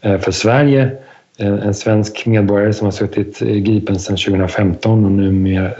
eh, 0.00 0.18
för 0.18 0.32
Sverige. 0.32 0.90
En 1.38 1.74
svensk 1.74 2.26
medborgare 2.26 2.72
som 2.72 2.84
har 2.84 2.92
suttit 2.92 3.38
gripen 3.38 3.98
sedan 3.98 4.16
2015 4.16 5.04
och 5.04 5.12
numera 5.12 5.70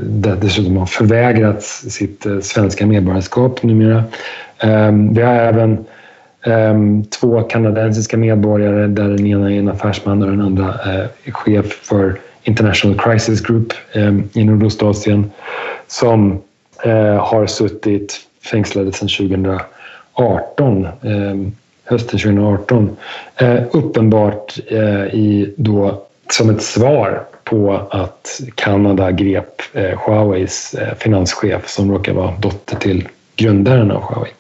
dessutom 0.41 0.77
har 0.77 0.87
förvägrats 0.87 1.91
sitt 1.91 2.27
eh, 2.27 2.41
svenska 2.41 2.87
medborgarskap 2.87 3.63
numera. 3.63 4.05
Ehm, 4.59 5.15
vi 5.15 5.23
har 5.23 5.35
även 5.35 5.85
Ehm, 6.43 7.05
två 7.05 7.43
kanadensiska 7.43 8.17
medborgare 8.17 8.87
där 8.87 9.09
den 9.09 9.27
ena 9.27 9.53
är 9.53 9.59
en 9.59 9.69
affärsman 9.69 10.23
och 10.23 10.29
den 10.29 10.41
andra 10.41 10.65
uh, 10.65 11.07
är 11.25 11.33
chef 11.33 11.67
för 11.67 12.19
International 12.43 12.99
Crisis 12.99 13.41
Group 13.41 13.73
um, 13.95 14.29
i 14.33 14.45
Nordostasien 14.45 15.31
som 15.87 16.33
uh, 16.87 17.17
har 17.17 17.47
suttit 17.47 18.21
fängslade 18.43 18.93
sedan 18.93 19.09
2018, 19.09 19.67
um, 20.57 20.87
ehm, 21.03 21.53
hösten 21.85 22.19
2018. 22.19 22.97
Uh, 23.43 23.49
eh, 23.49 23.63
uppenbart 23.73 24.59
eh, 24.69 25.05
i 25.05 25.55
då, 25.57 26.03
som 26.31 26.51
ett 26.51 26.63
svar 26.63 27.23
på 27.45 27.87
att 27.91 28.41
Kanada 28.55 29.11
grep 29.11 29.63
Huaweis 30.07 30.75
finanschef 30.99 31.69
som 31.69 31.93
råkar 31.93 32.13
vara 32.13 32.35
dotter 32.39 32.77
till 32.77 33.09
grundaren 33.37 33.91
av 33.91 34.03
Huawei. 34.03 34.31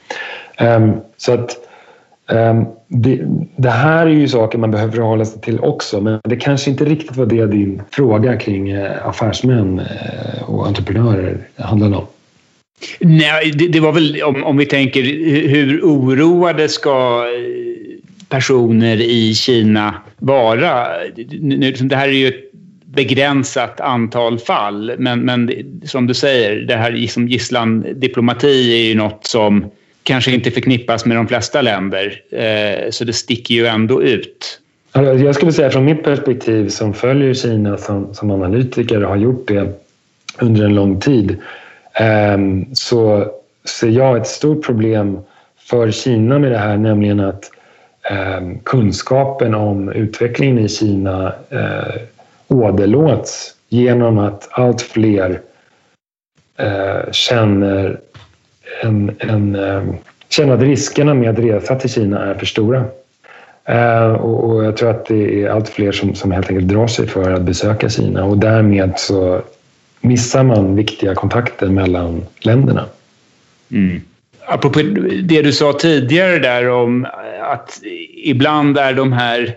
så 1.16 1.32
att 1.32 1.56
Ehm, 2.30 2.64
det, 2.88 3.20
det, 3.56 3.70
här 3.70 4.06
är 4.06 4.10
ju 4.10 4.28
saker 4.28 4.58
man 4.58 4.70
behöver 4.70 4.92
förhålla 4.92 5.24
sig 5.24 5.40
till 5.40 5.60
också 5.60 6.00
men 6.00 6.20
det 6.24 6.36
kanske 6.36 6.70
inte 6.70 6.84
riktigt 6.84 7.16
var 7.16 7.26
det 7.26 7.46
din 7.46 7.82
fråga 7.90 8.36
kring 8.36 8.70
eh, 8.70 9.06
affärsmän 9.08 9.78
eh, 9.78 10.42
och 10.50 10.66
entreprenörer 10.66 11.38
handlade 11.56 11.96
om. 11.96 12.06
Nej, 13.00 13.50
det, 13.50 13.68
det 13.68 13.80
var 13.80 13.92
väl 13.92 14.22
om, 14.22 14.44
om, 14.44 14.56
vi 14.56 14.66
tänker 14.66 15.02
hur 15.48 15.80
oroade 15.82 16.68
ska 16.68 17.24
eh, 17.24 17.98
personer 18.28 19.00
i 19.00 19.34
Kina 19.34 19.94
vara? 20.18 20.86
Det 21.80 21.96
här 21.96 22.08
är 22.08 22.12
ju 22.12 22.28
ett 22.28 22.50
begränsat 22.84 23.80
antal 23.80 24.38
fall 24.38 24.92
men, 24.98 25.20
men 25.20 25.50
som 25.84 26.06
du 26.06 26.14
säger, 26.14 26.56
det 26.56 26.76
här 26.76 27.06
som 27.06 27.28
gisslandiplomati 27.28 28.82
är 28.82 28.88
ju 28.88 28.94
något 28.94 29.26
som 29.26 29.70
kanske 30.02 30.32
inte 30.32 30.50
förknippas 30.50 31.04
med 31.04 31.16
de 31.16 31.28
flesta 31.28 31.62
länder. 31.62 32.22
Eh, 32.30 32.90
så 32.90 33.04
det 33.04 33.12
sticker 33.12 33.54
ju 33.54 33.66
ändå 33.66 34.02
ut. 34.02 34.60
Alltså, 34.92 35.24
jag 35.24 35.34
skulle 35.34 35.52
säga 35.52 35.70
från 35.70 35.84
mitt 35.84 36.04
perspektiv 36.04 36.68
som 36.68 36.94
följer 36.94 37.34
Kina 37.34 37.76
som, 37.76 38.14
som 38.14 38.30
analytiker 38.30 39.02
och 39.02 39.08
har 39.08 39.16
gjort 39.16 39.48
det 39.48 39.72
under 40.38 40.64
en 40.64 40.74
lång 40.74 41.00
tid 41.00 41.36
ehm, 41.94 42.74
så 42.74 43.26
ser 43.64 43.88
jag 43.88 44.16
ett 44.16 44.26
stort 44.26 44.66
problem 44.66 45.18
för 45.58 45.90
Kina 45.90 46.38
med 46.38 46.52
det 46.52 46.58
här, 46.58 46.76
nämligen 46.76 47.20
att 47.20 47.50
ehm, 48.10 48.58
kunskapen 48.58 49.54
om 49.54 49.88
utvecklingen 49.88 50.58
i 50.58 50.68
Kina 50.68 51.32
eh, 51.50 52.02
åderlåts 52.48 53.54
genom 53.68 54.18
att 54.18 54.48
allt 54.50 54.82
fler 54.82 55.40
eh, 56.56 57.12
känner 57.12 58.00
en, 58.82 59.16
en, 59.18 59.54
ehm, 59.54 59.94
känner 60.28 60.54
att 60.54 60.60
riskerna 60.60 61.14
med 61.14 61.30
att 61.30 61.38
resa 61.44 61.74
till 61.74 61.90
Kina 61.90 62.24
är 62.24 62.34
för 62.34 62.46
stora. 62.46 62.84
Eh, 63.64 64.12
och, 64.12 64.44
och, 64.44 64.64
jag 64.64 64.76
tror 64.76 64.90
att 64.90 65.06
det 65.06 65.42
är 65.42 65.48
allt 65.48 65.68
fler 65.68 65.92
som, 65.92 66.14
som 66.14 66.30
helt 66.30 66.48
enkelt 66.48 66.68
drar 66.68 66.86
sig 66.86 67.06
för 67.06 67.32
att 67.32 67.42
besöka 67.42 67.88
Kina 67.88 68.24
och 68.24 68.38
därmed 68.38 68.92
så 68.96 69.42
missar 70.00 70.42
man 70.42 70.76
viktiga 70.76 71.14
kontakter 71.14 71.66
mellan 71.68 72.22
länderna. 72.40 72.84
Mm. 73.70 74.00
Apropå 74.46 74.80
det 75.22 75.42
du 75.42 75.52
sa 75.52 75.72
tidigare 75.72 76.38
där 76.38 76.68
om 76.68 77.06
att 77.42 77.80
ibland 78.24 78.78
är 78.78 78.92
de 78.92 79.12
här 79.12 79.56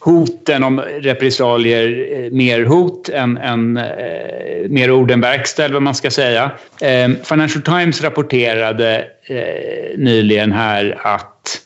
hoten 0.00 0.64
om 0.64 0.80
repressalier 0.80 2.12
eh, 2.12 2.30
mer 2.30 2.64
hot 2.64 3.08
än, 3.08 3.36
än 3.36 3.76
eh, 3.76 4.68
mer 4.68 4.90
ord 4.90 5.10
än 5.10 5.20
verkstad, 5.20 5.68
vad 5.68 5.82
man 5.82 5.94
ska 5.94 6.10
säga. 6.10 6.50
Eh, 6.80 7.10
Financial 7.22 7.62
Times 7.62 8.02
rapporterade 8.02 9.06
eh, 9.22 9.98
nyligen 9.98 10.52
här 10.52 10.98
att 11.02 11.60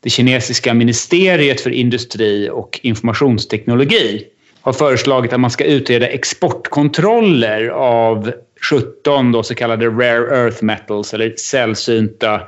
det 0.00 0.10
kinesiska 0.10 0.74
ministeriet 0.74 1.60
för 1.60 1.70
industri 1.70 2.50
och 2.52 2.80
informationsteknologi 2.82 4.24
har 4.60 4.72
föreslagit 4.72 5.32
att 5.32 5.40
man 5.40 5.50
ska 5.50 5.64
utreda 5.64 6.06
exportkontroller 6.08 7.68
av 7.68 8.32
17 8.70 9.32
då 9.32 9.42
så 9.42 9.54
kallade 9.54 9.86
rare 9.86 10.44
earth 10.44 10.64
metals 10.64 11.14
eller 11.14 11.34
sällsynta 11.36 12.40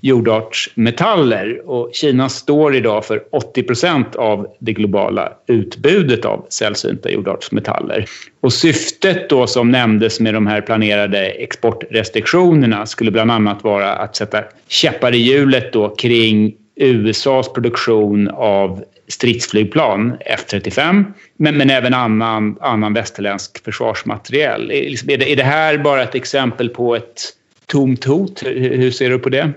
jordartsmetaller. 0.00 1.70
Och 1.70 1.90
Kina 1.92 2.28
står 2.28 2.74
idag 2.74 3.04
för 3.04 3.22
80 3.32 3.62
procent 3.62 4.16
av 4.16 4.46
det 4.58 4.72
globala 4.72 5.32
utbudet 5.46 6.24
av 6.24 6.46
sällsynta 6.48 7.10
jordartsmetaller. 7.10 8.04
Och 8.40 8.52
syftet 8.52 9.30
då 9.30 9.46
som 9.46 9.70
nämndes 9.70 10.20
med 10.20 10.34
de 10.34 10.46
här 10.46 10.60
planerade 10.60 11.18
exportrestriktionerna 11.18 12.86
skulle 12.86 13.10
bland 13.10 13.30
annat 13.30 13.64
vara 13.64 13.92
att 13.92 14.16
sätta 14.16 14.44
käppar 14.68 15.14
i 15.14 15.18
hjulet 15.18 15.72
då 15.72 15.88
kring 15.88 16.54
USAs 16.76 17.52
produktion 17.52 18.28
av 18.28 18.84
stridsflygplan 19.08 20.16
F35 20.36 21.04
men, 21.36 21.56
men 21.56 21.70
även 21.70 21.94
annan, 21.94 22.58
annan 22.60 22.94
västerländsk 22.94 23.64
försvarsmateriel. 23.64 24.70
Är, 24.70 24.90
liksom, 24.90 25.10
är, 25.10 25.18
det, 25.18 25.32
är 25.32 25.36
det 25.36 25.42
här 25.42 25.78
bara 25.78 26.02
ett 26.02 26.14
exempel 26.14 26.68
på 26.68 26.96
ett 26.96 27.22
tomt 27.66 28.04
hot? 28.04 28.42
Hur, 28.46 28.76
hur 28.76 28.90
ser 28.90 29.10
du 29.10 29.18
på 29.18 29.28
det? 29.28 29.52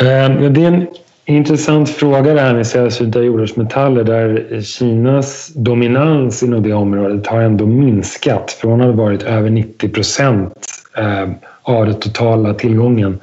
Eh, 0.00 0.50
det 0.50 0.64
är 0.64 0.66
en 0.66 0.86
intressant 1.24 1.90
fråga 1.90 2.34
det 2.34 2.40
här 2.40 2.54
med 2.54 2.66
sällsynta 2.66 3.22
jordartsmetaller 3.22 4.04
där 4.04 4.60
Kinas 4.62 5.52
dominans 5.54 6.42
inom 6.42 6.62
det 6.62 6.72
området 6.72 7.26
har 7.26 7.40
ändå 7.40 7.66
minskat 7.66 8.50
från 8.50 8.80
att 8.80 8.86
ha 8.86 8.92
varit 8.92 9.22
över 9.22 9.50
90 9.50 9.88
procent 9.88 10.54
eh, 10.96 11.28
av 11.62 11.86
den 11.86 12.00
totala 12.00 12.54
tillgången. 12.54 13.20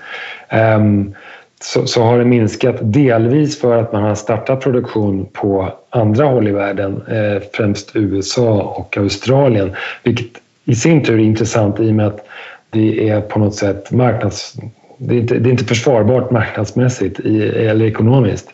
Ehm, 0.49 1.15
så, 1.61 1.87
så, 1.87 2.03
har 2.03 2.17
det 2.17 2.25
minskat 2.25 2.75
delvis 2.81 3.61
för 3.61 3.77
att 3.77 3.93
man 3.93 4.03
har 4.03 4.15
startat 4.15 4.61
produktion 4.61 5.25
på 5.33 5.73
andra 5.89 6.25
håll 6.25 6.47
i 6.47 6.51
världen, 6.51 7.01
eh, 7.07 7.43
främst 7.53 7.91
USA 7.93 8.61
och 8.61 8.97
Australien, 8.97 9.75
vilket 10.03 10.27
i 10.65 10.75
sin 10.75 11.03
tur 11.03 11.19
är 11.19 11.23
intressant 11.23 11.79
i 11.79 11.89
och 11.89 11.95
med 11.95 12.07
att 12.07 12.25
det 12.69 13.09
är 13.09 13.21
på 13.21 13.39
något 13.39 13.55
sätt 13.55 13.91
marknads 13.91 14.55
det 15.01 15.15
är, 15.15 15.19
inte, 15.19 15.39
det 15.39 15.49
är 15.49 15.51
inte 15.51 15.65
försvarbart 15.65 16.31
marknadsmässigt 16.31 17.19
i, 17.19 17.43
eller 17.43 17.85
ekonomiskt 17.85 18.49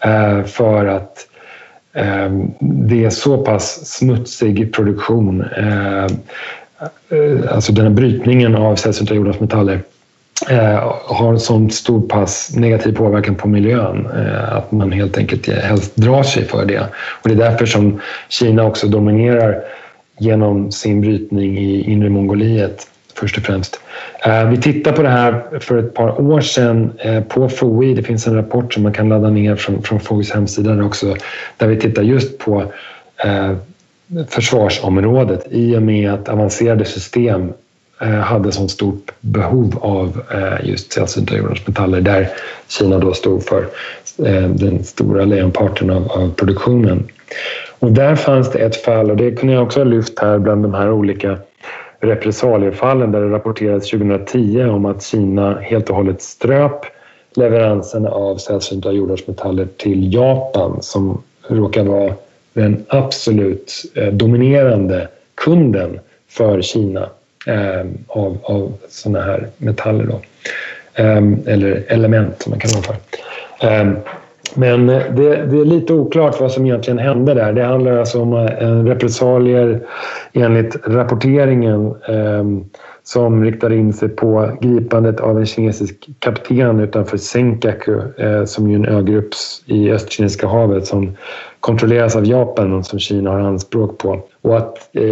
eh, 0.00 0.42
för 0.44 0.86
att 0.86 1.26
eh, 1.92 2.32
det 2.60 3.04
är 3.04 3.10
så 3.10 3.38
pass 3.38 3.86
smutsig 3.86 4.72
produktion. 4.72 5.44
Eh, 5.56 6.04
eh 6.04 7.54
alltså 7.54 7.72
den 7.72 7.86
här 7.86 7.92
brytningen 7.92 8.54
av 8.54 8.76
sällsynta 8.76 9.14
jordartsmetaller 9.14 9.80
eh, 10.50 10.92
har 11.04 11.32
en 11.32 11.40
sån 11.40 11.70
stor 11.70 12.08
pass 12.08 12.56
negativ 12.56 12.92
påverkan 12.92 13.34
på 13.34 13.48
miljön 13.48 14.08
eh, 14.16 14.56
att 14.56 14.72
man 14.72 14.92
helt 14.92 15.18
enkelt 15.18 15.48
helst 15.48 15.96
drar 15.96 16.22
sig 16.22 16.44
för 16.44 16.64
det. 16.64 16.80
Och 17.22 17.28
det 17.28 17.34
är 17.34 17.50
därför 17.50 17.66
som 17.66 18.00
Kina 18.28 18.64
också 18.64 18.86
dominerar 18.86 19.56
genom 20.18 20.72
sin 20.72 21.00
brytning 21.00 21.58
i 21.58 21.90
inre 21.90 22.08
Mongoliet 22.08 22.86
först 23.18 23.36
och 23.36 23.42
främst. 23.42 23.80
Eh, 24.24 24.48
vi 24.48 24.56
tittade 24.56 24.96
på 24.96 25.02
det 25.02 25.08
här 25.08 25.44
för 25.60 25.78
ett 25.78 25.94
par 25.94 26.20
år 26.20 26.40
sedan 26.40 26.92
eh, 26.98 27.22
på 27.22 27.48
FOI. 27.48 27.94
Det 27.94 28.02
finns 28.02 28.26
en 28.26 28.34
rapport 28.34 28.74
som 28.74 28.82
man 28.82 28.92
kan 28.92 29.08
ladda 29.08 29.30
ner 29.30 29.56
från, 29.56 29.82
från 29.82 30.00
FOIs 30.00 30.30
hemsida 30.30 30.84
också 30.84 31.16
där 31.56 31.66
vi 31.66 31.76
tittar 31.76 32.02
just 32.02 32.38
på 32.38 32.72
eh, 33.24 33.52
försvarsområdet 34.28 35.46
i 35.50 35.76
och 35.76 35.82
med 35.82 36.12
att 36.12 36.28
avancerade 36.28 36.84
system 36.84 37.52
hade 38.22 38.52
så 38.52 38.68
stort 38.68 39.10
behov 39.20 39.78
av 39.80 40.22
just 40.62 40.92
sällsynta 40.92 41.36
jordartsmetaller 41.36 42.00
där 42.00 42.28
Kina 42.68 42.98
då 42.98 43.14
stod 43.14 43.42
för 43.42 43.66
den 44.48 44.84
stora 44.84 45.24
lejonparten 45.24 45.90
av, 45.90 46.12
av 46.12 46.30
produktionen. 46.36 47.08
Och 47.78 47.92
där 47.92 48.16
fanns 48.16 48.50
det 48.50 48.58
ett 48.58 48.84
fall 48.84 49.10
och 49.10 49.16
det 49.16 49.30
kunde 49.30 49.54
jag 49.54 49.62
också 49.62 49.80
ha 49.80 49.84
lyft 49.84 50.18
här 50.18 50.38
bland 50.38 50.62
de 50.62 50.74
här 50.74 50.90
olika 50.90 51.38
repressaliefallen 52.00 53.12
där 53.12 53.20
det 53.20 53.30
rapporterades 53.30 53.90
2010 53.90 54.64
om 54.64 54.84
att 54.84 55.02
Kina 55.02 55.58
helt 55.60 55.90
och 55.90 55.96
hållet 55.96 56.22
ströp 56.22 56.86
leveransen 57.34 58.06
av 58.06 58.36
sällsynta 58.36 58.92
jordartsmetaller 58.92 59.68
till 59.76 60.14
Japan 60.14 60.82
som 60.82 61.22
råkar 61.48 61.84
vara 61.84 62.14
den 62.52 62.84
absolut 62.88 63.72
eh, 63.94 64.12
dominerande 64.12 65.08
kunden 65.34 66.00
för 66.28 66.62
Kina 66.62 67.08
eh, 67.46 67.86
av, 68.06 68.38
av 68.42 68.72
sådana 68.88 69.24
här 69.24 69.48
metaller. 69.56 70.04
Då. 70.04 70.20
Eh, 71.02 71.22
eller 71.46 71.84
element 71.88 72.42
som 72.42 72.50
man 72.50 72.60
kan 72.60 72.70
kalla 72.70 72.82
för. 72.82 72.96
Eh, 73.68 73.92
men 74.54 74.88
eh, 74.88 75.02
det, 75.14 75.46
det, 75.46 75.60
är 75.60 75.64
lite 75.64 75.92
oklart 75.92 76.40
vad 76.40 76.52
som 76.52 76.66
egentligen 76.66 76.98
hände 76.98 77.34
där. 77.34 77.52
Det 77.52 77.64
handlar 77.64 77.98
alltså 77.98 78.22
om 78.22 78.32
eh, 78.32 78.84
repressalier 78.84 79.80
enligt 80.32 80.76
rapporteringen 80.86 81.86
eh, 81.86 82.44
som 83.08 83.44
riktar 83.44 83.72
in 83.72 83.92
sig 83.92 84.08
på 84.08 84.50
gripandet 84.60 85.20
av 85.20 85.38
en 85.38 85.46
kinesisk 85.46 86.08
kapten 86.18 86.80
utanför 86.80 87.16
Senkaku 87.16 88.00
eh, 88.18 88.44
som 88.44 88.70
är 88.70 88.74
en 88.74 88.86
ögrupp 88.86 89.28
i 89.66 89.90
Östkinesiska 89.90 90.46
havet 90.46 90.86
som 90.86 91.16
kontrolleras 91.60 92.16
av 92.16 92.26
Japan 92.26 92.72
och 92.72 92.86
som 92.86 92.98
Kina 92.98 93.30
har 93.30 93.40
anspråk 93.40 93.98
på. 93.98 94.20
Och 94.42 94.56
att 94.56 94.96
eh, 94.96 95.02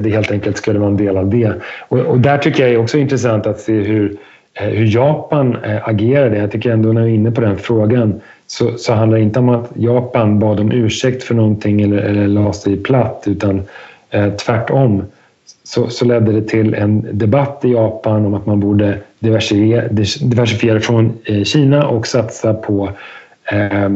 det 0.00 0.10
helt 0.12 0.30
enkelt 0.30 0.56
skulle 0.56 0.78
vara 0.78 0.90
en 0.90 0.96
del 0.96 1.16
av 1.16 1.30
det. 1.30 1.52
Och, 1.88 1.98
och 1.98 2.20
där 2.20 2.38
tycker 2.38 2.62
jag 2.62 2.72
är 2.72 2.78
också 2.78 2.98
intressant 2.98 3.46
att 3.46 3.60
se 3.60 3.72
hur, 3.72 4.16
eh, 4.54 4.66
hur 4.68 4.94
Japan 4.94 5.56
eh, 5.64 5.88
agerade. 5.88 6.38
Jag 6.38 6.50
tycker 6.50 6.70
ändå 6.70 6.92
när 6.92 7.02
vi 7.02 7.10
är 7.10 7.14
inne 7.14 7.30
på 7.30 7.40
den 7.40 7.58
frågan 7.58 8.20
så, 8.50 8.78
så 8.78 8.92
handlar 8.92 9.18
det 9.18 9.24
inte 9.24 9.38
om 9.38 9.48
att 9.48 9.70
Japan 9.74 10.38
bad 10.38 10.60
om 10.60 10.72
ursäkt 10.72 11.22
för 11.22 11.34
någonting 11.34 11.80
eller, 11.80 11.98
eller 11.98 12.28
la 12.28 12.52
sig 12.52 12.76
platt 12.76 13.24
utan 13.26 13.62
eh, 14.10 14.32
tvärtom. 14.32 15.02
Så, 15.62 15.88
så 15.88 16.04
ledde 16.04 16.32
det 16.32 16.42
till 16.42 16.74
en 16.74 17.18
debatt 17.18 17.64
i 17.64 17.72
Japan 17.72 18.26
om 18.26 18.34
att 18.34 18.46
man 18.46 18.60
borde 18.60 18.98
diversifiera, 19.18 19.88
diversifiera 20.20 20.80
från 20.80 21.18
eh, 21.24 21.44
Kina 21.44 21.88
och 21.88 22.06
satsa 22.06 22.54
på 22.54 22.90
eh, 23.52 23.88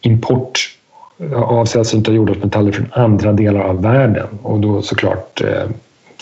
import 0.00 0.58
av 1.34 1.64
sällsynta 1.64 2.12
jordartsmetaller 2.12 2.72
från 2.72 2.86
andra 2.92 3.32
delar 3.32 3.60
av 3.60 3.82
världen. 3.82 4.26
Och 4.42 4.60
då 4.60 4.82
såklart 4.82 5.40
eh, 5.40 5.70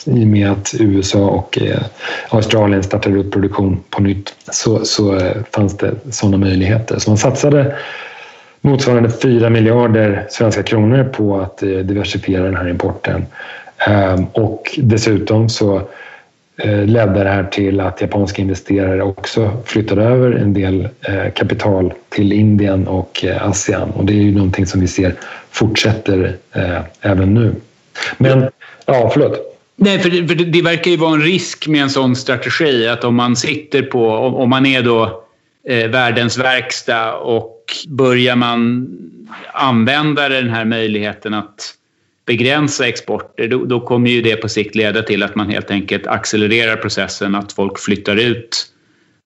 i 0.07 0.25
och 0.25 0.29
med 0.29 0.51
att 0.51 0.75
USA 0.81 1.29
och 1.29 1.59
eh, 1.63 1.83
Australien 2.29 2.83
startade 2.83 3.19
upp 3.19 3.33
produktion 3.33 3.81
på 3.91 4.03
nytt 4.03 4.35
så, 4.51 4.85
så 4.85 5.17
eh, 5.17 5.37
fanns 5.51 5.77
det 5.77 5.95
sådana 6.11 6.37
möjligheter. 6.37 6.99
Så 6.99 7.11
man 7.11 7.19
satsade 7.19 7.75
motsvarande 8.61 9.11
4 9.11 9.51
miljarder 9.51 10.27
svenska 10.31 10.63
kronor 10.63 11.05
på 11.05 11.41
att 11.41 11.63
eh, 11.63 11.69
diversifiera 11.69 12.43
den 12.43 12.57
här 12.57 12.69
importen. 12.69 13.27
Ehm, 13.87 14.25
och 14.25 14.79
dessutom 14.79 15.49
så 15.49 15.83
ledde 16.85 17.25
det 17.25 17.29
här 17.29 17.45
till 17.45 17.81
att 17.81 18.01
japanska 18.01 18.43
investerare 18.43 19.03
också 19.03 19.51
flyttade 19.65 20.03
över 20.03 20.33
en 20.33 20.55
del 20.55 20.89
kapital 21.35 21.93
till 22.09 22.33
Indien 22.33 22.89
och 22.89 23.25
eh, 23.25 23.49
ASEAN 23.49 23.91
och 23.91 24.05
det 24.05 24.13
är 24.13 24.23
ju 24.23 24.35
någonting 24.35 24.67
som 24.67 24.81
vi 24.81 24.87
ser 24.87 25.15
fortsätter 25.51 26.37
även 27.01 27.35
nu. 27.35 27.55
Men, 28.19 28.49
ja, 28.87 29.11
förlåt. 29.13 29.52
Nej, 29.83 29.99
för 29.99 30.11
det, 30.11 30.29
för 30.29 30.35
det 30.35 30.63
verkar 30.63 30.91
ju 30.91 30.97
vara 30.97 31.15
en 31.15 31.23
risk 31.23 31.69
med 31.69 31.83
en 31.83 31.91
sån 31.91 32.17
strategi 32.17 32.89
att 32.89 33.05
om 33.05 33.15
man 33.15 33.37
sitter 33.37 33.83
på, 33.83 34.11
om 34.11 34.51
man 34.51 34.67
är 34.67 34.83
då 34.83 35.25
eh, 35.69 35.91
världens 35.91 36.39
verkstad 36.39 37.15
och 37.15 37.65
börjar 37.89 38.37
man 38.37 38.89
använda 39.53 40.29
den 40.29 40.49
här 40.49 40.65
möjligheten 40.65 41.35
att 41.35 41.75
begränsa 42.27 42.89
exporter, 42.89 43.49
då, 43.49 43.65
då, 43.65 43.81
kommer 43.81 44.11
ju 44.11 44.23
det 44.23 44.37
på 44.37 44.49
sikt 44.49 44.75
leda 44.75 45.03
till 45.03 45.23
att 45.23 45.35
man 45.35 45.51
helt 45.51 45.71
enkelt 45.71 46.07
accelererar 46.07 46.77
processen, 46.77 47.35
att 47.35 47.53
folk 47.53 47.79
flyttar 47.79 48.17
ut 48.17 48.67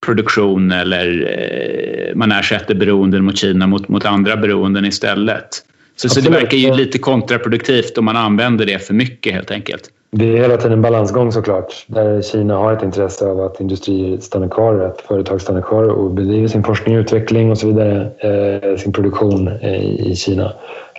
produktion 0.07 0.72
eller 0.72 1.07
eh, 1.38 2.16
man 2.16 2.32
ersätter 2.32 2.74
beroenden 2.74 3.24
mot 3.24 3.38
Kina 3.38 3.66
mot, 3.66 3.88
mot 3.88 4.04
andra 4.04 4.36
beroenden 4.36 4.84
istället. 4.84 5.48
Så, 5.96 6.09
så 6.09 6.20
det 6.20 6.30
verkar 6.30 6.57
ju 6.57 6.74
lite 6.74 6.98
kontraproduktivt 6.98 7.98
om 7.98 8.04
man 8.04 8.16
använder 8.16 8.66
det 8.66 8.86
för 8.86 8.94
mycket 8.94 9.32
helt 9.32 9.50
enkelt. 9.50 9.90
Det 10.19 10.25
är 10.25 10.43
hela 10.43 10.57
tiden 10.57 10.73
en 10.73 10.83
balansgång 10.83 11.33
såklart, 11.33 11.85
där 11.87 12.23
Kina 12.23 12.57
har 12.57 12.73
ett 12.73 12.83
intresse 12.83 13.27
av 13.27 13.41
att 13.41 13.61
industrier 13.61 14.19
stannar 14.19 14.49
kvar, 14.49 14.81
att 14.81 15.01
företag 15.01 15.41
stannar 15.41 15.62
kvar 15.62 15.83
och 15.83 16.11
bedriver 16.11 16.49
sin 16.49 16.64
forskning 16.64 16.97
och 16.97 17.01
utveckling 17.01 17.51
och 17.51 17.59
så 17.59 17.67
vidare, 17.67 18.11
eh, 18.19 18.77
sin 18.77 18.93
produktion 18.93 19.49
i, 19.49 20.11
i 20.11 20.17
Kina. 20.17 20.53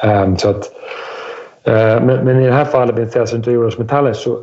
Eh, 0.04 0.36
så 0.36 0.50
att 0.50 0.72
Eh, 1.68 2.04
men, 2.04 2.26
men, 2.26 2.42
i 2.42 2.46
det 2.46 2.54
här 2.54 2.66
fallet 2.66 2.96
med 2.96 3.12
sällsynta 3.12 3.52
jordartsmetaller 3.52 4.14
så 4.14 4.40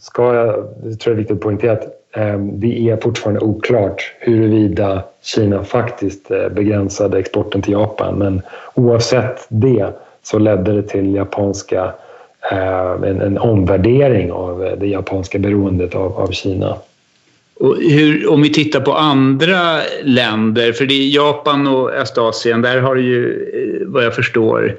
ska 0.00 0.34
jag, 0.34 0.64
det 0.82 0.96
tror 0.96 0.98
jag 1.04 1.12
är 1.12 1.16
viktigt 1.16 1.36
att 1.36 1.40
poängtera 1.42 1.72
att 1.72 1.84
eh, 2.16 2.38
det 2.38 2.90
är 2.90 2.96
fortfarande 2.96 3.40
oklart 3.40 4.14
huruvida 4.18 5.02
Kina 5.22 5.64
faktiskt 5.64 6.30
eh, 6.30 6.48
begränsade 6.48 7.18
exporten 7.18 7.62
till 7.62 7.72
Japan. 7.72 8.18
Men 8.18 8.42
oavsett 8.74 9.46
det 9.48 9.86
så 10.22 10.38
ledde 10.38 10.72
det 10.72 10.82
till 10.82 11.14
japanska, 11.14 11.92
Eh, 12.50 13.10
en, 13.10 13.20
en 13.20 13.38
omvärdering 13.38 14.32
av 14.32 14.64
eh, 14.64 14.78
det 14.78 14.86
japanska 14.86 15.38
beroendet 15.38 15.94
av, 15.94 16.18
av 16.18 16.30
Kina. 16.30 16.76
Hur, 17.80 18.30
om 18.30 18.42
vi 18.42 18.52
tittar 18.52 18.80
på 18.80 18.92
andra 18.92 19.80
länder, 20.02 20.72
för 20.72 20.86
det 20.86 20.94
är 20.94 21.08
Japan 21.08 21.66
och 21.66 21.90
Östasien, 21.90 22.62
där 22.62 22.80
har 22.80 22.96
ju 22.96 23.50
eh, 23.54 23.86
vad 23.86 24.04
jag 24.04 24.14
förstår 24.14 24.76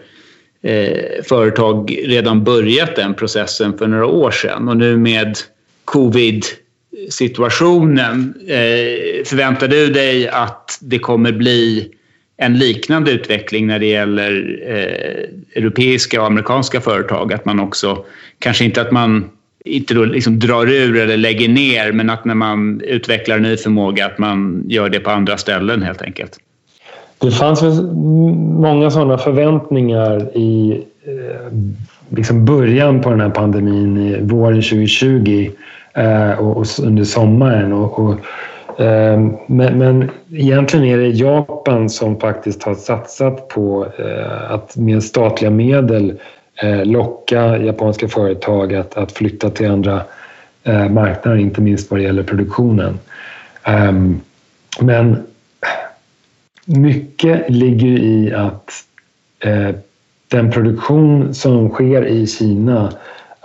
eh, 0.62 1.24
företag 1.24 2.00
redan 2.04 2.44
börjat 2.44 2.96
den 2.96 3.14
processen 3.14 3.78
för 3.78 3.88
några 3.88 4.06
år 4.06 4.32
sedan 4.32 4.70
och 4.70 4.78
nu 4.78 4.98
med 4.98 5.38
covid-situationen, 5.86 8.34
eh, 8.48 9.24
förväntar 9.26 9.68
du 9.68 9.88
dig 9.88 10.28
att 10.28 10.78
det 10.82 11.00
kommer 11.00 11.32
bli 11.32 11.92
en 12.38 12.58
liknande 12.58 13.12
utveckling 13.12 13.68
när 13.68 13.80
det 13.80 13.86
gäller 13.86 14.60
eh, 14.68 15.62
europeiska 15.62 16.22
och 16.22 16.28
amerikanska 16.28 16.82
företag? 16.82 17.34
Att 17.34 17.46
man 17.46 17.60
också, 17.60 18.06
kanske 18.40 18.66
inte 18.66 18.82
att 18.82 18.92
man 18.92 19.30
inte 19.66 19.94
då 19.94 20.06
liksom 20.06 20.40
drar 20.40 20.70
ur 20.70 20.98
eller 20.98 21.18
lägger 21.18 21.50
ner, 21.50 21.92
men 21.92 22.10
att 22.10 22.26
när 22.26 22.36
man 22.36 22.82
utvecklar 22.82 23.40
ny 23.40 23.58
förmåga 23.58 24.06
att 24.06 24.18
man 24.18 24.64
gör 24.68 24.90
det 24.90 25.00
på 25.00 25.12
andra 25.12 25.38
ställen 25.38 25.82
helt 25.82 26.02
enkelt? 26.02 26.40
Det 27.20 27.32
fanns 27.32 27.62
många 28.60 28.92
sådana 28.92 29.18
förväntningar 29.18 30.38
i 30.38 30.82
eh, 31.04 31.52
liksom 32.10 32.46
början 32.46 33.02
på 33.02 33.10
den 33.10 33.22
här 33.22 33.30
pandemin, 33.30 33.98
i 33.98 34.22
våren 34.22 34.62
2020 34.62 35.50
eh, 35.94 36.32
och 36.32 36.66
under 36.84 37.04
sommaren. 37.04 37.74
Och, 37.74 38.00
och 38.00 38.20
Ehm, 38.78 39.38
men, 39.48 39.78
men 39.78 40.12
egentligen 40.32 40.86
är 40.86 40.98
det 40.98 41.08
Japan 41.08 41.90
som 41.90 42.20
faktiskt 42.20 42.64
har 42.64 42.76
satsat 42.76 43.48
på 43.48 43.88
eh, 43.98 44.52
att 44.52 44.78
med 44.78 45.04
statliga 45.04 45.52
medel 45.52 46.20
eh, 46.62 46.86
locka 46.86 47.58
japanska 47.58 48.08
företag 48.08 48.74
att, 48.74 48.98
att 48.98 49.12
flytta 49.12 49.50
till 49.50 49.72
andra 49.72 50.02
eh, 50.64 50.90
marknader, 50.90 51.38
inte 51.38 51.62
minst 51.62 51.92
vad 51.92 52.00
det 52.00 52.04
gäller 52.04 52.24
produktionen. 52.24 53.00
Ehm, 53.64 54.22
men 54.80 55.18
mycket 56.66 57.50
ligger 57.50 57.88
i 57.88 58.34
att 58.34 58.72
den 60.28 60.52
produktion 60.52 61.34
som 61.34 61.70
sker 61.70 62.06
i 62.06 62.28
Kina 62.28 62.94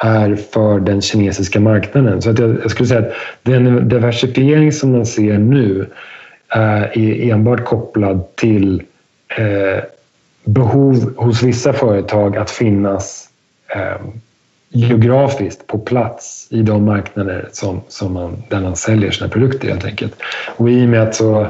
är 0.00 0.36
för 0.36 0.80
den 0.80 1.00
kinesiska 1.00 1.60
marknaden. 1.60 2.22
Så 2.22 2.30
att 2.30 2.38
jag, 2.38 2.56
jag 2.62 2.70
skulle 2.70 2.86
säga 2.86 3.00
att 3.00 3.12
den 3.42 3.88
diversifiering 3.88 4.72
som 4.72 4.92
man 4.92 5.06
ser 5.06 5.38
nu 5.38 5.86
eh, 6.54 6.82
är 6.82 7.30
enbart 7.32 7.64
kopplad 7.64 8.36
till 8.36 8.82
eh, 9.36 9.84
behov 10.44 11.14
hos 11.16 11.42
vissa 11.42 11.72
företag 11.72 12.36
att 12.36 12.50
finnas 12.50 13.28
eh, 13.74 14.06
geografiskt 14.68 15.66
på 15.66 15.78
plats 15.78 16.48
i 16.50 16.62
de 16.62 16.84
marknader 16.84 17.48
som, 17.52 17.80
som 17.88 18.12
man, 18.12 18.42
där 18.48 18.60
man 18.60 18.76
säljer 18.76 19.10
sina 19.10 19.28
produkter 19.28 19.68
helt 19.68 19.84
enkelt. 19.84 20.14
Och 20.56 20.70
i 20.70 20.84
och 20.84 20.88
med 20.88 21.02
att 21.02 21.14
så 21.14 21.46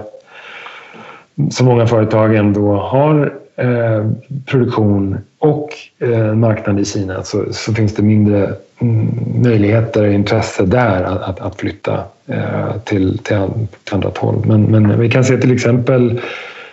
så 1.51 1.65
många 1.65 1.87
företag 1.87 2.35
ändå 2.35 2.77
har 2.77 3.39
eh, 3.61 4.07
produktion 4.47 5.19
och 5.39 5.69
eh, 5.99 6.35
marknad 6.35 6.81
i 6.81 6.85
Kina 6.85 7.23
så, 7.23 7.53
så 7.53 7.75
finns 7.75 7.95
det 7.95 8.03
mindre 8.03 8.55
mm, 8.79 9.09
möjligheter 9.43 10.07
och 10.07 10.13
intresse 10.13 10.63
där 10.63 11.03
att, 11.03 11.23
att, 11.23 11.41
att 11.41 11.57
flytta 11.57 12.05
eh, 12.27 12.77
till, 12.85 13.19
till, 13.19 13.37
till 13.85 13.95
annat 13.95 14.19
håll. 14.19 14.43
Men, 14.47 14.63
men 14.63 15.01
vi 15.01 15.11
kan 15.11 15.25
se 15.25 15.37
till 15.37 15.53
exempel 15.53 16.21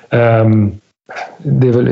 ehm, 0.09 0.71
det 1.37 1.67
är 1.67 1.71
väl, 1.71 1.87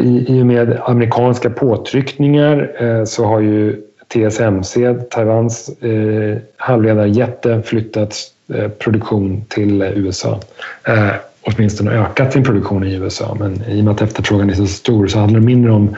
i, 0.00 0.24
I 0.28 0.42
och 0.42 0.46
med 0.46 0.80
amerikanska 0.84 1.50
påtryckningar 1.50 2.70
eh, 2.80 3.04
så 3.04 3.24
har 3.24 3.40
ju 3.40 3.82
TSMC, 4.08 4.94
Taiwans 5.10 5.68
eh, 5.82 6.38
halvledarjätte, 6.56 7.62
flyttat 7.62 8.16
eh, 8.54 8.68
produktion 8.68 9.44
till 9.48 9.82
eh, 9.82 9.98
USA. 9.98 10.40
Eh, 10.88 11.12
Åtminstone 11.42 11.90
ökat 11.90 12.32
sin 12.32 12.44
produktion 12.44 12.84
i 12.84 12.94
USA. 12.94 13.36
Men 13.40 13.62
i 13.68 13.80
och 13.80 13.84
med 13.84 13.94
att 13.94 14.02
efterfrågan 14.02 14.50
är 14.50 14.54
så 14.54 14.66
stor 14.66 15.06
så 15.06 15.18
handlar 15.18 15.40
det 15.40 15.46
mindre 15.46 15.72
om 15.72 15.96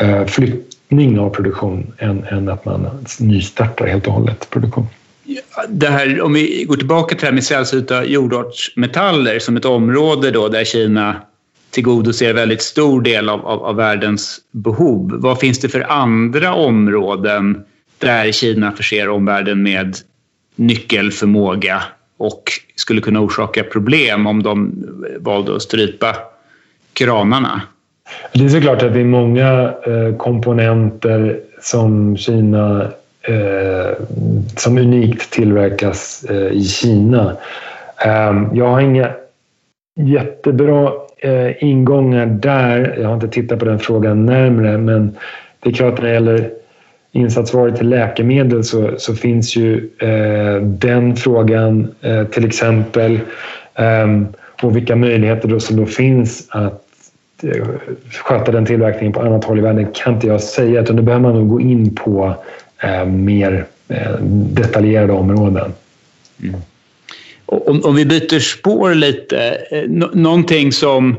eh, 0.00 0.24
flyttning 0.24 1.18
av 1.18 1.30
produktion 1.30 1.92
än, 1.98 2.24
än 2.24 2.48
att 2.48 2.64
man 2.64 2.88
nystartar 3.20 3.86
helt 3.86 4.06
och 4.06 4.12
hållet 4.12 4.50
produktion. 4.50 4.86
Det 5.68 5.88
här, 5.88 6.22
om 6.22 6.32
vi 6.32 6.64
går 6.68 6.76
tillbaka 6.76 7.08
till 7.08 7.20
det 7.20 7.26
här 7.26 7.32
med 7.32 7.44
sällsynta 7.44 8.04
jordartsmetaller 8.04 9.38
som 9.38 9.56
ett 9.56 9.64
område 9.64 10.30
då 10.30 10.48
där 10.48 10.64
Kina 10.64 11.16
tillgodoser 11.70 12.34
väldigt 12.34 12.62
stor 12.62 13.02
del 13.02 13.28
av, 13.28 13.46
av, 13.46 13.64
av, 13.64 13.76
världens 13.76 14.40
behov. 14.50 15.10
Vad 15.14 15.38
finns 15.38 15.60
det 15.60 15.68
för 15.68 15.92
andra 15.92 16.54
områden 16.54 17.64
där 17.98 18.32
Kina 18.32 18.72
förser 18.72 19.08
omvärlden 19.08 19.62
med 19.62 19.96
nyckelförmåga 20.56 21.82
och 22.22 22.42
skulle 22.76 23.00
kunna 23.00 23.20
orsaka 23.20 23.64
problem 23.64 24.26
om 24.26 24.42
de 24.42 24.84
valde 25.20 25.56
att 25.56 25.62
strypa 25.62 26.16
kranarna. 26.92 27.62
Det 28.32 28.44
är 28.44 28.48
såklart 28.48 28.82
att 28.82 28.94
det 28.94 29.00
är 29.00 29.04
många 29.04 29.74
eh, 29.86 30.16
komponenter 30.16 31.40
som 31.60 32.16
Kina 32.16 32.82
eh, 33.22 33.96
som 34.56 34.78
unikt 34.78 35.32
tillverkas 35.32 36.24
eh, 36.30 36.52
i 36.52 36.64
Kina. 36.64 37.36
Ehm, 38.04 38.48
jag 38.52 38.68
har 38.68 38.80
inga 38.80 39.10
jättebra 39.96 40.92
ingångar 41.58 42.26
där. 42.26 42.98
Jag 43.00 43.08
har 43.08 43.14
inte 43.14 43.28
tittat 43.28 43.58
på 43.58 43.64
den 43.64 43.78
frågan 43.78 44.26
närmre 44.26 44.78
men 44.78 45.16
det 45.60 45.70
är 45.70 45.74
klart 45.74 45.98
när 45.98 46.08
det 46.08 46.14
gäller 46.14 46.50
insatsvaror 47.12 47.70
till 47.70 47.88
läkemedel 47.88 48.64
så, 48.64 48.94
så 48.98 49.14
finns 49.14 49.56
ju 49.56 49.90
eh, 49.98 50.62
den 50.62 51.16
frågan 51.16 51.94
eh, 52.00 52.24
till 52.24 52.44
exempel. 52.44 53.20
Eh, 53.74 54.22
och 54.62 54.76
vilka 54.76 54.96
möjligheter 54.96 55.48
då 55.48 55.60
som 55.60 55.76
då 55.76 55.86
finns 55.86 56.46
att 56.48 56.82
eh, 57.42 57.66
sköta 58.10 58.52
den 58.52 58.66
tillverkningen 58.66 59.12
på 59.12 59.20
annat 59.20 59.44
håll 59.44 59.58
i 59.58 59.62
världen 59.62 59.86
kan 59.94 60.14
inte 60.14 60.26
jag 60.26 60.40
säga 60.40 60.80
utan 60.80 60.96
då 60.96 61.02
behöver 61.02 61.22
man 61.22 61.34
nog 61.34 61.48
gå 61.48 61.60
in 61.60 61.94
på 61.94 62.34
eh, 62.82 63.04
mer 63.04 63.66
eh, 63.88 64.12
detaljerade 64.54 65.12
områden. 65.12 65.72
Mm. 66.42 66.60
Om, 67.46 67.84
om, 67.84 67.96
vi 67.96 68.04
byter 68.06 68.38
spår 68.38 68.94
lite, 68.94 69.58
eh, 69.70 69.90
någonting 70.12 70.72
som 70.72 71.16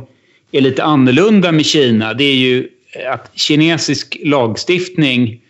är 0.51 0.61
lite 0.61 0.83
annorlunda 0.83 1.51
med 1.51 1.65
Kina 1.65 2.13
det 2.13 2.23
är 2.23 2.35
ju 2.35 2.67
eh, 2.91 3.13
att 3.13 3.31
kinesisk 3.33 4.17
lagstiftning 4.23 5.42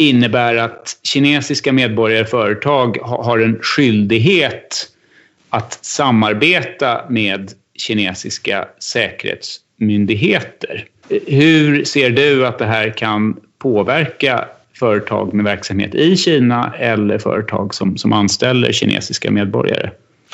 innebär 0.00 0.56
att 0.56 0.96
kinesiska 1.02 1.72
medborgare 1.72 2.22
och 2.22 2.28
företag 2.28 2.98
har 3.02 3.38
en 3.38 3.58
skyldighet 3.62 4.88
att 5.50 5.84
samarbeta 5.84 7.04
med 7.08 7.52
kinesiska 7.78 8.68
säkerhetsmyndigheter. 8.78 10.84
Hur 11.26 11.84
ser 11.84 12.10
du 12.10 12.46
att 12.46 12.58
det 12.58 12.66
här 12.66 12.90
kan 12.90 13.40
påverka 13.58 14.44
företag 14.78 15.34
med 15.34 15.44
verksamhet 15.44 15.94
i 15.94 16.16
Kina 16.16 16.74
eller 16.78 17.18
företag 17.18 17.74
som, 17.74 17.96
som 17.96 18.12
anställer 18.12 18.72
kinesiska 18.72 19.30
medborgare? 19.30 19.90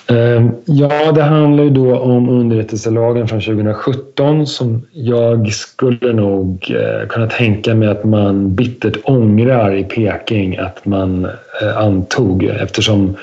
Ehm, 0.09 0.51
ja, 0.65 1.13
det 1.13 1.23
handlar 1.23 1.65
ju 1.65 1.71
då 1.71 1.99
om 1.99 2.29
underrättelselagen 2.29 3.29
från 3.29 3.41
2017 3.41 4.47
som 4.47 4.87
jag 4.93 5.53
skulle 5.53 6.13
nog 6.13 6.71
eh, 6.71 7.09
kunna 7.09 7.27
tänka 7.27 7.75
mig 7.75 7.89
att 7.89 8.05
man 8.05 8.55
bittert 8.55 8.97
ångrar 9.05 9.75
i 9.75 9.85
Peking 9.85 10.57
att 10.57 10.87
man 10.87 11.25
eh, 11.63 11.79
antog 11.79 12.45
eftersom 12.45 13.17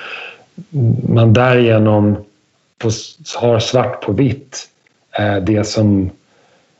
man 1.09 1.33
därigenom 1.33 2.15
har 3.35 3.59
svart 3.59 4.01
på 4.01 4.11
vitt 4.11 4.67
eh, 5.19 5.35
det 5.35 5.63
som 5.63 6.09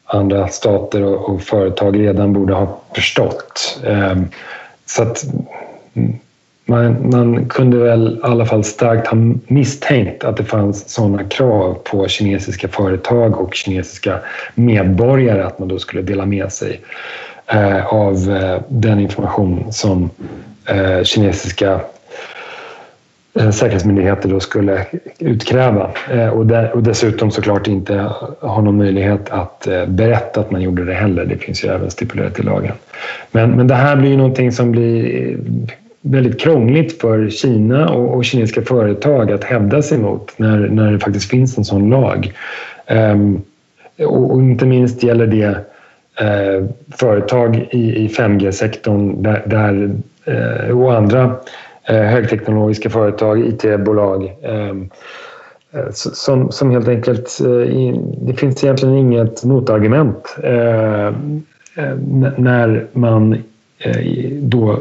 andra 0.05 0.47
stater 0.47 1.03
och 1.03 1.41
företag 1.41 1.99
redan 1.99 2.33
borde 2.33 2.53
ha 2.53 2.81
förstått. 2.95 3.79
Ehm, 3.85 4.27
så 4.85 5.03
att 5.03 5.25
mm, 5.93 6.19
man, 6.65 7.09
man, 7.09 7.45
kunde 7.45 7.77
väl 7.77 8.07
i 8.07 8.19
alla 8.23 8.45
fall 8.45 8.63
starkt 8.63 9.07
ha 9.07 9.17
misstänkt 9.47 10.23
att 10.23 10.37
det 10.37 10.43
fanns 10.43 10.89
sådana 10.89 11.23
krav 11.23 11.73
på 11.73 12.07
kinesiska 12.07 12.67
företag 12.67 13.41
och 13.41 13.55
kinesiska 13.55 14.19
medborgare 14.55 15.43
att 15.43 15.59
man 15.59 15.67
då 15.67 15.79
skulle 15.79 16.01
dela 16.01 16.25
med 16.25 16.51
sig 16.51 16.81
eh, 17.47 17.85
av 17.85 18.13
eh, 18.13 18.61
den 18.67 18.99
information 18.99 19.73
som 19.73 20.09
eh, 20.65 21.03
kinesiska 21.03 21.79
eh, 23.39 23.51
säkerhetsmyndigheter 23.51 24.29
då 24.29 24.39
skulle 24.39 24.85
utkräva 25.19 25.91
eh, 26.11 26.29
och, 26.29 26.45
där, 26.45 26.71
och 26.71 26.83
dessutom 26.83 27.31
såklart 27.31 27.67
inte 27.67 28.11
ha 28.41 28.61
någon 28.61 28.77
möjlighet 28.77 29.29
att 29.29 29.67
eh, 29.67 29.85
berätta 29.85 30.39
att 30.41 30.51
man 30.51 30.61
gjorde 30.61 30.85
det 30.85 30.93
heller. 30.93 31.25
Det 31.25 31.37
finns 31.37 31.63
ju 31.63 31.69
även 31.69 31.91
stipulerat 31.91 32.39
i 32.39 32.43
lagen. 32.43 32.73
Men, 33.31 33.51
men 33.51 33.67
det 33.67 33.75
här 33.75 33.95
blir 33.95 34.09
ju 34.09 34.17
någonting 34.17 34.51
som 34.51 34.71
blir 34.71 35.37
väldigt 36.03 36.39
krångligt 36.39 37.01
för 37.01 37.29
Kina 37.29 37.89
och, 37.89 38.15
och 38.15 38.25
kinesiska 38.25 38.61
företag 38.61 39.31
att 39.31 39.43
hävda 39.43 39.81
sig 39.81 39.97
mot 39.97 40.39
när, 40.39 40.57
när 40.57 40.91
det 40.91 40.99
faktiskt 40.99 41.29
finns 41.29 41.57
en 41.57 41.65
sån 41.65 41.89
lag. 41.89 42.33
Um, 42.89 43.41
och, 43.99 44.31
och, 44.31 44.41
inte 44.41 44.65
minst 44.65 45.03
gäller 45.03 45.27
det 45.27 45.47
uh, 46.21 46.67
företag 46.97 47.67
i, 47.71 48.05
i 48.05 48.07
5G-sektorn 48.07 49.23
där, 49.23 49.43
där 49.45 49.95
uh, 50.33 50.81
och 50.81 50.93
andra 50.93 51.25
uh, 51.25 51.95
högteknologiska 51.95 52.89
företag, 52.89 53.47
IT-bolag 53.47 54.31
um, 54.43 54.49
ehm, 54.51 54.89
som, 55.91 56.51
som 56.51 56.71
helt 56.71 56.87
enkelt... 56.87 57.39
Det 58.21 58.33
finns 58.33 58.63
egentligen 58.63 58.95
inget 58.95 59.43
motargument 59.43 60.37
när 62.37 62.87
man 62.93 63.43
då 64.41 64.79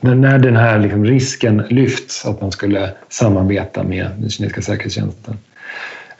men 0.00 0.20
när 0.20 0.38
den 0.38 0.56
här 0.56 0.78
liksom 0.78 1.04
risken 1.04 1.62
lyfts 1.70 2.26
att 2.26 2.40
man 2.40 2.52
skulle 2.52 2.90
samarbeta 3.08 3.82
med 3.82 4.06
den 4.18 4.30
kinesiska 4.30 4.62
säkerhetstjänsten. 4.62 5.38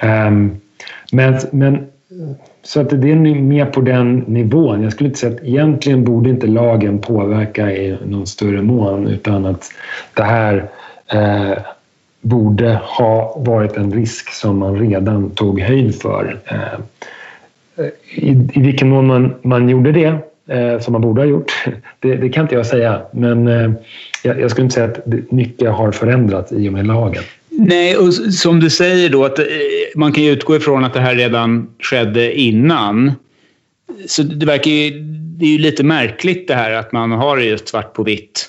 Um, 0.02 0.60
men, 1.12 1.38
men, 1.52 1.86
så 2.62 2.80
att 2.80 2.90
det 2.90 3.10
är 3.10 3.16
mer 3.34 3.66
på 3.66 3.80
den 3.80 4.16
nivån. 4.16 4.82
Jag 4.82 4.92
skulle 4.92 5.08
inte 5.08 5.20
säga 5.20 5.34
att 5.34 5.44
egentligen 5.44 6.04
borde 6.04 6.30
inte 6.30 6.46
lagen 6.46 6.98
påverka 6.98 7.72
i 7.72 7.98
någon 8.06 8.26
större 8.26 8.62
mån 8.62 9.06
utan 9.06 9.46
att 9.46 9.70
det 10.14 10.22
här 10.22 10.70
eh, 11.12 11.58
borde 12.20 12.80
ha 12.82 13.42
varit 13.46 13.76
en 13.76 13.92
risk 13.92 14.30
som 14.32 14.58
man 14.58 14.78
redan 14.78 15.30
tog 15.30 15.60
höjd 15.60 16.00
för. 16.00 16.40
Eh, 16.44 16.80
i, 18.14 18.30
I 18.52 18.60
vilken 18.60 18.88
mån 18.88 19.06
man, 19.06 19.34
man 19.42 19.68
gjorde 19.68 19.92
det 19.92 20.18
eh, 20.48 20.80
som 20.80 20.92
man 20.92 21.02
borde 21.02 21.20
ha 21.20 21.26
gjort. 21.26 21.52
Det, 22.00 22.16
det, 22.16 22.28
kan 22.28 22.42
inte 22.42 22.54
jag 22.54 22.66
säga, 22.66 23.02
men 23.12 23.48
eh, 23.48 23.70
jag, 24.22 24.40
jag, 24.40 24.50
skulle 24.50 24.64
inte 24.64 24.74
säga 24.74 24.86
att 24.86 25.32
mycket 25.32 25.70
har 25.70 25.92
förändrats 25.92 26.52
i 26.52 26.68
och 26.68 26.72
med 26.72 26.86
lagen. 26.86 27.22
Nej, 27.50 27.96
och 27.96 28.14
som 28.14 28.60
du 28.60 28.70
säger 28.70 29.10
då 29.10 29.24
att 29.24 29.38
eh, 29.38 29.44
man 29.94 30.12
kan 30.12 30.24
ju 30.24 30.30
utgå 30.30 30.56
ifrån 30.56 30.84
att 30.84 30.94
det 30.94 31.00
här 31.00 31.14
redan 31.14 31.70
skedde 31.82 32.40
innan. 32.40 33.12
Så 34.06 34.22
det 34.22 34.46
verkar 34.46 34.70
ju, 34.70 34.90
det 35.38 35.44
är 35.44 35.50
ju 35.50 35.58
lite 35.58 35.84
märkligt 35.84 36.48
det 36.48 36.54
här 36.54 36.72
att 36.72 36.92
man 36.92 37.10
har 37.10 37.36
det 37.36 37.44
just 37.44 37.68
svart 37.68 37.92
på 37.92 38.02
vitt 38.02 38.48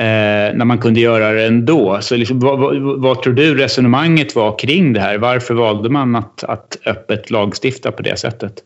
eh, 0.00 0.56
när 0.56 0.64
man 0.64 0.78
kunde 0.78 1.00
göra 1.00 1.32
det 1.32 1.46
ändå. 1.46 1.98
Så 2.00 2.16
liksom, 2.16 2.40
vad, 2.40 2.58
vad, 2.58 3.00
vad, 3.00 3.22
tror 3.22 3.34
du 3.34 3.54
resonemanget 3.54 4.34
var 4.34 4.58
kring 4.58 4.92
det 4.92 5.00
här? 5.00 5.18
Varför 5.18 5.54
valde 5.54 5.88
man 5.88 6.16
att, 6.16 6.44
att 6.44 6.78
öppet 6.86 7.30
lagstifta 7.30 7.92
på 7.92 8.02
det 8.02 8.18
sättet? 8.18 8.62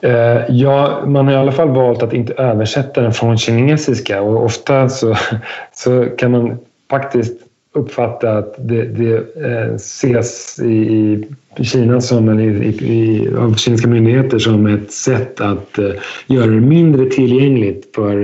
Eh, 0.00 0.42
ja, 0.48 1.04
man 1.06 1.26
har 1.26 1.32
i 1.32 1.36
alla 1.36 1.52
fall 1.52 1.68
valt 1.68 2.02
att 2.02 2.12
inte 2.12 2.32
översätta 2.32 3.00
den 3.00 3.12
från 3.12 3.38
kinesiska 3.38 4.22
och 4.22 4.44
ofta 4.44 4.88
så, 4.88 5.16
så 5.72 6.06
kan 6.18 6.30
man 6.30 6.58
faktiskt 6.90 7.40
uppfatta 7.74 8.32
att 8.32 8.54
det, 8.58 8.84
det 8.84 9.16
eh, 9.16 9.74
ses 9.74 10.58
i, 10.58 11.24
i 11.56 11.64
Kina 11.64 12.00
som, 12.00 12.28
eller 12.28 12.42
i, 12.42 12.68
i, 12.68 13.28
av 13.38 13.54
kinesiska 13.54 13.88
myndigheter 13.88 14.38
som 14.38 14.66
ett 14.66 14.92
sätt 14.92 15.40
att 15.40 15.78
eh, 15.78 15.90
göra 16.26 16.46
det 16.46 16.60
mindre 16.60 17.10
tillgängligt 17.10 17.94
för 17.94 18.16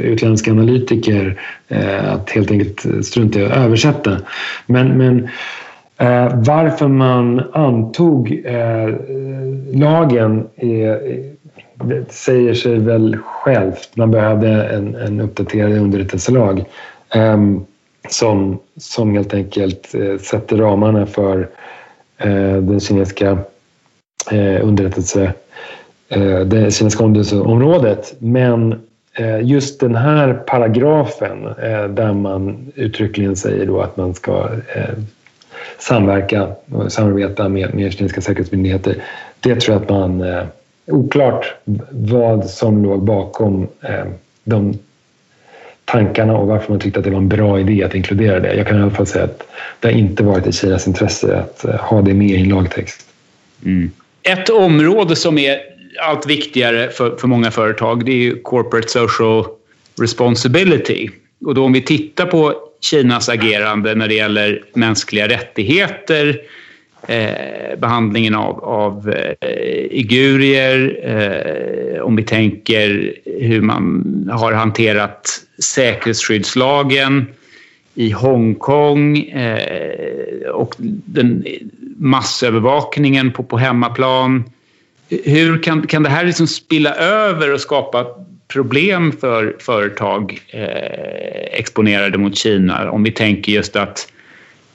utländska 0.00 0.50
analytiker 0.50 1.40
att 2.00 2.30
helt 2.30 2.50
enkelt 2.50 3.06
strunta 3.06 3.40
i 3.40 3.44
att 3.44 3.56
översätta. 3.56 4.16
Men, 4.66 4.98
men 4.98 5.28
Eh, 6.00 6.32
varför 6.34 6.88
man 6.88 7.42
antog 7.52 8.42
eh, 8.44 8.94
lagen 9.72 10.48
är, 10.56 11.00
säger 12.08 12.54
sig 12.54 12.78
väl 12.78 13.16
självt. 13.24 13.96
Man 13.96 14.10
behövde 14.10 14.48
en, 14.64 14.94
en 14.94 15.20
uppdaterad 15.20 15.72
underrättelselag 15.72 16.64
eh, 17.14 17.38
som, 18.08 18.58
som 18.76 19.14
helt 19.14 19.34
enkelt 19.34 19.94
eh, 19.94 20.18
sätter 20.18 20.56
ramarna 20.56 21.06
för 21.06 21.48
eh, 22.18 22.56
den 22.56 22.80
kinesiska 22.80 23.38
eh, 24.30 24.66
underrättelse, 24.66 25.32
eh, 26.08 26.40
det 26.40 26.74
kinesiska 26.74 27.04
underrättelseområdet. 27.04 28.14
Men 28.18 28.72
eh, 29.14 29.40
just 29.42 29.80
den 29.80 29.94
här 29.94 30.34
paragrafen 30.34 31.46
eh, 31.46 31.84
där 31.88 32.12
man 32.12 32.72
uttryckligen 32.74 33.36
säger 33.36 33.66
då 33.66 33.80
att 33.80 33.96
man 33.96 34.14
ska 34.14 34.48
samverka 35.78 36.48
och 36.72 36.92
samarbeta 36.92 37.48
med, 37.48 37.74
med 37.74 37.92
kinesiska 37.92 38.20
säkerhetsmyndigheter. 38.20 38.94
Det 39.40 39.60
tror 39.60 39.74
jag 39.74 39.82
att 39.82 39.90
man... 39.90 40.20
Eh, 40.20 40.44
oklart 40.86 41.54
vad 41.90 42.50
som 42.50 42.82
låg 42.82 43.04
bakom 43.04 43.68
eh, 43.82 44.04
de 44.44 44.78
tankarna 45.84 46.36
och 46.36 46.46
varför 46.46 46.72
man 46.72 46.80
tyckte 46.80 46.98
att 46.98 47.04
det 47.04 47.10
var 47.10 47.18
en 47.18 47.28
bra 47.28 47.60
idé 47.60 47.84
att 47.84 47.94
inkludera 47.94 48.40
det. 48.40 48.54
Jag 48.54 48.66
kan 48.66 48.78
i 48.78 48.82
alla 48.82 48.90
fall 48.90 49.06
säga 49.06 49.24
att 49.24 49.42
det 49.80 49.88
har 49.88 49.94
inte 49.94 50.22
varit 50.22 50.46
i 50.46 50.52
Kinas 50.52 50.86
intresse 50.86 51.36
att 51.36 51.64
eh, 51.64 51.74
ha 51.74 52.02
det 52.02 52.14
med 52.14 52.30
i 52.30 52.40
en 52.40 52.48
lagtext. 52.48 53.06
Mm. 53.64 53.90
Ett 54.22 54.50
område 54.50 55.16
som 55.16 55.38
är 55.38 55.58
allt 56.02 56.26
viktigare 56.26 56.88
för, 56.88 57.16
för 57.16 57.28
många 57.28 57.50
företag 57.50 58.04
det 58.04 58.28
är 58.28 58.42
corporate 58.42 58.88
social 58.88 59.44
responsibility. 60.00 61.08
Och 61.46 61.54
då 61.54 61.64
om 61.64 61.72
vi 61.72 61.82
tittar 61.82 62.26
på 62.26 62.54
Kinas 62.80 63.28
agerande 63.28 63.94
när 63.94 64.08
det 64.08 64.14
gäller 64.14 64.62
mänskliga 64.74 65.28
rättigheter, 65.28 66.40
eh, 67.08 67.78
behandlingen 67.78 68.34
av, 68.34 68.64
av 68.64 69.14
eh, 69.40 69.48
igurier, 69.90 71.00
eh, 71.04 72.00
om 72.02 72.16
vi 72.16 72.22
tänker 72.22 73.14
hur 73.24 73.60
man 73.60 74.04
har 74.32 74.52
hanterat 74.52 75.40
säkerhetsskyddslagen 75.62 77.26
i 77.94 78.10
Hongkong 78.10 79.18
eh, 79.18 80.48
och 80.48 80.74
den 81.04 81.44
massövervakningen 81.96 83.32
på, 83.32 83.42
på 83.42 83.58
hemmaplan. 83.58 84.44
Hur 85.24 85.62
kan, 85.62 85.86
kan 85.86 86.02
det 86.02 86.08
här 86.08 86.24
liksom 86.24 86.46
spilla 86.46 86.94
över 86.94 87.52
och 87.54 87.60
skapa 87.60 88.06
problem 88.52 89.12
för 89.12 89.56
företag 89.58 90.40
eh, 90.48 91.58
exponerade 91.60 92.18
mot 92.18 92.36
Kina. 92.36 92.90
Om 92.90 93.02
vi 93.02 93.12
tänker 93.12 93.52
just 93.52 93.76
att 93.76 94.12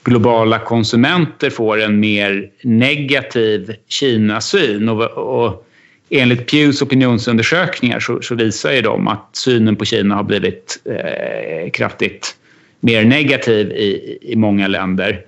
globala 0.04 0.60
konsumenter 0.60 1.50
får 1.50 1.82
en 1.82 2.00
mer 2.00 2.50
negativ 2.64 3.76
Kinasyn. 3.88 4.90
Och, 4.90 5.04
och 5.12 5.68
enligt 6.10 6.52
Pews 6.52 6.82
opinionsundersökningar 6.82 8.00
så, 8.00 8.22
så, 8.22 8.36
visar 8.36 8.72
ju 8.72 8.82
de 8.82 9.08
att 9.08 9.30
synen 9.34 9.76
på 9.76 9.86
Kina 9.86 10.16
har 10.16 10.24
blivit 10.24 10.82
eh, 10.86 11.72
kraftigt 11.72 12.36
mer 12.80 13.06
negativ 13.06 13.72
i, 13.72 14.18
i 14.22 14.36
många 14.36 14.68
länder. 14.68 15.22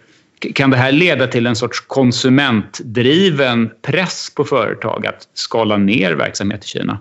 Kan 0.53 0.69
det 0.69 0.77
här 0.77 0.91
leda 0.91 1.27
till 1.27 1.47
en 1.47 1.55
sorts 1.55 1.79
konsumentdriven 1.79 3.69
press 3.81 4.31
på 4.35 4.43
företag 4.43 5.07
att 5.07 5.27
skala 5.33 5.77
ner 5.77 6.11
verksamhet 6.11 6.65
i 6.65 6.67
Kina? 6.67 6.97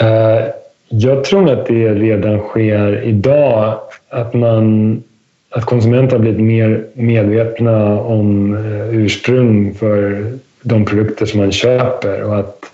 Eh, 0.00 0.44
jag 0.88 1.24
tror 1.24 1.50
att 1.50 1.66
det 1.66 1.94
redan 1.94 2.38
sker 2.38 3.02
idag. 3.02 3.78
Att, 4.08 4.34
man, 4.34 5.02
att 5.50 5.64
konsumenter 5.64 6.16
har 6.16 6.22
blivit 6.22 6.40
mer 6.40 6.84
medvetna 6.94 8.00
om 8.00 8.54
eh, 8.54 8.96
ursprung 8.96 9.74
för 9.74 10.32
de 10.62 10.84
produkter 10.84 11.26
som 11.26 11.40
man 11.40 11.52
köper. 11.52 12.22
Och 12.22 12.38
att, 12.38 12.64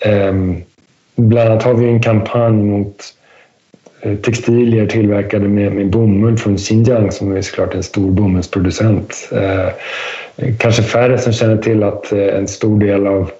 eh, 0.00 0.32
bland 1.16 1.48
annat 1.50 1.62
har 1.62 1.74
vi 1.74 1.86
en 1.86 2.02
kampanj 2.02 2.62
mot 2.62 3.04
eh, 4.00 4.16
textilier 4.16 4.86
tillverkade 4.86 5.48
med, 5.48 5.72
med 5.72 5.90
bomull 5.90 6.38
från 6.38 6.58
Xinjiang 6.58 7.12
som 7.12 7.36
är 7.36 7.42
såklart 7.42 7.74
en 7.74 7.82
stor 7.82 8.10
bomullsproducent. 8.10 9.28
Eh, 9.32 9.68
kanske 10.58 10.82
färre 10.82 11.18
som 11.18 11.32
känner 11.32 11.56
till 11.56 11.82
att 11.82 12.12
en 12.12 12.48
stor 12.48 12.80
del 12.80 13.06
av 13.06 13.30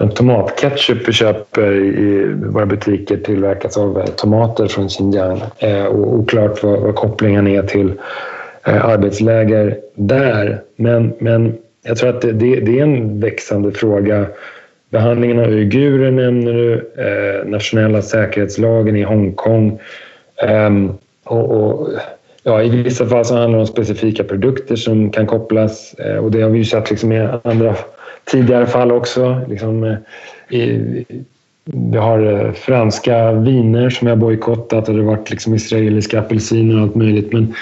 den 0.00 0.10
tomatketchup 0.10 1.08
vi 1.08 1.12
köper 1.12 1.72
i 1.72 2.32
våra 2.34 2.66
butiker 2.66 3.16
tillverkas 3.16 3.78
av 3.78 3.98
eh, 3.98 4.06
tomater 4.06 4.66
från 4.66 4.88
Xinjiang. 4.88 5.42
Eh, 5.58 5.84
och 5.84 6.14
oklart 6.14 6.62
vad, 6.62 6.80
vad 6.80 6.94
kopplingen 6.94 7.46
är 7.46 7.62
till 7.62 7.92
eh, 8.66 8.84
arbetsläger 8.84 9.78
där. 9.94 10.62
Men, 10.76 11.12
men 11.18 11.58
jag 11.82 11.96
tror 11.96 12.10
att 12.10 12.20
det, 12.20 12.32
det, 12.32 12.78
är 12.78 12.82
en 12.82 13.20
växande 13.20 13.72
fråga. 13.72 14.26
Behandlingen 14.90 15.38
av 15.38 15.50
uigurer 15.50 16.10
nämner 16.10 16.52
du, 16.52 16.92
eh, 16.96 17.48
nationella 17.48 18.02
säkerhetslagen 18.02 18.96
i 18.96 19.02
Hongkong. 19.02 19.80
Ehm, 20.42 20.92
och, 21.24 21.50
och, 21.50 21.88
ja, 22.42 22.62
I 22.62 22.68
vissa 22.82 23.06
fall 23.06 23.24
så 23.24 23.34
handlar 23.34 23.58
det 23.58 23.60
om 23.60 23.66
specifika 23.66 24.24
produkter 24.24 24.76
som 24.76 25.10
kan 25.10 25.26
kopplas 25.26 25.94
eh, 25.94 26.16
och 26.16 26.30
det 26.30 26.42
har 26.42 26.50
vi 26.50 26.58
ju 26.58 26.64
sett 26.64 26.90
liksom 26.90 27.12
i 27.12 27.28
andra 27.44 27.74
tidigare 28.30 28.66
fall 28.66 28.92
också. 28.92 29.40
Liksom, 29.48 29.84
eh, 29.84 29.96
i, 30.58 31.04
vi 31.64 31.98
har 31.98 32.46
eh, 32.46 32.52
franska 32.52 33.32
viner 33.32 33.90
som 33.90 34.08
jag 34.08 34.18
bojkottat 34.18 34.88
och 34.88 34.94
det 34.94 35.00
har 35.00 35.16
varit 35.16 35.30
liksom 35.30 35.54
israeliska 35.54 36.20
apelsiner 36.20 36.76
och 36.76 36.82
allt 36.82 36.94
möjligt. 36.94 37.32
Men, 37.32 37.54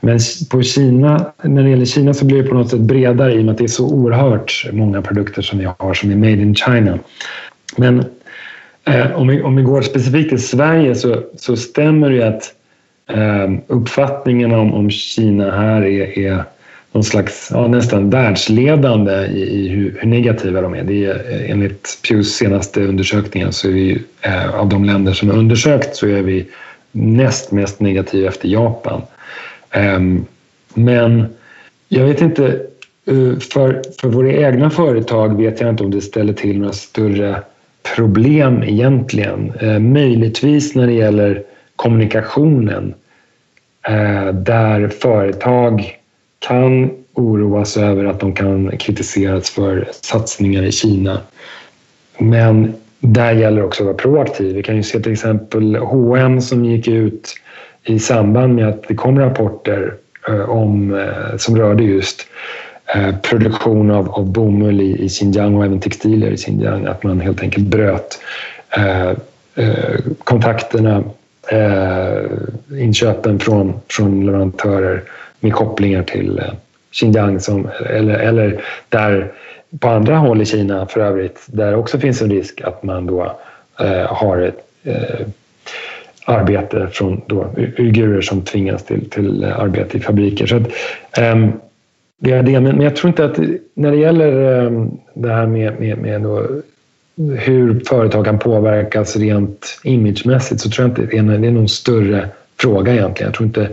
men 0.00 0.18
på 0.50 0.62
Kina, 0.62 1.32
när 1.42 1.62
det 1.62 1.70
gäller 1.70 1.84
Kina 1.84 2.14
så 2.14 2.24
blir 2.24 2.42
det 2.42 2.48
på 2.48 2.54
något 2.54 2.70
sätt 2.70 2.80
bredare 2.80 3.34
i 3.34 3.40
och 3.40 3.44
med 3.44 3.52
att 3.52 3.58
det 3.58 3.64
är 3.64 3.68
så 3.68 3.94
oerhört 3.94 4.66
många 4.72 5.02
produkter 5.02 5.42
som 5.42 5.58
vi 5.58 5.68
har 5.78 5.94
som 5.94 6.10
är 6.10 6.16
made 6.16 6.32
in 6.32 6.54
China. 6.54 6.98
Men 7.76 8.04
eh, 8.84 9.16
om, 9.16 9.28
vi, 9.28 9.42
om 9.42 9.56
vi 9.56 9.62
går 9.62 9.82
specifikt 9.82 10.28
till 10.28 10.42
Sverige 10.42 10.94
så, 10.94 11.22
så 11.36 11.56
stämmer 11.56 12.10
det 12.10 12.28
att 12.28 12.54
eh, 13.10 13.52
uppfattningen 13.66 14.52
om, 14.52 14.74
om 14.74 14.90
Kina 14.90 15.50
här 15.50 15.82
är, 15.82 16.18
är 16.18 16.44
någon 16.96 17.04
slags, 17.04 17.50
ja, 17.52 17.68
nästan 17.68 18.10
världsledande 18.10 19.12
i, 19.12 19.42
i 19.42 19.68
hur, 19.68 19.98
hur, 20.00 20.08
negativa 20.08 20.60
de 20.60 20.74
är. 20.74 20.82
Det 20.82 21.04
är 21.04 21.14
eh, 21.14 21.50
enligt 21.50 21.98
Pews 22.08 22.36
senaste 22.36 22.80
undersökningar 22.80 23.50
så 23.50 23.68
är 23.68 23.72
vi 23.72 24.02
eh, 24.20 24.54
av 24.54 24.68
de 24.68 24.84
länder 24.84 25.12
som 25.12 25.30
är 25.30 25.34
undersökt 25.34 25.96
så 25.96 26.06
är 26.06 26.22
vi 26.22 26.46
näst 26.92 27.52
mest 27.52 27.80
negativa 27.80 28.28
efter 28.28 28.48
Japan. 28.48 29.02
Eh, 29.70 30.00
men 30.74 31.26
jag 31.88 32.04
vet 32.04 32.20
inte, 32.20 32.46
eh, 33.06 33.38
för, 33.52 33.82
för 34.00 34.08
våra 34.08 34.32
egna 34.32 34.70
företag 34.70 35.36
vet 35.36 35.60
jag 35.60 35.70
inte 35.70 35.84
om 35.84 35.90
det 35.90 36.00
ställer 36.00 36.32
till 36.32 36.58
några 36.58 36.72
större 36.72 37.42
problem 37.96 38.62
egentligen. 38.62 39.52
Eh, 39.60 39.78
möjligtvis 39.78 40.74
när 40.74 40.86
det 40.86 40.92
gäller 40.92 41.42
kommunikationen 41.76 42.94
eh, 43.88 44.32
där 44.32 44.88
företag 44.88 45.98
kan 46.38 46.90
oroas 47.14 47.76
över 47.76 48.04
att 48.04 48.20
de 48.20 48.32
kan 48.32 48.78
kritiseras 48.78 49.50
för 49.50 49.88
satsningar 50.02 50.62
i 50.62 50.72
Kina. 50.72 51.20
Men 52.18 52.74
där 53.00 53.32
gäller 53.32 53.64
också 53.64 53.82
att 53.82 53.86
vara 53.86 53.96
proaktiv. 53.96 54.54
Vi 54.54 54.62
kan 54.62 54.76
ju 54.76 54.82
se 54.82 55.00
till 55.00 55.12
exempel 55.12 55.76
H&M 55.76 56.40
som 56.40 56.64
gick 56.64 56.88
ut 56.88 57.34
i 57.84 57.98
samband 57.98 58.54
med 58.54 58.68
att 58.68 58.88
det 58.88 58.94
kom 58.94 59.18
rapporter 59.18 59.94
eh, 60.28 60.50
om, 60.50 60.94
eh, 60.94 61.36
som 61.36 61.56
rörde 61.56 61.84
just 61.84 62.26
eh, 62.94 63.16
produktion 63.16 63.90
av, 63.90 64.10
av 64.10 64.32
bomull 64.32 64.80
i, 64.80 65.04
i 65.04 65.08
Xinjiang 65.08 65.54
och 65.54 65.64
även 65.64 65.80
textilier 65.80 66.30
i 66.30 66.36
Xinjiang. 66.36 66.86
Att 66.86 67.02
man 67.02 67.20
helt 67.20 67.40
enkelt 67.40 67.66
bröt 67.66 68.18
eh, 68.76 69.12
kontakterna, 70.24 71.04
eh, 71.48 72.24
inköpen 72.80 73.38
från, 73.38 73.72
från 73.88 74.26
leverantörer 74.26 75.02
med 75.40 75.52
kopplingar 75.52 76.02
till 76.02 76.38
eh, 76.38 76.44
Xinjiang 76.92 77.40
som, 77.40 77.68
eller, 77.90 78.18
eller 78.18 78.60
där 78.88 79.32
på 79.80 79.88
andra 79.88 80.16
håll 80.16 80.42
i 80.42 80.44
Kina 80.44 80.86
för 80.86 81.00
övrigt 81.00 81.46
där 81.46 81.74
också 81.74 81.98
finns 81.98 82.22
en 82.22 82.30
risk 82.30 82.60
att 82.60 82.82
man 82.82 83.06
då 83.06 83.36
eh, 83.80 84.14
har 84.14 84.38
ett 84.38 84.66
eh, 84.82 85.26
arbete 86.26 86.88
från 86.92 87.20
då, 87.26 87.54
uigurer 87.56 88.20
som 88.20 88.42
tvingas 88.42 88.84
till, 88.84 89.10
till 89.10 89.44
eh, 89.44 89.58
arbete 89.58 89.96
i 89.96 90.00
fabriker. 90.00 90.46
Så 90.46 90.56
att, 90.56 90.66
eh, 91.18 91.48
det 92.18 92.32
är 92.32 92.42
det, 92.42 92.60
men 92.60 92.80
jag 92.80 92.96
tror 92.96 93.08
inte 93.08 93.24
att 93.24 93.38
när 93.74 93.90
det 93.90 93.96
gäller 93.96 94.62
eh, 94.64 94.86
det 95.14 95.32
här 95.32 95.46
med, 95.46 95.80
med, 95.80 95.98
med 95.98 96.22
då, 96.22 96.46
hur 97.36 97.80
företag 97.80 98.24
kan 98.24 98.38
påverkas 98.38 99.16
rent 99.16 99.80
imagemässigt 99.84 100.60
så 100.60 100.70
tror 100.70 100.88
jag 100.88 100.90
inte 100.90 101.16
det 101.16 101.18
är, 101.18 101.38
det 101.38 101.46
är 101.46 101.50
någon 101.50 101.68
större 101.68 102.28
fråga 102.60 102.92
egentligen. 102.92 103.28
Jag 103.28 103.34
tror 103.34 103.46
inte 103.46 103.68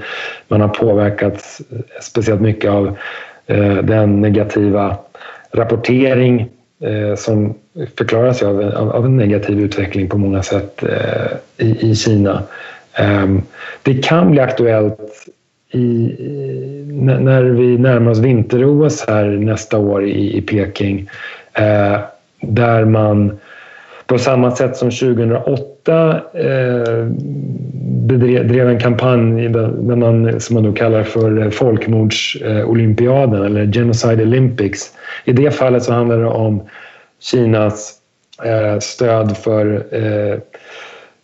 man 0.47 0.61
har 0.61 0.67
påverkats 0.67 1.61
eh, 1.71 1.77
speciellt 2.01 2.41
mycket 2.41 2.71
av 2.71 2.97
eh, 3.47 3.77
den 3.77 4.21
negativa 4.21 4.97
rapportering 5.51 6.49
eh, 6.81 7.15
som 7.15 7.53
förklaras 7.97 8.43
av, 8.43 8.61
av, 8.75 9.05
en 9.05 9.17
negativ 9.17 9.59
utveckling 9.59 10.09
på 10.09 10.17
många 10.17 10.43
sätt 10.43 10.83
eh, 10.83 11.67
i, 11.67 11.91
i 11.91 11.95
Kina. 11.95 12.43
Ehm, 12.93 13.41
det 13.83 14.03
kan 14.03 14.31
bli 14.31 14.39
aktuellt 14.39 14.99
i, 15.71 16.15
när 16.91 17.43
vi 17.43 17.77
närmar 17.77 18.11
oss 18.11 18.19
vinter-OS 18.19 19.05
här 19.07 19.25
nästa 19.25 19.77
år 19.77 20.05
i, 20.05 20.37
i 20.37 20.41
Peking 20.41 21.09
eh, 21.53 21.99
där 22.41 22.85
man 22.85 23.39
på 24.05 24.17
samma 24.17 24.51
sätt 24.51 24.77
som 24.77 24.91
2008 24.91 25.72
eh, 25.87 27.07
bedrev 28.07 28.69
en 28.69 28.79
kampanj 28.79 29.49
där 29.49 29.95
man, 29.95 30.39
som 30.39 30.53
man 30.53 30.63
då 30.63 30.71
kallar 30.71 31.03
för 31.03 31.41
eh, 31.41 31.49
folkmordsolympiaden 31.49 33.41
eh, 33.41 33.45
eller 33.45 33.65
Genocide 33.65 34.23
Olympics. 34.23 34.93
I 35.25 35.33
det 35.33 35.51
fallet 35.51 35.83
så 35.83 35.93
handlar 35.93 36.17
det 36.17 36.27
om 36.27 36.61
Kinas 37.21 37.93
eh, 38.43 38.79
stöd 38.79 39.37
för 39.37 39.85
eh, 39.91 40.39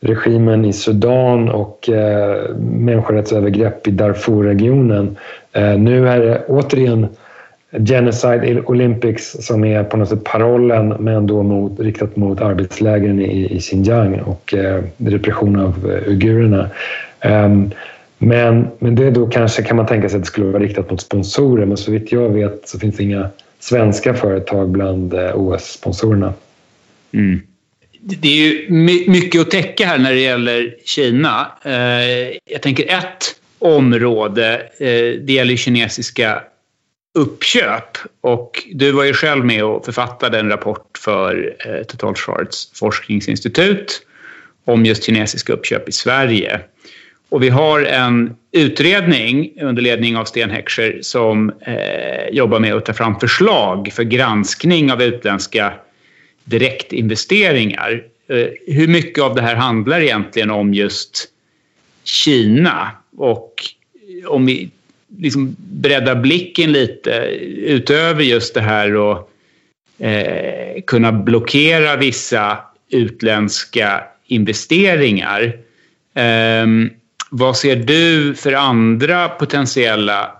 regimen 0.02 0.66
i 0.66 0.74
Sudan 0.74 1.50
och 1.50 1.90
eh, 1.90 2.56
människorättsövergrepp 2.60 3.88
i 3.88 3.92
Darfurregionen. 3.92 5.18
Eh, 5.54 5.78
nu 5.78 6.10
är 6.10 6.20
det 6.20 6.44
återigen 6.48 7.08
Genocide 7.72 8.62
Olympics 8.66 9.38
som 9.40 9.64
är 9.64 9.84
på 9.84 9.98
något 9.98 10.10
sätt 10.10 10.24
parollen 10.24 10.88
men 10.88 11.28
då 11.28 11.44
mot, 11.44 11.80
riktat 11.80 12.16
mot 12.16 12.42
arbetslägren 12.42 13.20
i, 13.22 13.56
i 13.56 13.60
Xinjiang 13.60 14.20
och 14.20 14.54
eh, 14.54 14.84
repression 14.98 15.60
av 15.60 15.92
eh, 15.92 16.10
uigurerna. 16.10 16.70
Um, 17.26 17.72
men, 18.18 18.68
men 18.80 18.96
det 18.96 19.12
då 19.12 19.28
kanske 19.28 19.64
kan 19.64 19.78
man 19.78 19.86
tänka 19.86 20.10
sig 20.10 20.18
att 20.18 20.24
det 20.24 20.28
skulle 20.28 20.46
vara 20.46 20.64
riktat 20.64 20.92
mot 20.92 21.02
sponsorer 21.02 21.66
men 21.66 21.78
så 21.78 21.92
vitt 21.92 22.12
jag 22.12 22.30
vet 22.30 22.70
så 22.70 22.80
finns 22.80 22.98
det 22.98 23.04
inga 23.04 23.30
svenska 23.60 24.14
företag 24.14 24.70
bland 24.70 25.14
eh, 25.14 25.32
OS-sponsorerna. 25.36 26.34
Mm. 27.14 27.42
Det 28.02 28.28
är 28.28 28.52
ju 28.52 28.72
mycket 29.10 29.42
att 29.42 29.52
täcka 29.52 29.86
här 29.86 29.98
när 29.98 30.14
det 30.14 30.20
gäller 30.20 30.76
Kina. 30.86 31.52
Eh, 31.66 32.38
jag 32.46 32.62
tänker 32.62 32.84
ett 32.84 33.36
område, 33.60 34.62
eh, 34.80 35.22
det 35.22 35.34
gäller 35.34 35.56
kinesiska 35.56 36.42
uppköp. 37.14 37.98
Och 38.22 38.64
du 38.74 38.92
var 38.92 39.04
ju 39.04 39.14
själv 39.14 39.46
med 39.46 39.64
och 39.64 39.86
författade 39.86 40.40
en 40.40 40.50
rapport 40.50 40.98
för 40.98 41.56
eh, 41.66 41.84
Totalförsvarets 41.84 42.72
forskningsinstitut 42.80 44.02
om 44.66 44.86
just 44.86 45.04
kinesiska 45.04 45.54
uppköp 45.54 45.90
i 45.90 45.92
Sverige. 45.92 46.60
Och 47.30 47.44
vi 47.44 47.50
har 47.50 47.82
en 47.82 48.36
utredning 48.52 49.62
under 49.62 49.82
ledning 49.82 50.18
av 50.18 50.26
Sten 50.26 50.50
Heckscher 50.50 51.00
som 51.02 51.50
eh, 51.62 52.30
jobbar 52.32 52.60
med 52.60 52.74
att 52.74 52.86
ta 52.86 52.94
fram 52.94 53.20
förslag 53.20 53.90
för 53.94 54.04
granskning 54.04 54.92
av 54.92 55.02
utländska 55.02 55.74
direktinvesteringar. 56.44 58.04
Eh, 58.28 58.48
hur 58.68 58.88
mycket 58.88 59.24
av 59.24 59.36
det 59.36 59.42
här 59.42 59.56
handlar 59.56 60.02
egentligen 60.02 60.50
om 60.50 60.74
just 60.74 61.28
Kina? 62.04 62.92
Och 63.18 63.54
om 64.28 64.46
vi 64.46 64.70
liksom 65.18 65.56
bredda 65.60 66.16
blicken 66.16 66.72
lite 66.72 67.12
utöver 67.58 68.24
just 68.24 68.54
det 68.54 68.62
här 68.62 68.96
och 68.96 69.30
eh, 70.06 70.82
kunna 70.88 71.12
blockera 71.12 71.96
vissa 71.96 72.58
utländska 72.92 74.04
investeringar. 74.28 75.58
Eh, 76.14 76.66
vad 77.32 77.58
ser 77.58 77.76
du 77.76 78.36
för 78.36 78.54
andra 78.54 79.30
potentiella 79.30 80.36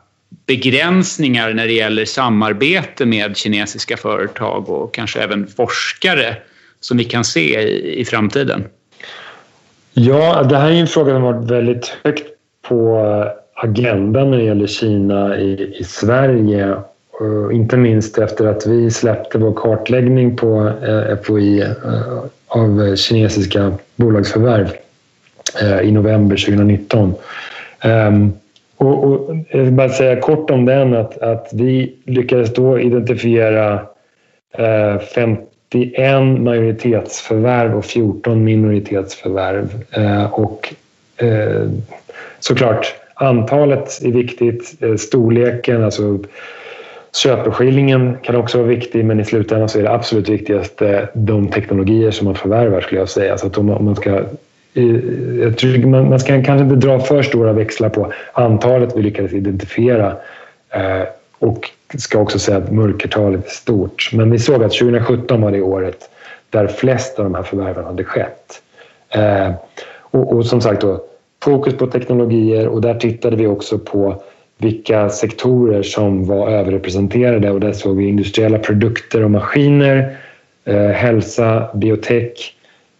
begränsningar 0.46 1.54
när 1.54 1.68
det 1.68 1.74
gäller 1.74 2.06
samarbete 2.06 3.06
med 3.06 3.38
kinesiska 3.38 3.98
företag 3.98 4.70
och 4.70 4.94
kanske 4.94 5.20
även 5.20 5.48
forskare 5.48 6.36
som 6.80 6.98
vi 6.98 7.04
kan 7.04 7.24
se 7.24 7.62
i, 7.62 8.00
i 8.00 8.06
framtiden? 8.06 8.64
Ja, 9.94 10.44
det 10.44 10.58
här 10.58 10.72
är 10.72 10.76
en 10.76 10.88
fråga 10.88 11.14
som 11.14 11.24
har 11.24 11.34
varit 11.34 11.52
väldigt 11.52 11.98
högt 12.04 12.28
på 12.62 13.06
agendan 13.62 14.32
när 14.32 14.38
det 14.38 14.44
gäller 14.44 14.68
Kina 14.68 15.38
i, 15.38 15.76
i 15.80 15.84
Sverige. 15.84 16.76
Och 17.12 17.54
inte 17.54 17.78
minst 17.78 18.18
efter 18.18 18.46
att 18.46 18.68
vi 18.68 18.92
släppte 18.92 19.38
vår 19.38 19.54
kartläggning 19.54 20.36
på 20.38 20.72
eh, 20.88 21.18
FOI 21.24 21.62
eh, 21.62 21.68
av 22.48 22.96
kinesiska 22.96 23.72
bolagsförvärv 23.96 24.68
i 25.84 25.92
november 25.92 26.36
2019. 26.36 27.04
Um, 27.10 27.16
ehm, 27.92 28.34
och, 28.78 29.04
och, 29.04 29.36
jag 29.50 29.60
vill 29.60 29.72
bara 29.72 29.90
säga 29.90 30.22
kort 30.22 30.50
om 30.52 30.66
den 30.66 30.94
att, 30.94 31.18
att 31.18 31.50
vi 31.54 31.96
lyckades 32.06 32.54
då 32.54 32.80
identifiera 32.80 33.82
51 35.16 36.40
majoritetsförvärv 36.40 37.78
och 37.78 37.86
14 37.86 38.44
minoritetsförvärv. 38.44 39.84
Och 40.32 40.74
såklart, 42.40 42.96
antalet 43.20 44.00
är 44.04 44.12
viktigt, 44.12 44.84
eh, 44.84 44.96
storleken, 44.96 45.84
alltså 45.84 46.20
köpeskillingen 47.24 48.18
kan 48.22 48.36
också 48.36 48.58
vara 48.58 48.68
viktig 48.68 49.06
men 49.06 49.20
i 49.20 49.26
slutändan 49.26 49.70
så 49.70 49.80
är 49.80 49.84
det 49.84 49.92
absolut 49.92 50.30
viktigaste 50.30 51.10
de 51.14 51.48
teknologier 51.48 52.12
som 52.12 52.26
man 52.26 52.36
förvärvar 52.36 52.82
skulle 52.82 53.02
jag 53.02 53.10
säga. 53.10 53.38
Så 53.38 53.48
att 53.48 53.58
om 53.58 53.66
man 53.66 53.96
ska 53.96 54.10
eh, 54.74 54.96
jag 55.42 55.58
tror 55.58 55.88
man, 55.88 56.10
man 56.10 56.20
ska 56.20 56.44
kanske 56.44 56.64
inte 56.64 56.88
dra 56.88 57.00
för 57.00 57.22
stora 57.22 57.54
växlar 57.54 57.90
på 57.90 58.12
antalet 58.34 58.98
vi 58.98 59.02
lyckades 59.02 59.34
identifiera 59.34 60.16
eh, 60.70 61.04
och 61.40 61.70
ska 61.98 62.20
också 62.20 62.40
säga 62.40 62.58
att 62.58 62.72
mörkertalet 62.72 63.46
är 63.46 63.50
stort. 63.50 64.10
Men 64.14 64.32
vi 64.32 64.40
såg 64.40 64.64
att 64.64 64.72
2017 64.72 65.42
var 65.42 65.52
det 65.52 65.62
året 65.62 66.10
där 66.50 66.68
flest 66.68 67.20
av 67.20 67.26
de 67.26 67.36
här 67.36 67.44
förvärven 67.44 67.86
hade 67.86 68.04
skett. 68.04 68.62
Eh, 69.10 69.52
och, 70.12 70.34
och, 70.34 70.46
som 70.46 70.62
sagt 70.62 70.82
då, 70.82 71.04
fokus 71.44 71.78
på 71.78 71.88
teknologier 71.88 72.68
och 72.68 72.82
där 72.82 72.94
tittade 72.94 73.36
vi 73.36 73.48
också 73.48 73.80
på 73.80 74.22
vilka 74.58 75.10
sektorer 75.10 75.84
som 75.84 76.26
var 76.26 76.50
överrepresenterade 76.50 77.52
och 77.52 77.60
där 77.60 77.74
såg 77.74 77.98
vi 77.98 78.08
industriella 78.08 78.60
produkter 78.60 79.24
och 79.24 79.32
maskiner, 79.32 80.18
eh, 80.66 80.88
hälsa, 80.88 81.70
biotech, 81.74 82.54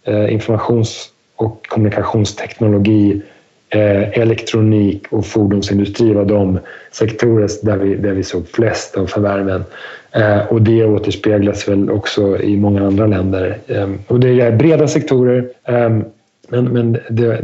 eh, 0.04 0.32
informations 0.32 1.08
och 1.36 1.66
kommunikationsteknologi, 1.68 3.22
eh, 3.68 4.18
elektronik 4.18 5.06
och 5.10 5.26
fordonsindustri 5.26 6.12
var 6.12 6.24
de 6.24 6.58
sektorer 6.92 7.48
där 7.62 7.76
vi, 7.76 7.94
där 7.94 8.12
vi 8.12 8.22
såg 8.22 8.48
flest 8.48 8.96
av 8.96 9.06
förvärven. 9.06 9.64
Eh, 10.12 10.46
och 10.46 10.62
det 10.62 10.84
återspeglas 10.84 11.68
väl 11.68 11.90
också 11.90 12.42
i 12.42 12.56
många 12.56 12.86
andra 12.86 13.06
länder. 13.06 13.58
Eh, 13.66 13.90
och 14.06 14.20
det 14.20 14.40
är 14.40 14.56
breda 14.56 14.88
sektorer, 14.88 15.48
eh, 15.64 15.90
men, 16.48 16.64
men 16.64 16.98
det, 17.10 17.42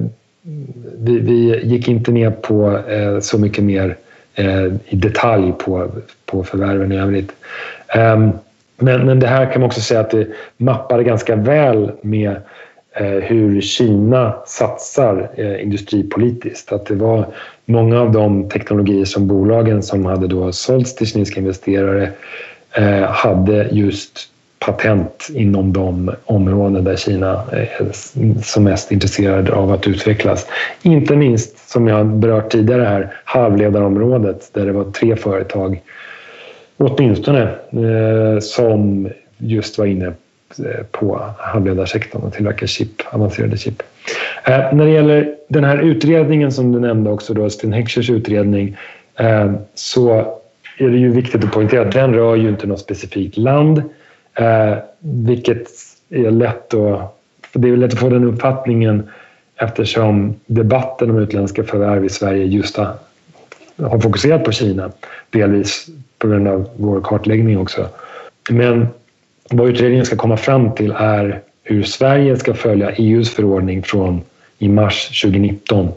vi, 0.99 1.19
vi, 1.19 1.61
gick 1.65 1.89
inte 1.89 2.13
ner 2.13 2.31
på 2.31 2.79
eh, 2.89 3.21
så 3.21 3.39
mycket 3.39 3.65
mer 3.65 3.97
eh, 4.35 4.65
i 4.65 4.97
detalj 4.97 5.53
på, 5.53 5.91
på 6.27 6.45
förvärven 6.45 6.93
i 6.93 6.99
övrigt. 6.99 7.33
Ehm, 7.89 8.31
men, 8.79 9.07
men 9.07 9.21
det 9.21 9.27
här 9.27 9.53
kan 9.53 9.61
man 9.61 9.67
också 9.67 9.81
säga 9.81 10.01
att 10.01 10.11
det 10.11 10.27
mappar 10.57 11.03
ganska 11.03 11.37
väl 11.37 11.93
med 12.01 12.37
Eh, 12.99 13.07
hur 13.07 13.61
Kina 13.61 14.35
satsar 14.47 15.31
eh, 15.35 15.63
industripolitiskt. 15.63 16.73
Att 16.73 16.87
det 16.87 16.95
var 16.95 17.27
många 17.65 18.01
av 18.01 18.13
de 18.13 18.49
teknologier 18.49 19.05
som 19.05 19.27
bolagen 19.27 19.83
som 19.83 20.05
hade 20.05 20.27
då 20.27 20.53
sålts 20.53 20.95
till 20.95 21.07
kinesiska 21.07 21.41
investerare 21.41 22.11
eh, 22.73 23.03
hade 23.03 23.69
just 23.73 24.19
patent 24.59 25.29
inom 25.35 25.73
de 25.73 26.15
områden 26.25 26.85
där 26.85 26.97
Kina 26.97 27.43
är 27.53 27.87
som 28.43 28.65
mest 28.65 28.93
intresserade 28.93 29.53
av 29.53 29.73
att 29.73 29.87
utvecklas. 29.87 30.47
Inte 30.83 31.17
minst, 31.17 31.71
som 31.71 31.89
jag 31.89 32.07
berört 32.07 32.51
tidigare 32.51 32.83
här, 32.83 33.15
halvledarområdet 33.25 34.51
där 34.53 34.67
det 34.67 34.73
var 34.73 34.85
tre 34.85 35.17
företag 35.17 35.83
åtminstone 36.77 37.43
eh, 37.71 38.41
som 38.41 39.09
just 39.39 39.79
var 39.79 39.87
inne 39.87 40.07
eh, 40.59 40.85
på 40.91 41.21
halvledarsektorn 41.39 42.23
och 42.23 42.33
tillverkar 42.33 42.67
chip, 42.67 43.03
avancerade 43.11 43.57
chip. 43.57 43.83
Eh, 44.45 44.75
när 44.75 44.85
det 44.85 44.91
gäller 44.91 45.35
den 45.49 45.65
här 45.65 45.79
utredningen 45.79 46.53
som 46.53 46.73
du 46.73 46.81
nämnde 46.81 47.11
också, 47.11 47.35
då, 47.35 47.51
Sten 47.51 47.73
Heckschers 47.73 48.11
utredning, 48.11 48.77
så 49.75 50.39
är 50.79 50.89
det 50.89 50.99
ju 50.99 51.11
viktigt 51.11 51.45
att 51.45 51.53
poängtera 51.53 51.83
att 51.83 51.93
den 51.93 52.15
rör 52.15 52.37
ju 52.37 52.49
inte 52.49 52.67
något 52.67 52.81
specifikt 52.81 53.37
land, 53.37 53.83
Eh, 54.37 54.79
vilket 55.01 55.69
är 56.11 56.31
lätt 56.31 56.75
att... 56.75 57.13
Det 57.53 57.69
är 57.69 57.77
lätt 57.77 57.93
att 57.93 57.99
få 57.99 58.09
den 58.09 58.25
uppfattningen 58.25 59.11
eftersom 59.57 60.35
debatten 60.47 61.11
om 61.11 61.19
utländska 61.19 61.65
förvärv 61.65 62.05
i 62.05 62.09
Sverige 62.09 62.45
just 62.45 62.77
har, 62.77 62.95
har 63.83 64.01
fokuserat 64.01 64.45
på 64.45 64.53
Kina, 64.53 64.91
delvis 65.31 65.87
på 66.19 66.29
grund 66.29 66.49
av 66.49 66.69
vår 66.77 67.01
kartläggning 67.01 67.59
också. 67.59 67.89
Men 68.51 68.87
vad 69.51 69.69
utredningen 69.69 70.07
ska 70.07 70.17
komma 70.17 70.37
fram 70.37 70.75
till 70.75 70.95
är 70.97 71.41
hur 71.63 71.83
Sverige 71.83 72.37
ska 72.37 72.55
följa 72.55 72.91
EUs 72.91 73.31
förordning 73.31 73.83
från 73.83 74.23
i 74.59 74.69
mars 74.69 75.23
2019 75.23 75.89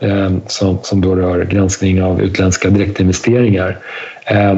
eh, 0.00 0.32
som, 0.46 0.78
som 0.82 1.00
då 1.00 1.16
rör 1.16 1.44
granskning 1.44 2.02
av 2.02 2.22
utländska 2.22 2.70
direktinvesteringar. 2.70 3.78
Eh, 4.26 4.54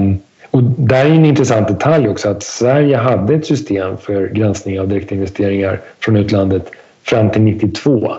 och 0.57 0.63
där 0.63 1.05
är 1.05 1.11
en 1.11 1.25
intressant 1.25 1.69
detalj 1.69 2.09
också 2.09 2.29
att 2.29 2.43
Sverige 2.43 2.97
hade 2.97 3.35
ett 3.35 3.47
system 3.47 3.97
för 3.97 4.29
granskning 4.29 4.81
av 4.81 4.89
direktinvesteringar 4.89 5.81
från 6.01 6.17
utlandet 6.17 6.71
fram 7.03 7.31
till 7.31 7.43
92. 7.43 8.15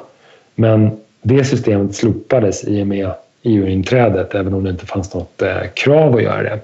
Men 0.56 0.92
det 1.22 1.44
systemet 1.44 1.96
slopades 1.96 2.64
i 2.64 2.84
och 2.84 2.88
med 2.88 3.12
EU-inträdet 3.44 4.36
även 4.36 4.54
om 4.54 4.64
det 4.64 4.70
inte 4.70 4.86
fanns 4.86 5.14
något 5.14 5.42
eh, 5.42 5.68
krav 5.74 6.16
att 6.16 6.24
göra 6.24 6.44
det. 6.44 6.60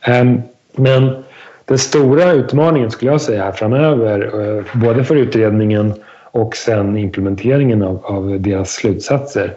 Ehm, 0.00 0.42
men 0.72 1.24
den 1.64 1.78
stora 1.78 2.32
utmaningen 2.32 2.90
skulle 2.90 3.10
jag 3.10 3.20
säga 3.20 3.52
framöver, 3.52 4.20
eh, 4.56 4.64
både 4.74 5.04
för 5.04 5.16
utredningen 5.16 5.94
och 6.30 6.56
sen 6.56 6.96
implementeringen 6.96 7.82
av, 7.82 8.06
av 8.06 8.40
deras 8.40 8.72
slutsatser, 8.72 9.54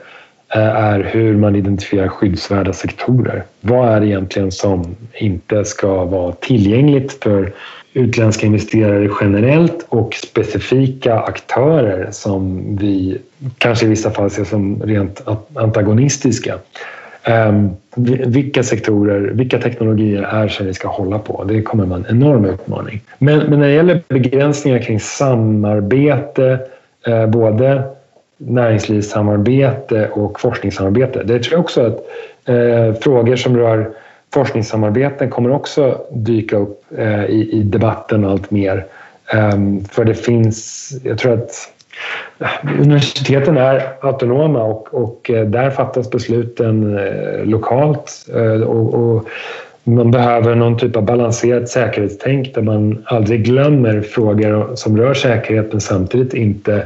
är 0.49 0.99
hur 0.99 1.37
man 1.37 1.55
identifierar 1.55 2.07
skyddsvärda 2.07 2.73
sektorer. 2.73 3.43
Vad 3.61 3.89
är 3.89 3.99
det 3.99 4.07
egentligen 4.07 4.51
som 4.51 4.95
inte 5.13 5.65
ska 5.65 6.05
vara 6.05 6.31
tillgängligt 6.31 7.23
för 7.23 7.53
utländska 7.93 8.45
investerare 8.45 9.09
generellt 9.21 9.85
och 9.89 10.13
specifika 10.13 11.19
aktörer 11.19 12.07
som 12.11 12.63
vi 12.75 13.17
kanske 13.57 13.85
i 13.85 13.89
vissa 13.89 14.11
fall 14.11 14.29
ser 14.29 14.43
som 14.43 14.83
rent 14.83 15.21
antagonistiska. 15.53 16.55
Ehm, 17.23 17.69
vilka 18.25 18.63
sektorer, 18.63 19.19
vilka 19.19 19.57
teknologier 19.57 20.21
är 20.21 20.43
det 20.43 20.49
som 20.49 20.65
vi 20.65 20.73
ska 20.73 20.87
hålla 20.87 21.19
på? 21.19 21.43
Det 21.43 21.61
kommer 21.61 21.85
vara 21.85 21.99
en 21.99 22.17
enorm 22.17 22.45
utmaning. 22.45 23.01
Men, 23.17 23.39
men 23.39 23.59
när 23.59 23.67
det 23.67 23.73
gäller 23.73 24.01
begränsningar 24.07 24.79
kring 24.79 24.99
samarbete, 24.99 26.59
eh, 27.07 27.27
både 27.27 27.83
näringslivssamarbete 28.39 30.09
och 30.09 30.39
forskningssamarbete. 30.39 31.23
Det 31.23 31.39
tror 31.39 31.53
jag 31.53 31.59
också 31.59 31.81
att 31.81 31.99
eh, 32.45 32.93
frågor 33.01 33.35
som 33.35 33.57
rör 33.57 33.89
forskningssamarbeten 34.33 35.29
kommer 35.29 35.51
också 35.51 36.01
dyka 36.11 36.57
upp 36.57 36.83
eh, 36.97 37.25
i, 37.25 37.49
i, 37.51 37.63
debatten 37.63 38.25
allt 38.25 38.51
mer. 38.51 38.85
Um, 39.53 39.85
för 39.85 40.05
det 40.05 40.13
finns, 40.13 40.91
jag 41.03 41.17
tror 41.17 41.33
att 41.33 41.51
eh, 42.39 42.81
Universiteten 42.81 43.57
är 43.57 43.81
autonoma 44.01 44.63
och, 44.63 44.93
och 44.93 45.29
eh, 45.29 45.45
där 45.45 45.69
fattas 45.69 46.11
besluten 46.11 46.97
eh, 46.97 47.45
lokalt. 47.45 48.25
Eh, 48.35 48.61
och, 48.61 48.93
och, 48.93 49.27
man 49.83 50.11
behöver 50.11 50.55
någon 50.55 50.77
typ 50.77 50.95
av 50.95 51.03
balanserat 51.03 51.69
säkerhetstänk 51.69 52.55
där 52.55 52.61
man 52.61 53.05
aldrig 53.05 53.43
glömmer 53.43 54.01
frågor 54.01 54.75
som 54.75 54.97
rör 54.97 55.13
säkerhet 55.13 55.71
men 55.71 55.81
samtidigt 55.81 56.33
inte 56.33 56.85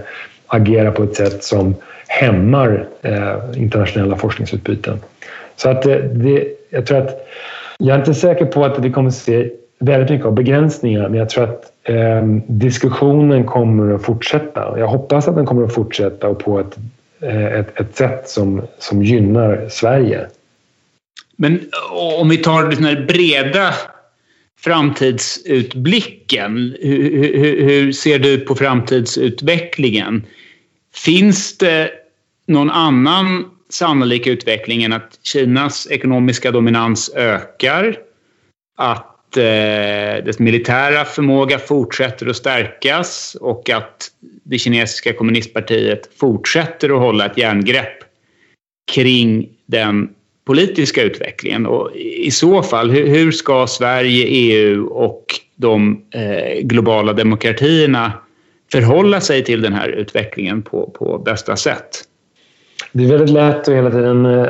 agerar 0.54 0.92
på 0.92 1.04
ett 1.04 1.16
sätt 1.16 1.44
som 1.44 1.76
hämmar 2.08 2.88
eh, 3.02 3.36
internationella 3.56 4.18
forskningsutbyten. 4.18 5.00
Så 5.56 5.70
att 5.70 5.86
eh, 5.86 5.96
det, 5.96 6.48
jag 6.70 6.86
tror 6.86 6.98
att 6.98 7.28
jag 7.78 7.96
är 7.96 8.00
inte 8.00 8.14
säker 8.14 8.46
på 8.46 8.66
att 8.66 8.80
vi 8.80 8.92
kommer 8.92 9.08
att 9.08 9.16
se 9.16 9.50
väldigt 9.80 10.10
mycket 10.10 10.26
av 10.26 10.34
begränsningar 10.34 11.10
men 11.10 11.20
jag 11.20 11.30
tror 11.30 11.44
att 11.44 11.72
eh, 11.84 12.24
diskussionen 12.48 13.46
kommer 13.46 13.94
att 13.94 14.04
fortsätta. 14.04 14.80
Jag 14.80 14.88
hoppas 14.88 15.28
att 15.28 15.36
den 15.36 15.46
kommer 15.46 15.64
att 15.64 15.74
fortsätta 15.74 16.28
och 16.28 16.40
på 16.40 16.60
ett, 16.60 16.78
eh, 17.22 17.46
ett, 17.46 17.80
ett 17.80 17.96
sätt 17.96 18.30
som, 18.30 18.62
som 18.80 19.04
gynnar 19.04 19.66
Sverige. 19.70 20.28
Men 21.36 21.54
eh, 21.54 22.20
om 22.22 22.30
vi 22.30 22.38
tar 22.38 22.64
den 22.64 22.84
här 22.84 23.06
breda 23.08 23.74
framtidsutblicken. 24.64 26.76
Hur, 26.82 27.38
hur, 27.38 27.62
hur, 27.62 27.92
ser 27.92 28.20
du 28.20 28.40
på 28.40 28.56
framtidsutvecklingen? 28.56 30.24
Finns 30.96 31.58
det 31.58 31.92
någon 32.48 32.70
annan 32.70 33.46
sannolik 33.70 34.28
utveckling 34.28 34.84
än 34.84 34.94
att 34.94 35.20
Kinas 35.24 35.88
ekonomiska 35.92 36.52
dominans 36.52 37.12
ökar? 37.16 37.98
Att 38.78 39.38
eh, 39.38 40.24
dess 40.26 40.40
militära 40.40 41.06
förmåga 41.06 41.60
fortsätter 41.60 42.28
att 42.28 42.36
stärkas 42.36 43.38
och 43.42 43.70
att 43.70 44.12
det 44.44 44.58
kinesiska 44.58 45.14
kommunistpartiet 45.14 46.10
fortsätter 46.16 46.90
att 46.90 47.00
hålla 47.00 47.26
ett 47.26 47.38
järngrepp 47.38 47.98
kring 48.92 49.50
den 49.66 50.10
politiska 50.46 51.02
utvecklingen. 51.02 51.66
Och 51.66 51.96
I 51.96 52.32
så 52.32 52.64
fall, 52.64 52.92
hur, 52.92 53.08
hur 53.08 53.32
ska 53.32 53.68
Sverige, 53.68 54.26
EU 54.26 54.86
och 54.86 55.26
de 55.56 56.04
eh, 56.12 56.62
globala 56.62 57.14
demokratierna 57.14 58.12
förhålla 58.74 59.22
sig 59.22 59.44
till 59.44 59.62
den 59.62 59.74
här 59.74 59.90
utvecklingen 59.90 60.62
på, 60.62 60.90
på 60.94 61.18
bästa 61.18 61.56
sätt? 61.56 62.04
Det 62.92 63.04
är 63.04 63.08
väldigt 63.08 63.30
lätt 63.30 63.68
att 63.68 63.74
hela 63.74 63.92
tiden 63.92 64.26
eh, 64.26 64.48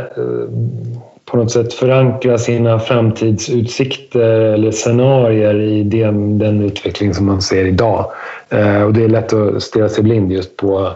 på 1.26 1.38
något 1.38 1.52
sätt 1.52 1.74
förankra 1.74 2.38
sina 2.38 2.80
framtidsutsikter 2.80 4.40
eller 4.40 4.72
scenarier 4.72 5.62
i 5.62 5.84
den, 5.84 6.40
den 6.40 6.62
utveckling 6.62 7.14
som 7.14 7.26
man 7.26 7.42
ser 7.42 7.66
idag. 7.66 8.12
Eh, 8.50 8.84
och 8.84 8.94
det 8.94 9.04
är 9.04 9.10
lätt 9.10 9.34
att 9.34 9.64
stirra 9.64 9.90
sig 9.90 10.04
blind 10.04 10.32
just 10.32 10.58
på, 10.58 10.92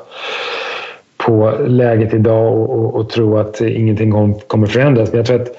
på 1.18 1.58
läget 1.68 2.14
idag 2.14 2.54
och, 2.54 2.70
och, 2.70 2.96
och 2.96 3.10
tro 3.10 3.38
att 3.38 3.62
ingenting 3.62 4.12
kom, 4.12 4.34
kommer 4.34 4.68
förändras. 4.68 5.12
Men 5.12 5.18
jag 5.18 5.26
tror 5.26 5.42
att 5.42 5.56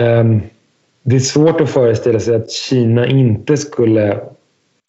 um, 0.00 0.40
det 1.02 1.16
är 1.16 1.20
svårt 1.20 1.60
att 1.60 1.70
föreställa 1.70 2.20
sig 2.20 2.36
att 2.36 2.50
Kina 2.50 3.06
inte 3.06 3.56
skulle 3.56 4.18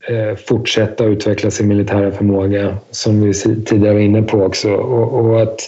Eh, 0.09 0.35
fortsätta 0.35 1.05
utveckla 1.05 1.51
sin 1.51 1.67
militära 1.67 2.11
förmåga 2.11 2.77
som 2.91 3.21
vi 3.21 3.33
tidigare 3.65 3.93
var 3.93 4.01
inne 4.01 4.21
på 4.21 4.37
också 4.37 4.71
och, 4.71 5.25
och 5.25 5.41
att 5.41 5.59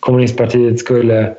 kommunistpartiet 0.00 0.78
skulle 0.78 1.34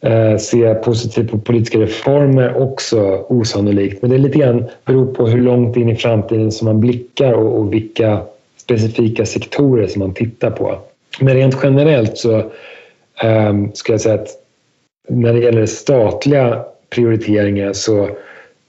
eh, 0.00 0.36
se 0.38 0.74
positivt 0.74 1.30
på 1.30 1.38
politiska 1.38 1.78
reformer 1.78 2.62
också 2.62 3.24
osannolikt. 3.28 4.02
Men 4.02 4.10
det 4.10 4.16
är 4.16 4.18
lite 4.18 4.38
grann 4.38 4.64
beror 4.84 5.14
på 5.14 5.26
hur 5.26 5.40
långt 5.40 5.76
in 5.76 5.88
i 5.88 5.96
framtiden 5.96 6.52
som 6.52 6.64
man 6.64 6.80
blickar 6.80 7.32
och, 7.32 7.58
och 7.58 7.72
vilka 7.72 8.20
specifika 8.56 9.26
sektorer 9.26 9.86
som 9.86 10.00
man 10.00 10.14
tittar 10.14 10.50
på. 10.50 10.78
Men 11.20 11.34
rent 11.34 11.58
generellt 11.62 12.18
så 12.18 12.38
eh, 13.22 13.54
skulle 13.74 13.94
jag 13.94 14.00
säga 14.00 14.14
att 14.14 14.28
när 15.08 15.32
det 15.32 15.40
gäller 15.40 15.66
statliga 15.66 16.64
prioriteringar 16.90 17.72
så 17.72 18.08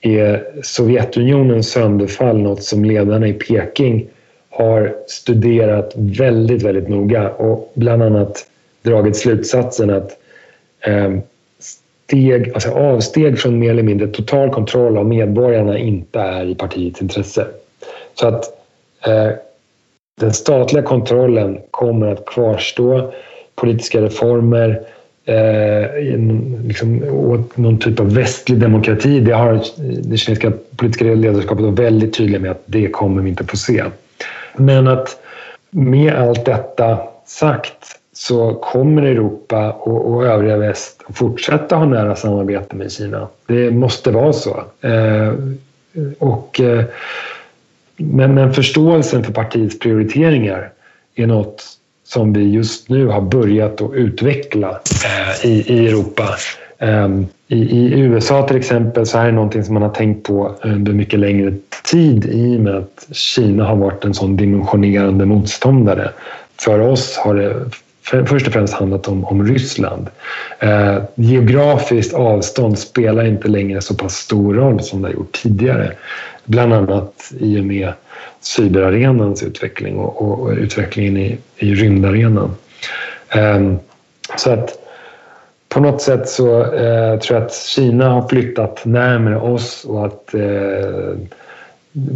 är 0.03 0.45
Sovjetunionens 0.63 1.71
sönderfall 1.71 2.37
något 2.37 2.63
som 2.63 2.85
ledarna 2.85 3.27
i 3.27 3.33
Peking 3.33 4.07
har 4.49 4.95
studerat 5.07 5.93
väldigt, 5.95 6.63
väldigt 6.63 6.89
noga 6.89 7.29
och 7.29 7.71
bland 7.75 8.03
annat 8.03 8.47
dragit 8.81 9.17
slutsatsen 9.17 9.89
att 9.89 10.17
eh, 10.85 11.11
steg, 11.59 12.51
alltså 12.53 12.71
avsteg 12.71 13.39
från 13.39 13.59
mer 13.59 13.71
eller 13.71 13.83
mindre 13.83 14.07
total 14.07 14.49
kontroll 14.49 14.97
av 14.97 15.05
medborgarna 15.05 15.77
inte 15.77 16.19
är 16.19 16.45
i 16.45 16.55
partiets 16.55 17.01
intresse. 17.01 17.47
Så 18.13 18.27
att 18.27 18.45
eh, 19.07 19.29
den 20.21 20.33
statliga 20.33 20.83
kontrollen 20.83 21.59
kommer 21.71 22.07
att 22.07 22.25
kvarstå. 22.25 23.13
Politiska 23.55 24.01
reformer, 24.01 24.81
eh, 25.25 26.03
liksom, 26.67 27.03
åt 27.03 27.57
någon 27.57 27.79
typ 27.79 27.99
av 27.99 28.13
västlig 28.13 28.59
demokrati. 28.59 29.19
Det 29.19 29.33
har 29.33 29.53
det 29.53 30.17
kinesiska 30.17 30.51
politiska 30.75 31.05
ledarskapet 31.05 31.65
varit 31.65 31.79
väldigt 31.79 32.13
tydliga 32.13 32.39
med 32.39 32.51
att 32.51 32.63
det 32.65 32.87
kommer 32.87 33.21
vi 33.21 33.29
inte 33.29 33.43
få 33.43 33.57
se. 33.57 33.83
Men 34.55 34.87
att 34.87 35.17
med 35.69 36.13
allt 36.13 36.45
detta 36.45 36.99
sagt 37.25 37.99
så 38.13 38.53
kommer 38.53 39.01
Europa 39.01 39.71
och, 39.71 40.13
och 40.13 40.25
övriga 40.25 40.57
väst 40.57 41.03
att 41.07 41.17
fortsätta 41.17 41.75
ha 41.75 41.85
nära 41.85 42.15
samarbete 42.15 42.75
med 42.75 42.91
Kina. 42.91 43.27
Det 43.45 43.71
måste 43.71 44.11
vara 44.11 44.33
så. 44.33 44.63
Eh, 44.81 45.33
och, 46.19 46.59
eh, 46.59 46.85
men, 47.97 48.33
men 48.33 48.53
förståelsen 48.53 49.23
för 49.23 49.33
partiets 49.33 49.79
prioriteringar 49.79 50.71
är 51.15 51.27
något 51.27 51.63
som 52.03 52.33
vi 52.33 52.51
just 52.51 52.89
nu 52.89 53.07
har 53.07 53.21
börjat 53.21 53.81
att 53.81 53.93
utveckla 53.93 54.79
eh, 55.05 55.45
i, 55.45 55.63
i 55.67 55.87
Europa. 55.87 56.29
Ehm, 56.79 57.27
I, 57.47 57.59
I 57.59 57.99
USA 57.99 58.47
till 58.47 58.57
exempel 58.57 59.05
så 59.05 59.17
här 59.17 59.25
är 59.25 59.29
det 59.29 59.35
någonting 59.35 59.63
som 59.63 59.73
man 59.73 59.83
har 59.83 59.89
tänkt 59.89 60.23
på 60.23 60.55
under 60.61 60.93
mycket 60.93 61.19
längre 61.19 61.53
tid 61.91 62.25
i 62.25 62.57
och 62.57 62.61
med 62.61 62.75
att 62.75 63.07
Kina 63.11 63.63
har 63.63 63.75
varit 63.75 64.05
en 64.05 64.13
sån 64.13 64.37
dimensionerande 64.37 65.25
motståndare. 65.25 66.09
För 66.59 66.79
oss 66.79 67.17
har 67.17 67.35
det 67.35 67.65
först 68.25 68.47
och 68.47 68.53
främst 68.53 68.73
handlat 68.73 69.07
om, 69.07 69.25
om 69.25 69.47
Ryssland. 69.47 70.07
Eh, 70.59 70.97
geografiskt 71.15 72.13
avstånd 72.13 72.79
spelar 72.79 73.25
inte 73.25 73.47
längre 73.47 73.81
så 73.81 73.95
pass 73.95 74.15
stor 74.15 74.53
roll 74.53 74.79
som 74.79 75.01
det 75.01 75.07
har 75.07 75.13
gjort 75.13 75.31
tidigare. 75.43 75.91
Bland 76.45 76.73
annat 76.73 77.31
i 77.39 77.59
och 77.59 77.65
med 77.65 77.93
cyberarenans 78.41 79.43
utveckling 79.43 79.97
och, 79.97 80.21
och, 80.21 80.39
och 80.39 80.49
utvecklingen 80.49 81.17
i, 81.17 81.37
i 81.57 81.73
rymdarenan. 81.75 82.55
Eh, 83.29 83.73
så 84.37 84.51
att 84.51 84.79
på 85.69 85.79
något 85.79 86.01
sätt 86.01 86.29
så 86.29 86.61
eh, 86.61 87.19
tror 87.19 87.39
jag 87.39 87.45
att 87.45 87.53
Kina 87.53 88.09
har 88.09 88.27
flyttat 88.27 88.85
närmare 88.85 89.37
oss 89.37 89.85
och 89.85 90.05
att 90.05 90.33
eh, 90.33 91.17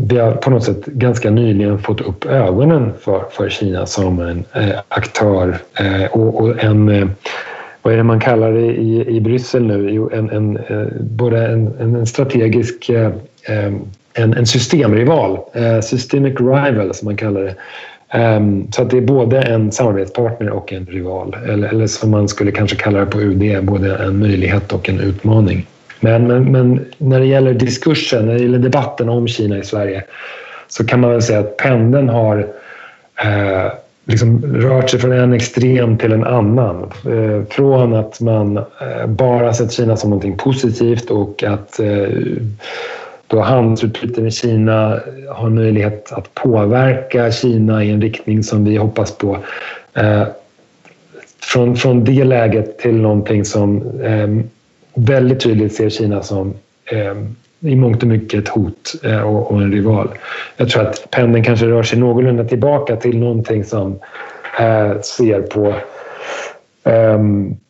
vi 0.07 0.17
har 0.17 0.31
på 0.31 0.49
något 0.49 0.63
sätt 0.63 0.85
ganska 0.85 1.29
nyligen 1.29 1.79
fått 1.79 2.01
upp 2.01 2.25
ögonen 2.25 2.93
för, 2.99 3.23
för 3.31 3.49
Kina 3.49 3.85
som 3.85 4.19
en 4.19 4.43
eh, 4.53 4.79
aktör 4.87 5.57
eh, 5.79 6.05
och, 6.11 6.41
och, 6.41 6.63
en 6.63 6.89
eh, 6.89 7.07
vad 7.81 7.93
är 7.93 7.97
det 7.97 8.03
man 8.03 8.19
kallar 8.19 8.51
det 8.51 8.65
i, 8.65 9.15
i 9.15 9.21
Bryssel 9.21 9.65
nu? 9.65 9.89
Jo, 9.89 10.09
en, 10.13 10.29
en, 10.29 10.57
eh, 10.57 10.87
både 10.99 11.47
en, 11.47 11.73
en 11.79 12.07
strategisk 12.07 12.89
eh, 12.89 13.11
eh 13.43 13.71
en, 14.17 14.33
en 14.33 14.45
systemrival, 14.45 15.39
eh, 15.53 15.79
systemic 15.79 16.39
rival 16.39 16.93
som 16.93 17.05
man 17.05 17.17
kallar 17.17 17.41
det. 17.41 17.55
Um, 18.13 18.71
så 18.71 18.81
att 18.81 18.89
det 18.89 18.97
är 18.97 19.01
både 19.01 19.41
en 19.41 19.71
samarbetspartner 19.71 20.49
och 20.49 20.73
en 20.73 20.85
rival. 20.85 21.37
Eller, 21.47 21.67
eller 21.67 21.87
som 21.87 22.11
man 22.11 22.27
skulle 22.27 22.51
kanske 22.51 22.77
kalla 22.77 22.99
det 22.99 23.05
på 23.05 23.21
UD, 23.21 23.63
både 23.63 23.95
en 23.95 24.19
möjlighet 24.19 24.73
och 24.73 24.89
en 24.89 24.99
utmaning. 24.99 25.67
Men, 25.99 26.27
men, 26.27 26.51
men 26.51 26.85
när 26.97 27.19
det 27.19 27.25
gäller 27.25 27.53
diskursen, 27.53 28.25
när 28.25 28.33
det 28.33 28.39
gäller 28.39 28.59
debatten 28.59 29.09
om 29.09 29.27
Kina 29.27 29.57
i 29.57 29.63
Sverige 29.63 30.03
så 30.67 30.85
kan 30.85 30.99
man 30.99 31.11
väl 31.11 31.21
säga 31.21 31.39
att 31.39 31.57
pendeln 31.57 32.09
har 32.09 32.47
eh, 33.23 33.71
liksom 34.05 34.55
rört 34.55 34.89
sig 34.89 34.99
från 34.99 35.11
en 35.11 35.33
extrem 35.33 35.97
till 35.97 36.11
en 36.11 36.23
annan. 36.23 36.91
Eh, 37.05 37.47
från 37.49 37.93
att 37.93 38.21
man 38.21 38.57
eh, 38.57 39.07
bara 39.07 39.53
sett 39.53 39.71
Kina 39.71 39.97
som 39.97 40.09
någonting 40.09 40.37
positivt 40.37 41.09
och 41.09 41.43
att 41.43 41.79
eh, 41.79 42.07
då 43.27 43.39
handelsutbyte 43.39 44.21
med 44.21 44.33
Kina 44.33 44.99
har 45.29 45.49
möjlighet 45.49 46.11
att 46.11 46.33
påverka 46.33 47.31
Kina 47.31 47.83
i 47.83 47.91
en 47.91 48.01
riktning 48.01 48.43
som 48.43 48.65
vi 48.65 48.77
hoppas 48.77 49.17
på. 49.17 49.37
Eh, 49.93 50.23
från, 51.41 51.75
från 51.75 52.03
det 52.03 52.23
läget 52.23 52.79
till 52.79 52.95
någonting 53.01 53.45
som 53.45 54.01
eh, 54.01 54.27
väldigt 54.93 55.39
tydligt 55.39 55.75
ser 55.75 55.89
Kina 55.89 56.23
som 56.23 56.53
eh, 56.91 57.15
i 57.59 57.75
mångt 57.75 58.03
och 58.03 58.09
mycket 58.09 58.39
ett 58.39 58.47
hot 58.47 58.93
eh, 59.03 59.21
och, 59.21 59.51
och, 59.51 59.61
en 59.61 59.71
rival. 59.71 60.09
Jag 60.57 60.69
tror 60.69 60.83
att 60.83 61.11
pendeln 61.11 61.43
kanske 61.43 61.65
rör 61.65 61.83
sig 61.83 61.99
någorlunda 61.99 62.43
tillbaka 62.43 62.95
till 62.95 63.17
någonting 63.19 63.63
som 63.63 63.99
eh, 64.59 64.99
ser 65.01 65.41
på 65.41 65.67
eh, 66.89 67.19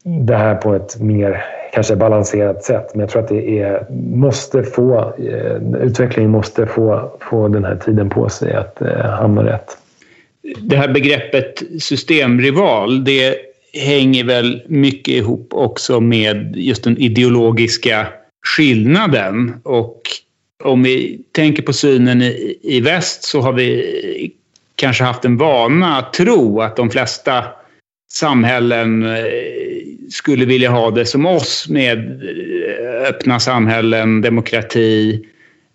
det 0.04 0.36
här 0.36 0.56
på 0.56 0.76
ett 0.76 1.00
mer 1.00 1.57
kanske 1.78 1.96
balanserat 1.96 2.64
sätt. 2.64 2.88
Men 2.94 3.00
jag 3.00 3.10
tror 3.10 3.22
att 3.22 3.30
det 3.30 3.60
är, 3.60 3.86
måste 3.92 4.64
få, 4.64 5.14
eh, 5.18 5.82
utvecklingen 5.84 6.32
måste 6.32 6.68
få, 6.68 7.18
få 7.22 7.48
den 7.48 7.66
här 7.66 7.76
tiden 7.76 8.10
på 8.10 8.30
sig 8.30 8.54
att 8.54 8.82
eh, 8.82 9.06
hamna 9.10 9.46
rätt. 9.46 9.78
Det 10.62 10.76
här 10.76 10.88
begreppet 10.88 11.64
systemrival, 11.80 13.04
det 13.04 13.36
hänger 13.74 14.24
väl 14.24 14.62
mycket 14.68 15.14
ihop 15.14 15.50
också 15.52 16.00
med 16.00 16.56
just 16.56 16.84
den 16.84 16.98
ideologiska 16.98 18.08
skillnaden. 18.46 19.54
Och 19.64 20.02
om 20.64 20.84
vi 20.84 21.22
tänker 21.32 21.64
på 21.64 21.74
synen 21.74 22.22
i, 22.22 22.60
i 22.62 22.82
väst 22.82 23.24
så 23.24 23.42
har 23.42 23.54
vi 23.54 24.32
kanske 24.76 25.04
haft 25.04 25.26
en 25.26 25.38
vana 25.38 25.98
att 25.98 26.14
tro 26.14 26.62
att 26.62 26.76
de 26.76 26.90
flesta 26.90 27.44
samhällen 28.12 29.06
eh, 29.06 29.67
skulle 30.10 30.46
vilja 30.46 30.70
ha 30.70 30.92
det 30.92 31.06
som 31.06 31.26
oss 31.26 31.70
med 31.70 31.98
eh, 31.98 33.10
öppna 33.10 33.40
samhällen, 33.40 34.22
demokrati. 34.22 35.26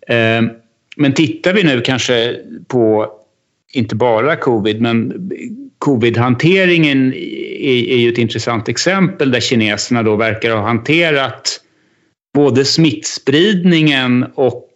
Eh, 0.07 0.41
men 0.95 1.13
tittar 1.13 1.53
vi 1.53 1.63
nu 1.63 1.81
kanske 1.81 2.35
på 2.67 3.11
inte 3.73 3.95
bara 3.95 4.35
covid, 4.35 4.81
men 4.81 5.29
covid-hanteringen 5.79 7.13
är, 7.13 7.97
ju 7.97 8.09
ett 8.09 8.17
intressant 8.17 8.69
exempel 8.69 9.31
där 9.31 9.39
kineserna 9.39 10.03
då 10.03 10.15
verkar 10.15 10.55
ha 10.55 10.61
hanterat 10.61 11.59
både 12.33 12.65
smittspridningen 12.65 14.25
och 14.35 14.69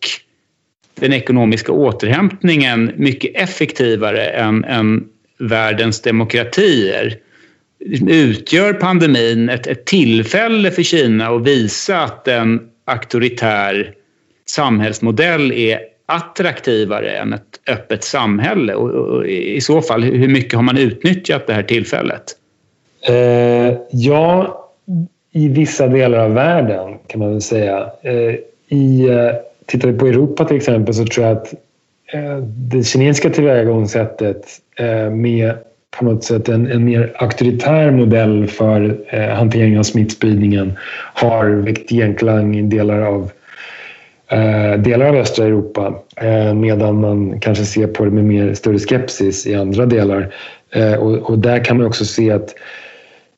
den 0.99 1.13
ekonomiska 1.13 1.71
återhämtningen 1.71 2.91
mycket 2.95 3.31
effektivare 3.35 4.25
än, 4.25 4.63
än 4.63 5.07
världens 5.39 6.01
demokratier. 6.01 7.17
Liksom, 7.79 8.07
utgör 8.07 8.73
pandemin 8.73 9.49
ett, 9.49 9.67
ett 9.67 9.85
tillfälle 9.85 10.71
för 10.71 10.83
Kina 10.83 11.27
att 11.27 11.47
visa 11.47 11.99
att 11.99 12.27
en 12.27 12.69
auktoritär 12.85 13.93
samhällsmodell 14.45 15.51
är 15.51 15.79
attraktivare 16.05 17.11
än 17.11 17.33
ett 17.33 17.59
öppet 17.69 18.03
samhälle? 18.03 18.75
Och, 18.75 18.89
och 18.89 19.27
I 19.27 19.61
så 19.61 19.81
fall, 19.81 20.03
hur 20.03 20.27
mycket 20.27 20.53
har 20.53 20.63
man 20.63 20.77
utnyttjat 20.77 21.47
det 21.47 21.53
här 21.53 21.63
tillfället? 21.63 22.23
Eh, 23.07 23.77
ja, 23.91 24.63
i 25.31 25.47
vissa 25.47 25.87
delar 25.87 26.19
av 26.19 26.33
världen 26.33 26.97
kan 27.07 27.19
man 27.19 27.31
väl 27.31 27.41
säga. 27.41 27.91
Eh, 28.01 28.35
i, 28.67 29.07
eh, 29.09 29.31
tittar 29.65 29.87
vi 29.87 29.99
på 29.99 30.07
Europa 30.07 30.45
till 30.45 30.57
exempel 30.57 30.93
så 30.93 31.05
tror 31.05 31.25
jag 31.25 31.37
att 31.37 31.53
eh, 32.13 32.37
det 32.43 32.83
kinesiska 32.83 33.29
tillvägagångssättet 33.29 34.45
eh, 34.75 35.09
med 35.09 35.53
på 35.99 36.05
något 36.05 36.23
sätt 36.23 36.49
en, 36.49 36.71
en 36.71 36.85
mer 36.85 37.13
auktoritär 37.15 37.91
modell 37.91 38.47
för 38.47 38.97
eh, 39.09 39.29
hantering 39.29 39.79
av 39.79 39.83
smittspridningen 39.83 40.73
har 41.13 41.45
väckt 41.45 41.89
genklang 41.89 42.57
i 42.57 42.61
delar 42.61 43.01
av 43.01 43.31
eh, 44.31 44.79
delar 44.79 45.05
av 45.05 45.15
östra 45.15 45.45
Europa 45.45 45.93
eh, 46.15 46.53
medan 46.53 47.01
man 47.01 47.39
kanske 47.39 47.65
ser 47.65 47.87
på 47.87 48.05
det 48.05 48.11
med 48.11 48.23
mer 48.23 48.53
större 48.53 48.79
skepsis 48.79 49.47
i 49.47 49.55
andra 49.55 49.85
delar. 49.85 50.33
Eh, 50.75 50.93
och, 50.93 51.29
och, 51.29 51.39
där 51.39 51.63
kan 51.63 51.77
man 51.77 51.85
också 51.85 52.05
se 52.05 52.31
att 52.31 52.55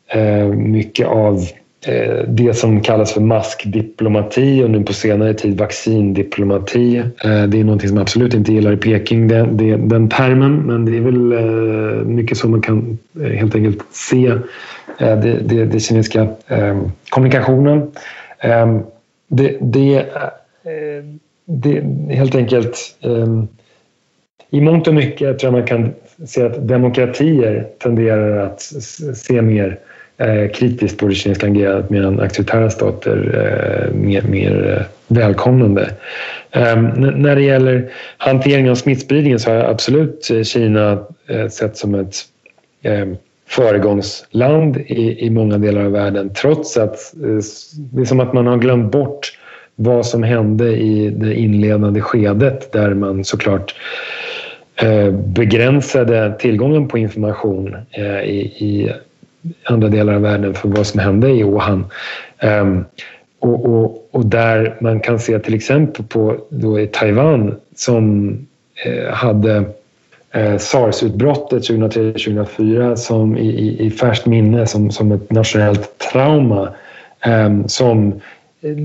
eh, 0.08 0.48
mycket 0.48 1.08
av 1.08 1.46
Eh, 1.86 2.24
det 2.28 2.54
som 2.54 2.82
kallas 2.82 3.14
för 3.14 3.22
maskdiplomati 3.22 4.64
och 4.64 4.70
nu 4.70 4.84
på 4.84 4.94
senare 4.94 5.34
tid 5.34 5.58
vaccindiplomati. 5.58 6.98
Eh, 6.98 7.44
det 7.44 7.60
är 7.60 7.64
någonting 7.64 7.90
som 7.90 7.98
jag 7.98 8.02
absolut 8.02 8.34
inte 8.34 8.54
gillar 8.54 8.74
i 8.74 8.78
Peking, 8.78 9.28
den, 9.28 9.58
den 9.90 10.10
termen, 10.10 10.56
men 10.56 10.86
det 10.86 10.98
är 10.98 11.02
väl 11.02 11.32
eh, 11.32 12.06
mycket 12.06 12.38
så 12.38 12.48
man 12.48 12.62
kan 12.62 12.98
helt 13.22 13.56
enkelt 13.56 13.84
se 13.92 14.34
det, 15.00 15.40
det, 15.46 15.66
det 15.66 15.80
kinesiska 15.80 16.28
kommunikationen. 17.10 17.92
Det, 19.28 19.58
det, 19.62 20.06
det 21.46 21.82
helt 22.10 22.36
enkelt 22.36 22.78
i 24.50 24.62
mångt 24.62 24.88
och 24.88 24.94
mycket 24.94 25.40
tror 25.40 25.54
jag 25.54 25.60
man 25.60 25.68
kan 25.68 25.94
se 26.26 26.46
att 26.46 26.68
demokratier 26.68 27.68
tenderar 27.80 28.46
att 28.46 28.62
se 29.16 29.42
mer 29.42 29.80
eh, 30.20 30.52
kritiskt 30.52 31.00
på 31.00 31.08
det 31.08 31.16
kinesiska 31.16 31.48
agerandet 31.48 31.90
medan 31.90 32.20
auktoritära 32.20 32.70
stater 32.70 33.18
eh, 33.36 33.96
mer, 33.96 34.22
mer 34.22 34.78
eh, 34.78 34.86
välkomnande. 35.08 35.90
Ehm, 36.52 36.86
när 37.16 37.36
det 37.36 37.42
gäller 37.42 37.92
hanteringen 38.18 38.72
av 38.72 38.76
smittspridningen 38.76 39.40
så 39.40 39.52
har 39.52 39.58
absolut 39.58 40.32
Kina 40.44 41.00
eh, 41.28 41.48
sett 41.48 41.78
som 41.78 41.96
ett 41.96 42.16
ehm, 42.84 43.18
föregångsland 43.48 44.78
i, 44.78 45.26
i 45.26 45.30
många 45.30 45.58
delar 45.58 45.86
av 45.86 45.92
världen 45.92 46.34
trots 46.34 46.78
att 46.78 47.14
eh, 47.24 47.40
det 47.76 48.02
är 48.02 48.06
som 48.06 48.20
att 48.20 48.34
man 48.34 48.48
har 48.48 48.58
glömt 48.58 48.92
bort 48.92 49.38
vad 49.76 50.06
som 50.06 50.24
hände 50.24 50.78
i 50.78 51.10
det 51.10 51.34
inledande 51.34 52.02
skedet 52.02 52.72
där 52.72 52.94
man 52.94 53.24
såklart 53.24 53.76
begränsade 55.14 56.34
tillgången 56.40 56.88
på 56.88 56.98
information 56.98 57.76
i, 58.26 58.40
i 58.40 58.92
andra 59.64 59.88
delar 59.88 60.14
av 60.14 60.22
världen 60.22 60.54
för 60.54 60.70
vad 60.70 60.88
som 60.88 61.00
hände 61.00 61.30
i 61.30 61.44
Wuhan. 61.44 61.86
Um, 62.44 62.86
och, 63.40 63.66
och, 63.66 64.10
och, 64.12 64.26
där 64.26 64.76
man 64.82 65.00
kan 65.00 65.20
se 65.20 65.40
till 65.40 65.54
exempel 65.54 66.06
på 66.06 66.38
då 66.50 66.80
i 66.80 66.88
Taiwan 66.88 67.56
som 67.76 68.30
eh, 68.86 69.14
hade 69.14 69.64
eh, 70.32 70.58
sars-utbrottet 70.58 71.64
2003-2004 71.64 72.96
som 72.96 73.38
i, 73.38 73.50
i, 73.50 73.86
i 73.86 73.92
färskt 73.92 74.26
minne 74.26 74.68
som, 74.68 74.92
som 74.92 75.12
ett 75.12 75.32
nationellt 75.32 75.98
trauma 75.98 76.70
eh, 77.26 77.66
som 77.66 78.22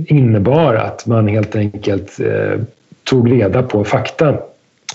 innebar 0.06 0.74
att 0.74 1.06
man 1.06 1.28
helt 1.28 1.56
enkelt 1.56 2.20
eh, 2.20 2.60
tog 3.04 3.32
reda 3.32 3.62
på 3.62 3.84
fakta 3.84 4.38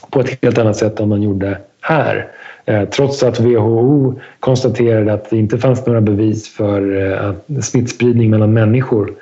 på 0.10 0.20
ett 0.20 0.44
helt 0.44 0.58
annat 0.58 0.78
sätt 0.78 1.00
än 1.00 1.10
man 1.10 1.22
gjorde 1.22 1.58
här. 1.82 2.28
Eh, 2.70 2.86
trots 2.90 3.24
att 3.24 3.40
WHO 3.40 4.20
konstaterade 4.40 5.14
att 5.14 5.30
det 5.30 5.38
inte 5.38 5.58
fanns 5.58 5.86
några 5.86 6.02
bevis 6.02 6.50
för 6.50 7.12
eh, 7.12 7.62
smittspridning 7.62 8.30
mellan 8.30 8.54
människor 8.54 9.14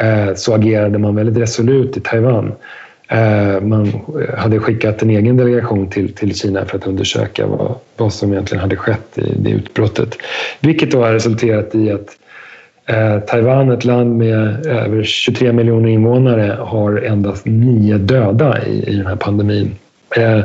eh, 0.00 0.34
så 0.34 0.54
agerade 0.54 0.98
man 0.98 1.14
väldigt 1.14 1.36
resolut 1.36 1.96
i 1.96 2.00
Taiwan. 2.00 2.52
Man 3.62 3.92
hade 4.36 4.58
skickat 4.58 5.02
en 5.02 5.10
egen 5.10 5.36
delegation 5.36 5.90
till, 5.90 6.14
till 6.14 6.34
Kina 6.34 6.64
för 6.64 6.78
att 6.78 6.86
undersöka 6.86 7.46
vad, 7.46 7.74
vad 7.96 8.12
som 8.12 8.32
egentligen 8.32 8.62
hade 8.62 8.76
skett 8.76 9.18
i 9.18 9.34
det 9.36 9.50
utbrottet. 9.50 10.16
Vilket 10.60 10.90
då 10.90 11.02
har 11.02 11.12
resulterat 11.12 11.74
i 11.74 11.90
att 11.90 12.16
Taiwan, 13.26 13.70
ett 13.70 13.84
land 13.84 14.16
med 14.16 14.66
över 14.66 15.02
23 15.02 15.52
miljoner 15.52 15.88
invånare, 15.88 16.58
har 16.60 16.96
endast 16.96 17.46
nio 17.46 17.98
döda 17.98 18.66
i, 18.66 18.84
i 18.86 18.96
den 18.96 19.06
här 19.06 19.16
pandemin. 19.16 19.74
Eh, 20.16 20.44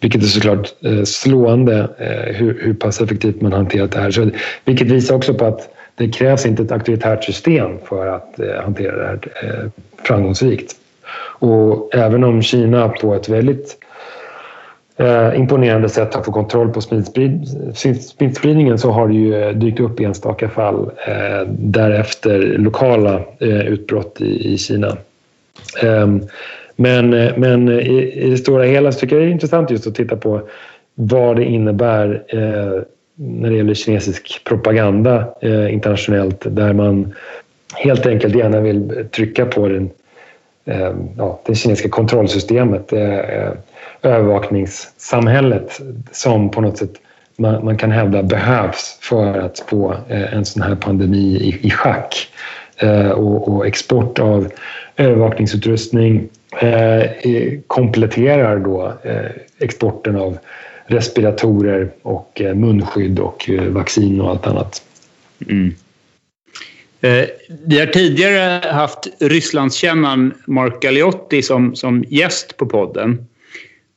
vilket 0.00 0.22
är 0.22 0.26
såklart 0.26 0.68
eh, 0.84 1.02
slående 1.04 1.88
eh, 1.98 2.34
hur, 2.34 2.58
hur 2.60 2.74
pass 2.74 3.00
effektivt 3.00 3.40
man 3.40 3.52
hanterat 3.52 3.92
det 3.92 4.00
här. 4.00 4.10
Så, 4.10 4.30
vilket 4.64 4.86
visar 4.86 5.14
också 5.14 5.34
på 5.34 5.44
att 5.44 5.68
det 5.94 6.08
krävs 6.08 6.46
inte 6.46 6.62
ett 6.62 6.72
auktoritärt 6.72 7.24
system 7.24 7.78
för 7.84 8.06
att 8.06 8.40
eh, 8.40 8.62
hantera 8.64 8.96
det 8.96 9.06
här 9.06 9.18
eh, 9.42 9.70
framgångsrikt. 10.02 10.74
Och 11.40 11.94
även 11.94 12.24
om 12.24 12.42
Kina 12.42 12.88
på 12.88 13.14
ett 13.14 13.28
väldigt 13.28 13.76
eh, 14.96 15.38
imponerande 15.38 15.88
sätt 15.88 16.14
har 16.14 16.22
fått 16.22 16.34
kontroll 16.34 16.68
på 16.68 16.80
smittspridningen 16.80 18.78
så 18.78 18.90
har 18.90 19.08
det 19.08 19.14
ju 19.14 19.42
eh, 19.42 19.52
dykt 19.54 19.80
upp 19.80 20.00
enstaka 20.00 20.48
fall 20.48 20.90
eh, 21.06 21.48
därefter 21.48 22.38
lokala 22.58 23.14
eh, 23.38 23.60
utbrott 23.60 24.20
i, 24.20 24.52
i 24.54 24.58
Kina. 24.58 24.96
Ehm, 25.82 26.22
men, 26.80 27.12
eh, 27.12 27.32
men 27.36 27.68
eh, 27.68 27.74
i, 27.74 28.12
i 28.12 28.30
det 28.30 28.36
stora 28.36 28.64
hela 28.64 28.92
så 28.92 29.00
tycker 29.00 29.16
jag 29.16 29.24
det 29.24 29.30
är 29.30 29.32
intressant 29.32 29.70
just 29.70 29.86
att 29.86 29.94
titta 29.94 30.16
på 30.16 30.40
vad 30.94 31.36
det 31.36 31.44
innebär 31.44 32.24
eh, 32.28 32.82
när 33.14 33.50
det 33.50 33.56
gäller 33.56 33.74
kinesisk 33.74 34.40
propaganda 34.44 35.28
eh, 35.40 35.72
internationellt 35.72 36.46
där 36.46 36.72
man 36.72 37.14
helt 37.74 38.06
enkelt 38.06 38.34
gärna 38.34 38.60
vill 38.60 39.06
trycka 39.10 39.46
på 39.46 39.68
den, 39.68 39.90
eh, 40.64 40.94
ja, 41.16 41.40
det 41.46 41.54
kinesiska 41.54 41.88
kontrollsystemet, 41.88 42.92
eh, 42.92 43.18
eh 43.18 43.52
övervakningssamhället 44.02 45.80
som 46.12 46.50
på 46.50 46.60
något 46.60 46.78
sätt 46.78 46.92
man, 47.36 47.64
man, 47.64 47.76
kan 47.76 47.90
hävda 47.90 48.22
behövs 48.22 48.98
för 49.00 49.38
att 49.38 49.58
få 49.58 49.92
eh, 50.08 50.34
en 50.34 50.44
sån 50.44 50.62
här 50.62 50.74
pandemi 50.74 51.36
i, 51.36 51.66
i 51.66 51.70
schack. 51.70 52.28
Eh, 52.78 53.10
och, 53.10 53.48
och, 53.48 53.66
export 53.66 54.18
av 54.18 54.52
övervakningsutrustning 54.96 56.28
eh, 56.60 57.02
eh, 57.02 57.60
kompletterar 57.66 58.58
då 58.58 58.92
eh, 59.02 59.30
exporten 59.58 60.16
av 60.16 60.38
respiratorer 60.86 61.90
och 62.02 62.40
eh, 62.40 62.54
munskydd 62.54 63.18
och 63.18 63.50
eh, 63.50 63.64
vaccin 63.64 64.20
och 64.20 64.30
allt 64.30 64.46
annat. 64.46 64.82
Mm. 65.48 65.74
Eh, 67.00 67.24
vi 67.66 67.80
har 67.80 67.86
tidigare 67.86 68.68
haft 68.68 69.08
Rysslandskännaren 69.20 70.34
Mark 70.46 70.82
Galeotti 70.82 71.42
som, 71.42 71.76
som 71.76 72.04
gäst 72.08 72.56
på 72.56 72.66
podden. 72.66 73.26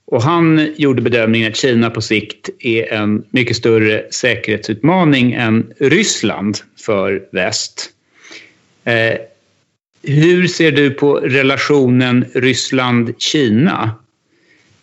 Och 0.06 0.22
han 0.22 0.74
gjorde 0.78 1.02
bedömningen 1.02 1.52
att 1.52 1.58
Kina 1.58 1.90
på 1.90 2.02
sikt 2.02 2.50
är 2.60 2.94
en 2.94 3.24
mycket 3.30 3.58
större 3.58 4.06
säkerhetsutmaning 4.12 5.34
än 5.34 5.74
Ryssland 5.80 6.58
för 6.86 7.24
väst. 7.32 7.90
Eh, 8.84 9.18
hur 10.04 10.48
ser 10.48 10.72
du 10.72 10.92
på 10.92 11.16
relationen 11.16 12.26
Ryssland-Kina? 12.34 13.92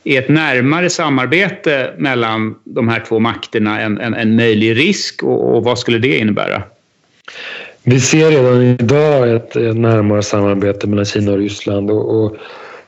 Är 0.05 0.19
ett 0.19 0.29
närmare 0.29 0.91
samarbete 0.91 1.95
mellan 1.99 2.55
de 2.65 2.89
här 2.89 3.05
två 3.09 3.19
makterna 3.19 3.81
en, 3.81 4.01
en, 4.01 4.15
en 4.15 4.37
möjlig 4.37 4.77
risk 4.77 5.23
och, 5.23 5.57
och, 5.57 5.65
vad 5.65 5.79
skulle 5.79 5.99
det 5.99 6.19
innebära? 6.19 6.63
Vi 7.83 8.01
ser 8.01 8.31
redan 8.31 8.63
idag 8.63 9.37
ett, 9.37 9.57
ett 9.57 9.77
närmare 9.77 10.23
samarbete 10.23 10.87
mellan 10.87 11.05
Kina 11.05 11.33
och 11.33 11.39
Ryssland 11.39 11.91
och, 11.91 12.25
och 12.25 12.37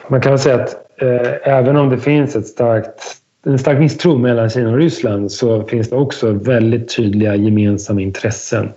man 0.09 0.21
kan 0.21 0.39
säga 0.39 0.55
att 0.55 0.75
eh, 1.03 1.53
även 1.57 1.77
om 1.77 1.91
det 1.91 1.99
finns 1.99 2.37
ett 2.37 2.47
starkt, 2.47 3.17
en 3.47 3.59
stark 3.59 3.79
misstro 3.79 4.19
mellan 4.19 4.51
Kina 4.51 4.71
och 4.71 4.77
Ryssland 4.77 5.33
så 5.33 5.63
finns 5.63 5.91
det 5.91 5.97
också 5.97 6.33
väldigt 6.33 6.97
tydliga 6.97 7.35
gemensamma 7.37 8.01
intressen. 8.01 8.73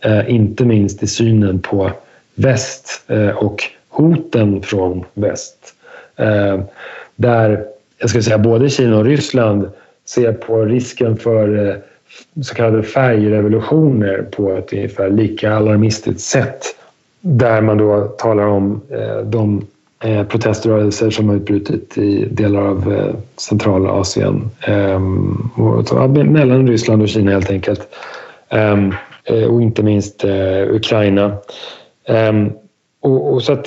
Eh, 0.00 0.30
inte 0.30 0.64
minst 0.64 1.02
i 1.02 1.06
synen 1.06 1.60
på 1.60 1.90
väst 2.34 3.04
eh, 3.06 3.28
och 3.28 3.62
hoten 3.88 4.62
från 4.62 5.04
väst. 5.14 5.74
Eh, 6.16 6.60
där 7.16 7.64
jag 7.98 8.10
skulle 8.10 8.22
säga 8.22 8.38
både 8.38 8.70
Kina 8.70 8.98
och 8.98 9.04
Ryssland 9.04 9.70
ser 10.04 10.32
på 10.32 10.64
risken 10.64 11.16
för 11.16 11.68
eh, 11.68 11.76
så 12.42 12.54
kallade 12.54 12.82
färgrevolutioner 12.82 14.22
på 14.22 14.52
ett 14.52 14.72
ungefär 14.72 15.10
lika 15.10 15.54
alarmistiskt 15.54 16.20
sätt. 16.20 16.64
Där 17.20 17.60
man 17.60 17.78
då 17.78 18.04
talar 18.04 18.46
om 18.46 18.80
eh, 18.90 19.18
de 19.18 19.66
Eh, 20.00 20.24
proteströrelser 20.24 21.10
som 21.10 21.28
har 21.28 21.36
utbrutit 21.36 21.98
i 21.98 22.24
delar 22.30 22.60
av 22.60 22.92
eh, 22.92 23.14
Centralasien. 23.36 24.50
Ehm, 24.66 25.50
mellan 26.24 26.68
Ryssland 26.68 27.02
och 27.02 27.08
Kina 27.08 27.30
helt 27.30 27.50
enkelt. 27.50 27.80
Ehm, 28.48 28.94
eh, 29.24 29.44
och 29.44 29.62
inte 29.62 29.82
minst 29.82 30.24
Ukraina. 30.70 31.36
Ehm, 32.08 32.52
och, 33.00 33.32
och, 33.32 33.42
så 33.42 33.52
att 33.52 33.66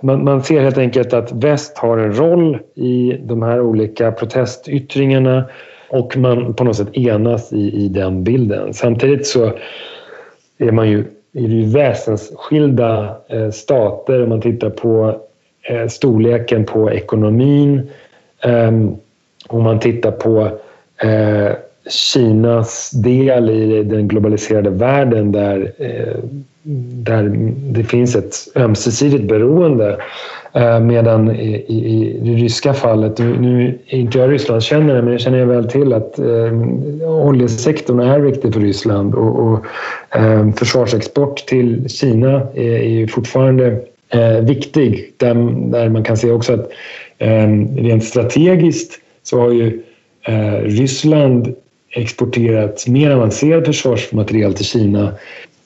man, 0.00 0.24
man, 0.24 0.42
ser 0.42 0.60
helt 0.60 0.78
enkelt 0.78 1.12
att 1.12 1.32
väst 1.32 1.78
har 1.78 1.98
en 1.98 2.16
roll 2.16 2.58
i 2.74 3.16
de 3.24 3.42
här 3.42 3.60
olika 3.60 4.12
protestyttringarna 4.12 5.44
och 5.90 6.16
man 6.16 6.54
på 6.54 6.64
något 6.64 6.76
sätt 6.76 6.96
enas 6.96 7.52
i, 7.52 7.84
i 7.84 7.88
den 7.88 8.24
bilden. 8.24 8.74
Samtidigt 8.74 9.26
så 9.26 9.52
är 10.58 10.72
man 10.72 10.90
ju, 10.90 10.98
i 11.32 11.46
det 11.46 11.54
ju 11.54 11.66
väsensskilda 11.66 13.16
stater 13.52 14.22
om 14.22 14.28
man 14.28 14.40
tittar 14.40 14.70
på 14.70 15.20
Eh, 15.62 15.88
storleken 15.88 16.64
på 16.64 16.90
ekonomin. 16.92 17.90
Eh, 18.44 18.70
om 19.48 19.62
man 19.62 19.80
tittar 19.80 20.10
på 20.10 20.58
eh, 21.02 21.52
Kinas 21.90 22.90
del 22.90 23.50
i 23.50 23.82
den 23.82 24.08
globaliserade 24.08 24.70
världen 24.70 25.32
där, 25.32 25.72
eh, 25.78 26.18
där 27.04 27.32
det 27.72 27.84
finns 27.84 28.16
ett 28.16 28.34
ömsesidigt 28.56 29.28
beroende. 29.28 29.96
Eh, 30.52 30.80
medan 30.80 31.30
i, 31.30 31.64
i, 31.68 31.74
i, 31.74 32.20
det 32.22 32.42
ryska 32.42 32.74
fallet, 32.74 33.18
nu 33.18 33.78
är 33.86 33.98
inte 33.98 34.18
jag 34.18 34.30
Rysslandskännare 34.32 35.02
men 35.02 35.12
jag 35.12 35.20
känner 35.20 35.44
väl 35.44 35.68
till 35.68 35.92
att 35.92 36.18
eh, 36.18 36.52
oljesektorn 37.08 38.00
är 38.00 38.18
viktig 38.18 38.54
för 38.54 38.60
Ryssland 38.60 39.14
och, 39.14 39.38
och 39.38 39.66
eh, 40.16 40.50
försvarsexport 40.50 41.36
till 41.46 41.88
Kina 41.88 42.40
är, 42.54 42.62
är 42.62 43.06
fortfarande 43.06 43.80
eh, 44.12 44.40
viktig. 44.40 45.12
Där, 45.16 45.34
där 45.70 45.88
man 45.88 46.04
kan 46.04 46.16
se 46.16 46.30
också 46.30 46.52
att 46.52 46.70
eh, 47.18 47.48
rent 47.76 48.04
strategiskt 48.04 49.00
så 49.22 49.40
har 49.40 49.50
ju 49.50 49.82
eh, 50.22 50.58
Ryssland 50.62 51.54
exporterat 51.90 52.88
mer 52.88 53.10
avancerad 53.10 53.66
försvarsmateriel 53.66 54.54
till 54.54 54.64
Kina 54.64 55.12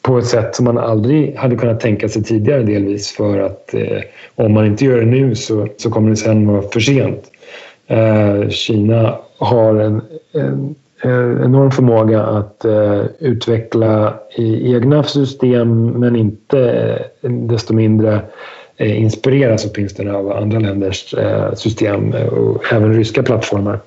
på 0.03 0.19
ett 0.19 0.27
sätt 0.27 0.55
som 0.55 0.65
man 0.65 0.79
aldrig 0.79 1.37
hade 1.37 1.57
kunnat 1.57 1.81
tänka 1.81 2.09
sig 2.09 2.25
tidigare 2.25 2.63
delvis 2.63 3.13
för 3.13 3.39
att 3.39 3.75
eh, 3.75 4.01
om 4.35 4.53
man 4.53 4.67
inte 4.67 4.85
gör 4.85 5.01
det 5.01 5.07
nu 5.07 5.35
så, 5.35 5.69
så 5.77 5.91
kommer 5.91 6.11
det 6.11 6.17
sen 6.17 6.47
vara 6.47 6.63
för 6.63 6.81
sent. 6.81 7.31
Eh, 7.87 8.49
Kina 8.49 9.19
har 9.39 9.75
en, 9.75 10.03
en, 10.33 10.41
en, 10.43 10.75
Eh, 11.03 11.45
enorm 11.45 11.71
förmåga 11.71 12.23
att 12.23 12.65
eh, 12.65 13.03
utveckla 13.19 14.15
egna 14.37 15.03
system 15.03 15.87
men 15.87 16.17
inte 16.17 16.61
eh, 17.23 17.31
desto 17.31 17.75
mindre 17.75 18.21
eh, 18.77 19.03
inspireras 19.03 19.67
åtminstone 19.67 20.13
av 20.13 20.33
andra 20.33 20.59
länders 20.59 21.15
eh, 21.15 21.55
system 21.55 22.13
eh, 22.13 22.27
och 22.27 22.73
även 22.73 22.95
ryska 22.95 23.23
plattformar. 23.23 23.79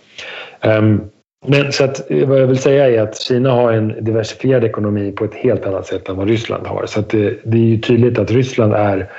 Um, 0.64 1.02
men 1.48 1.72
så 1.72 1.84
att, 1.84 2.02
vad 2.26 2.42
jag 2.42 2.48
vill 2.48 2.58
säga 2.58 2.90
är 2.90 3.02
att 3.02 3.18
Kina 3.18 3.52
har 3.52 3.74
en 3.74 4.04
diversifierad 4.06 4.64
ekonomi 4.64 5.12
på 5.12 5.26
ett 5.26 5.34
helt 5.34 5.66
annat 5.66 5.88
sätt 5.88 6.10
än 6.10 6.18
vad 6.18 6.28
Ryssland 6.28 6.68
har. 6.68 6.86
Så 6.86 7.00
att 7.00 7.10
det, 7.10 7.40
det 7.44 7.58
är 7.58 7.62
ju 7.62 7.78
tydligt 7.78 8.20
att 8.20 8.32
Ryssland 8.32 8.74
är 8.74 9.10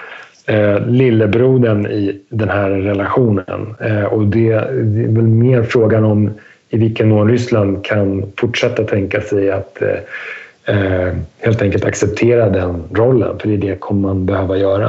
eh, 0.47 0.87
lillebrodern 0.87 1.87
i 1.87 2.21
den 2.29 2.49
här 2.49 2.71
relationen. 2.71 3.75
Eh, 3.81 4.05
och 4.05 4.27
det, 4.27 4.51
det, 4.83 5.03
är 5.03 5.15
väl 5.15 5.29
mer 5.29 5.63
frågan 5.63 6.05
om 6.05 6.31
i 6.71 6.77
vilken 6.77 7.09
mån 7.09 7.29
Ryssland 7.31 7.85
kan 7.85 8.33
fortsätta 8.37 8.85
tänka 8.85 9.21
sig 9.21 9.51
att 9.51 9.83
eh, 9.83 10.77
eh, 10.77 11.15
helt 11.39 11.63
enkelt 11.63 11.85
acceptera 11.85 12.51
den 12.51 12.83
rollen, 12.93 13.39
för 13.39 13.49
det 13.49 13.55
är 13.55 13.59
det 13.59 13.81
kommer 13.81 14.09
man 14.09 14.27
behöva 14.27 14.57
göra. 14.57 14.89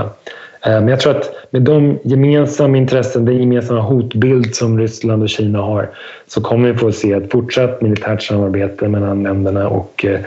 Eh, 0.66 0.80
men 0.80 0.88
jag 0.88 0.99
tror 0.99 1.18
att 1.18 1.30
med 1.49 1.62
de 1.62 1.99
gemensamma 2.03 2.78
intressen, 2.78 3.26
den 3.26 3.38
gemensamma 3.38 3.82
hotbild 3.82 4.56
som 4.56 4.80
Ryssland 4.80 5.24
och 5.24 5.30
Kina 5.30 5.60
har 5.60 5.90
så 6.28 6.41
kommer 6.41 6.72
vi 6.72 6.78
få 6.78 6.91
se 6.91 7.12
ett 7.12 7.32
fortsatt 7.32 7.82
militärt 7.82 8.24
samarbete 8.24 8.88
mellan 8.88 9.24
länderna 9.24 9.70
och 9.70 10.06
eh, 10.06 10.20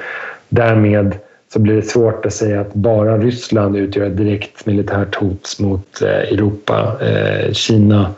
därmed 0.48 1.14
så 1.52 1.60
blir 1.60 1.74
det 1.74 1.82
svårt 1.82 2.26
att 2.26 2.32
säga 2.32 2.60
att 2.60 2.74
bara 2.74 3.18
Ryssland 3.18 3.76
utgör 3.76 4.06
ett 4.06 4.16
direkt 4.16 4.66
militärt 4.66 5.14
hot 5.14 5.56
mot 5.60 6.02
eh, 6.02 6.08
Europa. 6.08 6.96
Eh, 7.00 7.52
Kina 7.52 8.10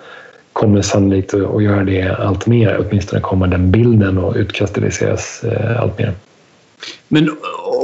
kommer 0.56 0.82
sannolikt 0.82 1.34
att 1.34 1.62
göra 1.62 1.84
det 1.84 2.02
allt 2.02 2.46
mer. 2.46 2.80
Åtminstone 2.80 3.20
kommer 3.20 3.46
den 3.46 3.70
bilden 3.70 4.18
att 4.18 4.36
utkristalliseras 4.36 5.44
eh, 5.44 5.80
allt 5.80 5.98
mer. 5.98 6.12
Men 7.08 7.28
eh, 7.28 7.34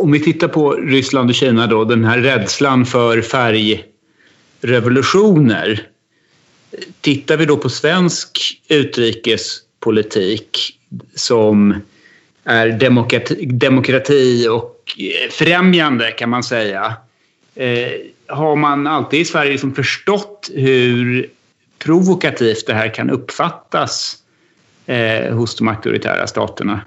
om 0.03 0.13
vi 0.13 0.21
tittar 0.21 0.49
på 0.49 0.73
Ryssland 0.73 1.31
och 1.31 1.35
Kina 1.35 1.67
då, 1.67 1.85
den 1.85 2.05
här 2.05 2.19
rädslan 2.19 2.87
för 2.87 3.23
färgrevolutioner. 3.23 5.87
Tittar 7.01 7.37
vi 7.37 7.47
då 7.47 7.57
på 7.57 7.69
svensk 7.69 8.61
utrikespolitik 8.69 10.79
som 11.15 11.75
är 12.45 12.69
demokrati, 12.69 13.47
demokrati 13.47 14.49
och 14.49 14.95
eh, 14.99 15.31
främjande 15.31 16.11
kan 16.11 16.31
man 16.31 16.43
säga. 16.43 16.97
Eh, 17.55 17.89
har 18.27 18.57
man 18.57 18.87
alltid 18.87 19.21
i 19.21 19.25
Sverige 19.25 19.53
liksom 19.53 19.75
förstått 19.75 20.51
hur 20.55 21.31
provokativt 21.85 22.67
det 22.67 22.75
här 22.75 22.89
kan 22.89 23.11
uppfattas 23.11 24.17
eh, 24.87 25.35
hos 25.35 25.57
de 25.57 25.69
auktoritära 25.69 26.27
staterna? 26.27 26.81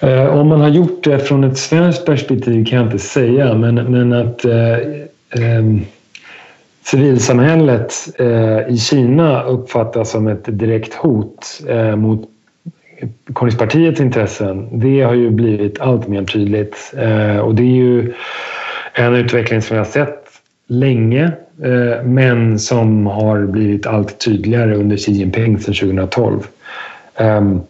Eh, 0.00 0.26
om 0.26 0.48
man 0.48 0.60
har 0.60 0.68
gjort 0.68 1.04
det 1.04 1.18
från 1.18 1.44
ett 1.44 1.58
svenskt 1.58 2.06
perspektiv 2.06 2.64
kan 2.64 2.78
jag 2.78 2.86
inte 2.86 2.98
säga, 2.98 3.54
men, 3.54 3.74
men 3.74 4.12
att 4.12 4.44
eh, 4.44 4.76
eh, 5.30 5.64
civilsamhället 6.82 7.94
eh, 8.18 8.68
i 8.68 8.78
Kina 8.78 9.42
uppfattas 9.42 10.10
som 10.10 10.26
ett 10.26 10.44
direkt 10.58 10.94
hot 10.94 11.60
eh, 11.68 11.96
mot 11.96 12.28
kommunistpartiets 13.32 14.00
intressen. 14.00 14.78
Det 14.80 15.02
har 15.02 15.14
ju 15.14 15.30
blivit 15.30 15.80
allt 15.80 16.08
mer 16.08 16.24
tydligt 16.24 16.94
eh, 16.96 17.38
och 17.38 17.54
det 17.54 17.62
är 17.62 17.76
ju 17.76 18.12
en 18.92 19.14
utveckling 19.14 19.62
som 19.62 19.74
vi 19.74 19.78
har 19.78 19.84
sett 19.84 20.24
länge 20.66 21.32
Eh, 21.64 22.02
men 22.04 22.58
som 22.58 23.06
har 23.06 23.46
blivit 23.46 23.86
allt 23.86 24.18
tydligare 24.24 24.74
under 24.74 24.96
Xi 24.96 25.12
Jinping 25.12 25.58
sedan 25.58 25.74
2012. 25.74 26.46
Ehm, 27.16 27.60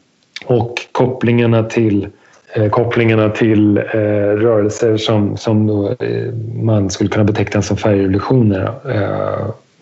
och 0.45 0.75
kopplingarna 0.93 1.65
till 1.65 2.09
eh, 2.55 2.69
kopplingarna 2.69 3.31
till 3.31 3.79
eh, 3.79 3.83
rörelser 4.37 4.97
som, 4.97 5.37
som 5.37 5.67
då, 5.67 5.97
man 6.55 6.91
skulle 6.91 7.11
kunna 7.11 7.25
beteckna 7.25 7.63
som 7.63 7.77
färgrevolutioner 7.77 8.73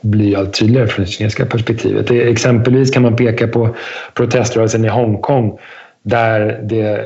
blir 0.01 0.39
allt 0.39 0.61
tydligare 0.61 0.87
från 0.87 1.05
det 1.05 1.11
kinesiska 1.11 1.47
perspektivet. 1.47 2.11
Exempelvis 2.11 2.91
kan 2.91 3.03
man 3.03 3.17
peka 3.17 3.49
på 3.49 3.69
proteströrelsen 4.15 4.85
i 4.85 4.89
Hongkong 4.89 5.59
där 6.03 6.61
det 6.63 7.05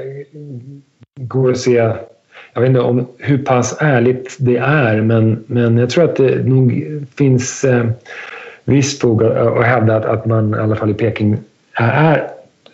går 1.16 1.50
att 1.50 1.58
se 1.58 1.92
jag 2.54 2.60
vet 2.60 2.68
inte 2.68 2.80
om 2.80 3.06
hur 3.18 3.38
pass 3.38 3.76
ärligt 3.80 4.36
det 4.38 4.56
är 4.56 5.00
men, 5.00 5.44
men 5.46 5.78
jag 5.78 5.90
tror 5.90 6.04
att 6.04 6.16
det 6.16 6.48
nog 6.48 6.84
finns 7.16 7.64
eh, 7.64 7.84
visst 8.64 9.00
fog 9.00 9.24
att 9.24 9.64
hävda 9.64 9.96
att, 9.96 10.04
att 10.04 10.26
man 10.26 10.54
i 10.54 10.58
alla 10.58 10.76
fall 10.76 10.90
i 10.90 10.94
Peking 10.94 11.38
är 11.74 12.28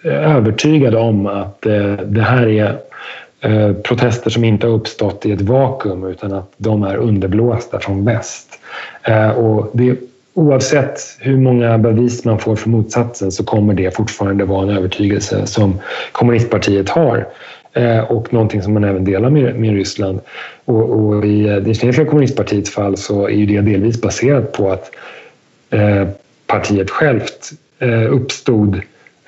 övertygad 0.05 0.95
om 0.95 1.27
att 1.27 1.67
eh, 1.67 1.93
det 1.93 2.23
här 2.23 2.47
är 2.47 2.79
eh, 3.41 3.73
protester 3.73 4.31
som 4.31 4.45
inte 4.45 4.67
har 4.67 4.75
uppstått 4.75 5.27
i 5.27 5.33
ett 5.33 5.41
vakuum 5.41 6.05
utan 6.05 6.33
att 6.33 6.53
de 6.57 6.83
är 6.83 6.97
underblåsta 6.97 7.81
från 7.81 8.05
väst. 8.05 8.61
Eh, 9.03 9.31
och 9.31 9.71
det, 9.73 9.97
oavsett 10.35 11.01
hur 11.21 11.37
många 11.37 11.79
bevis 11.79 12.25
man 12.25 12.39
får 12.39 12.57
för 12.57 12.69
motsatsen 12.69 13.33
så 13.33 13.45
kommer 13.45 13.75
det 13.75 13.97
fortfarande 13.97 14.45
vara 14.45 14.63
en 14.63 14.77
övertygelse 14.77 15.47
som 15.47 15.81
kommunistpartiet 16.13 16.89
har 16.89 17.27
Eh, 17.79 18.01
och 18.01 18.33
någonting 18.33 18.63
som 18.63 18.75
man 18.75 18.85
även 18.85 19.05
delar 19.05 19.31
med, 19.31 19.55
med 19.55 19.75
Ryssland. 19.75 20.21
Och, 20.65 20.91
och 20.91 21.25
I 21.25 21.49
eh, 21.49 21.57
det 21.57 21.75
kinesiska 21.75 22.05
kommunistpartiets 22.05 22.71
fall 22.71 22.97
så 22.97 23.29
är 23.29 23.35
ju 23.35 23.47
det 23.47 23.61
delvis 23.61 24.01
baserat 24.01 24.53
på 24.53 24.71
att 24.71 24.91
eh, 25.71 26.09
partiet 26.47 26.91
självt 26.91 27.51
eh, 27.79 28.13
uppstod 28.15 28.81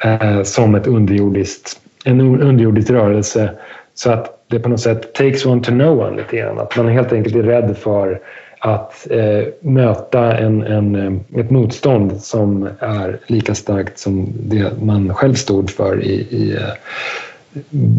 eh, 0.04 0.42
som 0.42 0.74
ett 0.74 0.86
underjordiskt, 0.86 1.80
en 2.04 2.20
underjordisk 2.20 2.90
rörelse. 2.90 3.50
Så 3.94 4.10
att 4.10 4.44
det 4.46 4.58
på 4.58 4.68
något 4.68 4.80
sätt 4.80 5.14
takes 5.14 5.46
one 5.46 5.62
to 5.62 5.70
know 5.70 6.00
one 6.00 6.16
lite 6.16 6.36
grann. 6.36 6.58
Att 6.58 6.76
man 6.76 6.88
helt 6.88 7.12
enkelt 7.12 7.36
är 7.36 7.42
rädd 7.42 7.76
för 7.78 8.20
att 8.58 9.06
eh, 9.10 9.44
möta 9.60 10.38
en, 10.38 10.62
en, 10.62 10.94
eh, 10.94 11.40
ett 11.40 11.50
motstånd 11.50 12.22
som 12.22 12.68
är 12.78 13.18
lika 13.26 13.54
starkt 13.54 13.98
som 13.98 14.32
det 14.34 14.82
man 14.82 15.14
själv 15.14 15.34
stod 15.34 15.70
för 15.70 16.02
i, 16.02 16.12
i 16.12 16.52
eh, 16.52 16.72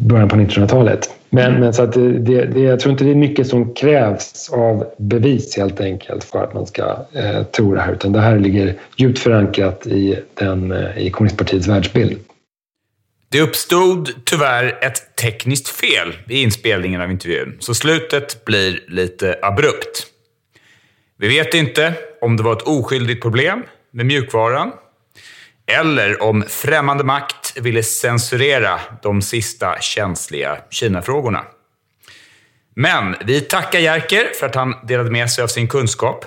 början 0.08 0.30
på 0.30 0.36
1900-talet. 0.36 1.10
Men, 1.30 1.60
men 1.60 1.74
så 1.74 1.84
att 1.84 1.94
det, 1.94 2.46
det, 2.46 2.60
jag 2.60 2.80
tror 2.80 2.92
inte 2.92 3.04
det 3.04 3.12
är 3.12 3.16
mycket 3.16 3.48
som 3.48 3.74
krävs 3.74 4.50
av 4.50 4.86
bevis 4.98 5.58
helt 5.58 5.82
enkelt 5.82 6.24
för 6.24 6.44
att 6.44 6.54
man 6.54 6.68
ska 6.68 7.06
eh, 7.14 7.44
tro 7.44 7.74
det 7.74 7.82
här 7.82 7.94
utan 7.94 8.14
det 8.14 8.22
här 8.22 8.40
ligger 8.40 8.76
djupt 8.96 9.20
förankrat 9.20 9.88
i, 9.88 10.20
den, 10.34 10.72
eh, 10.72 10.98
i 10.98 11.10
kommunistpartiets 11.10 11.68
världsbild. 11.68 12.20
Det 13.30 13.42
uppstod 13.42 14.10
tyvärr 14.26 14.78
ett 14.82 15.16
tekniskt 15.16 15.68
fel 15.68 16.14
i 16.28 16.42
inspelningen 16.42 17.02
av 17.02 17.12
intervjun, 17.12 17.58
så 17.60 17.74
slutet 17.74 18.46
blir 18.46 18.84
lite 18.88 19.36
abrupt. 19.42 20.08
Vi 21.18 21.28
vet 21.28 21.54
inte 21.54 21.94
om 22.22 22.38
det 22.38 22.44
var 22.44 22.54
ett 22.54 22.62
oskyldigt 22.62 23.22
problem 23.22 23.64
med 23.92 24.06
mjukvaran 24.06 24.72
eller 25.66 26.24
om 26.24 26.44
främmande 26.48 27.04
makt 27.04 27.41
ville 27.58 27.84
censurera 27.84 28.80
de 29.02 29.22
sista 29.22 29.82
känsliga 29.82 30.58
Kina-frågorna. 30.70 31.46
Men 32.76 33.16
vi 33.26 33.42
tackar 33.42 33.80
Jerker 33.80 34.32
för 34.40 34.46
att 34.46 34.56
han 34.56 34.76
delade 34.84 35.12
med 35.12 35.32
sig 35.32 35.44
av 35.44 35.48
sin 35.48 35.68
kunskap. 35.68 36.26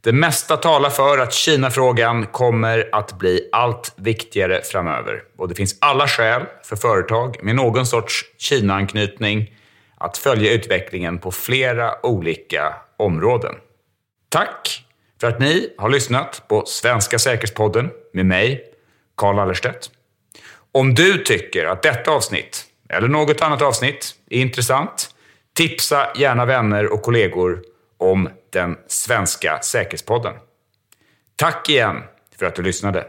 Det 0.00 0.12
mesta 0.12 0.56
talar 0.56 0.90
för 0.90 1.18
att 1.18 1.32
Kina-frågan 1.32 2.26
kommer 2.26 2.88
att 2.92 3.18
bli 3.18 3.48
allt 3.52 3.92
viktigare 3.96 4.62
framöver. 4.62 5.22
Och 5.38 5.48
det 5.48 5.54
finns 5.54 5.76
alla 5.80 6.08
skäl 6.08 6.42
för 6.64 6.76
företag 6.76 7.36
med 7.42 7.56
någon 7.56 7.86
sorts 7.86 8.24
Kina-anknytning 8.38 9.54
att 9.98 10.18
följa 10.18 10.52
utvecklingen 10.52 11.18
på 11.18 11.32
flera 11.32 12.06
olika 12.06 12.74
områden. 12.96 13.54
Tack 14.28 14.84
för 15.20 15.28
att 15.28 15.40
ni 15.40 15.74
har 15.78 15.88
lyssnat 15.88 16.42
på 16.48 16.66
Svenska 16.66 17.18
säkerhetspodden 17.18 17.90
med 18.12 18.26
mig, 18.26 18.64
Carl 19.16 19.38
Allerstedt. 19.38 19.90
Om 20.72 20.94
du 20.94 21.18
tycker 21.18 21.64
att 21.64 21.82
detta 21.82 22.10
avsnitt, 22.10 22.64
eller 22.88 23.08
något 23.08 23.40
annat 23.40 23.62
avsnitt, 23.62 24.14
är 24.30 24.40
intressant, 24.40 25.14
tipsa 25.54 26.12
gärna 26.16 26.44
vänner 26.44 26.92
och 26.92 27.02
kollegor 27.02 27.62
om 27.98 28.28
den 28.50 28.76
svenska 28.86 29.60
säkerhetspodden. 29.62 30.34
Tack 31.36 31.68
igen 31.68 32.02
för 32.38 32.46
att 32.46 32.54
du 32.54 32.62
lyssnade. 32.62 33.06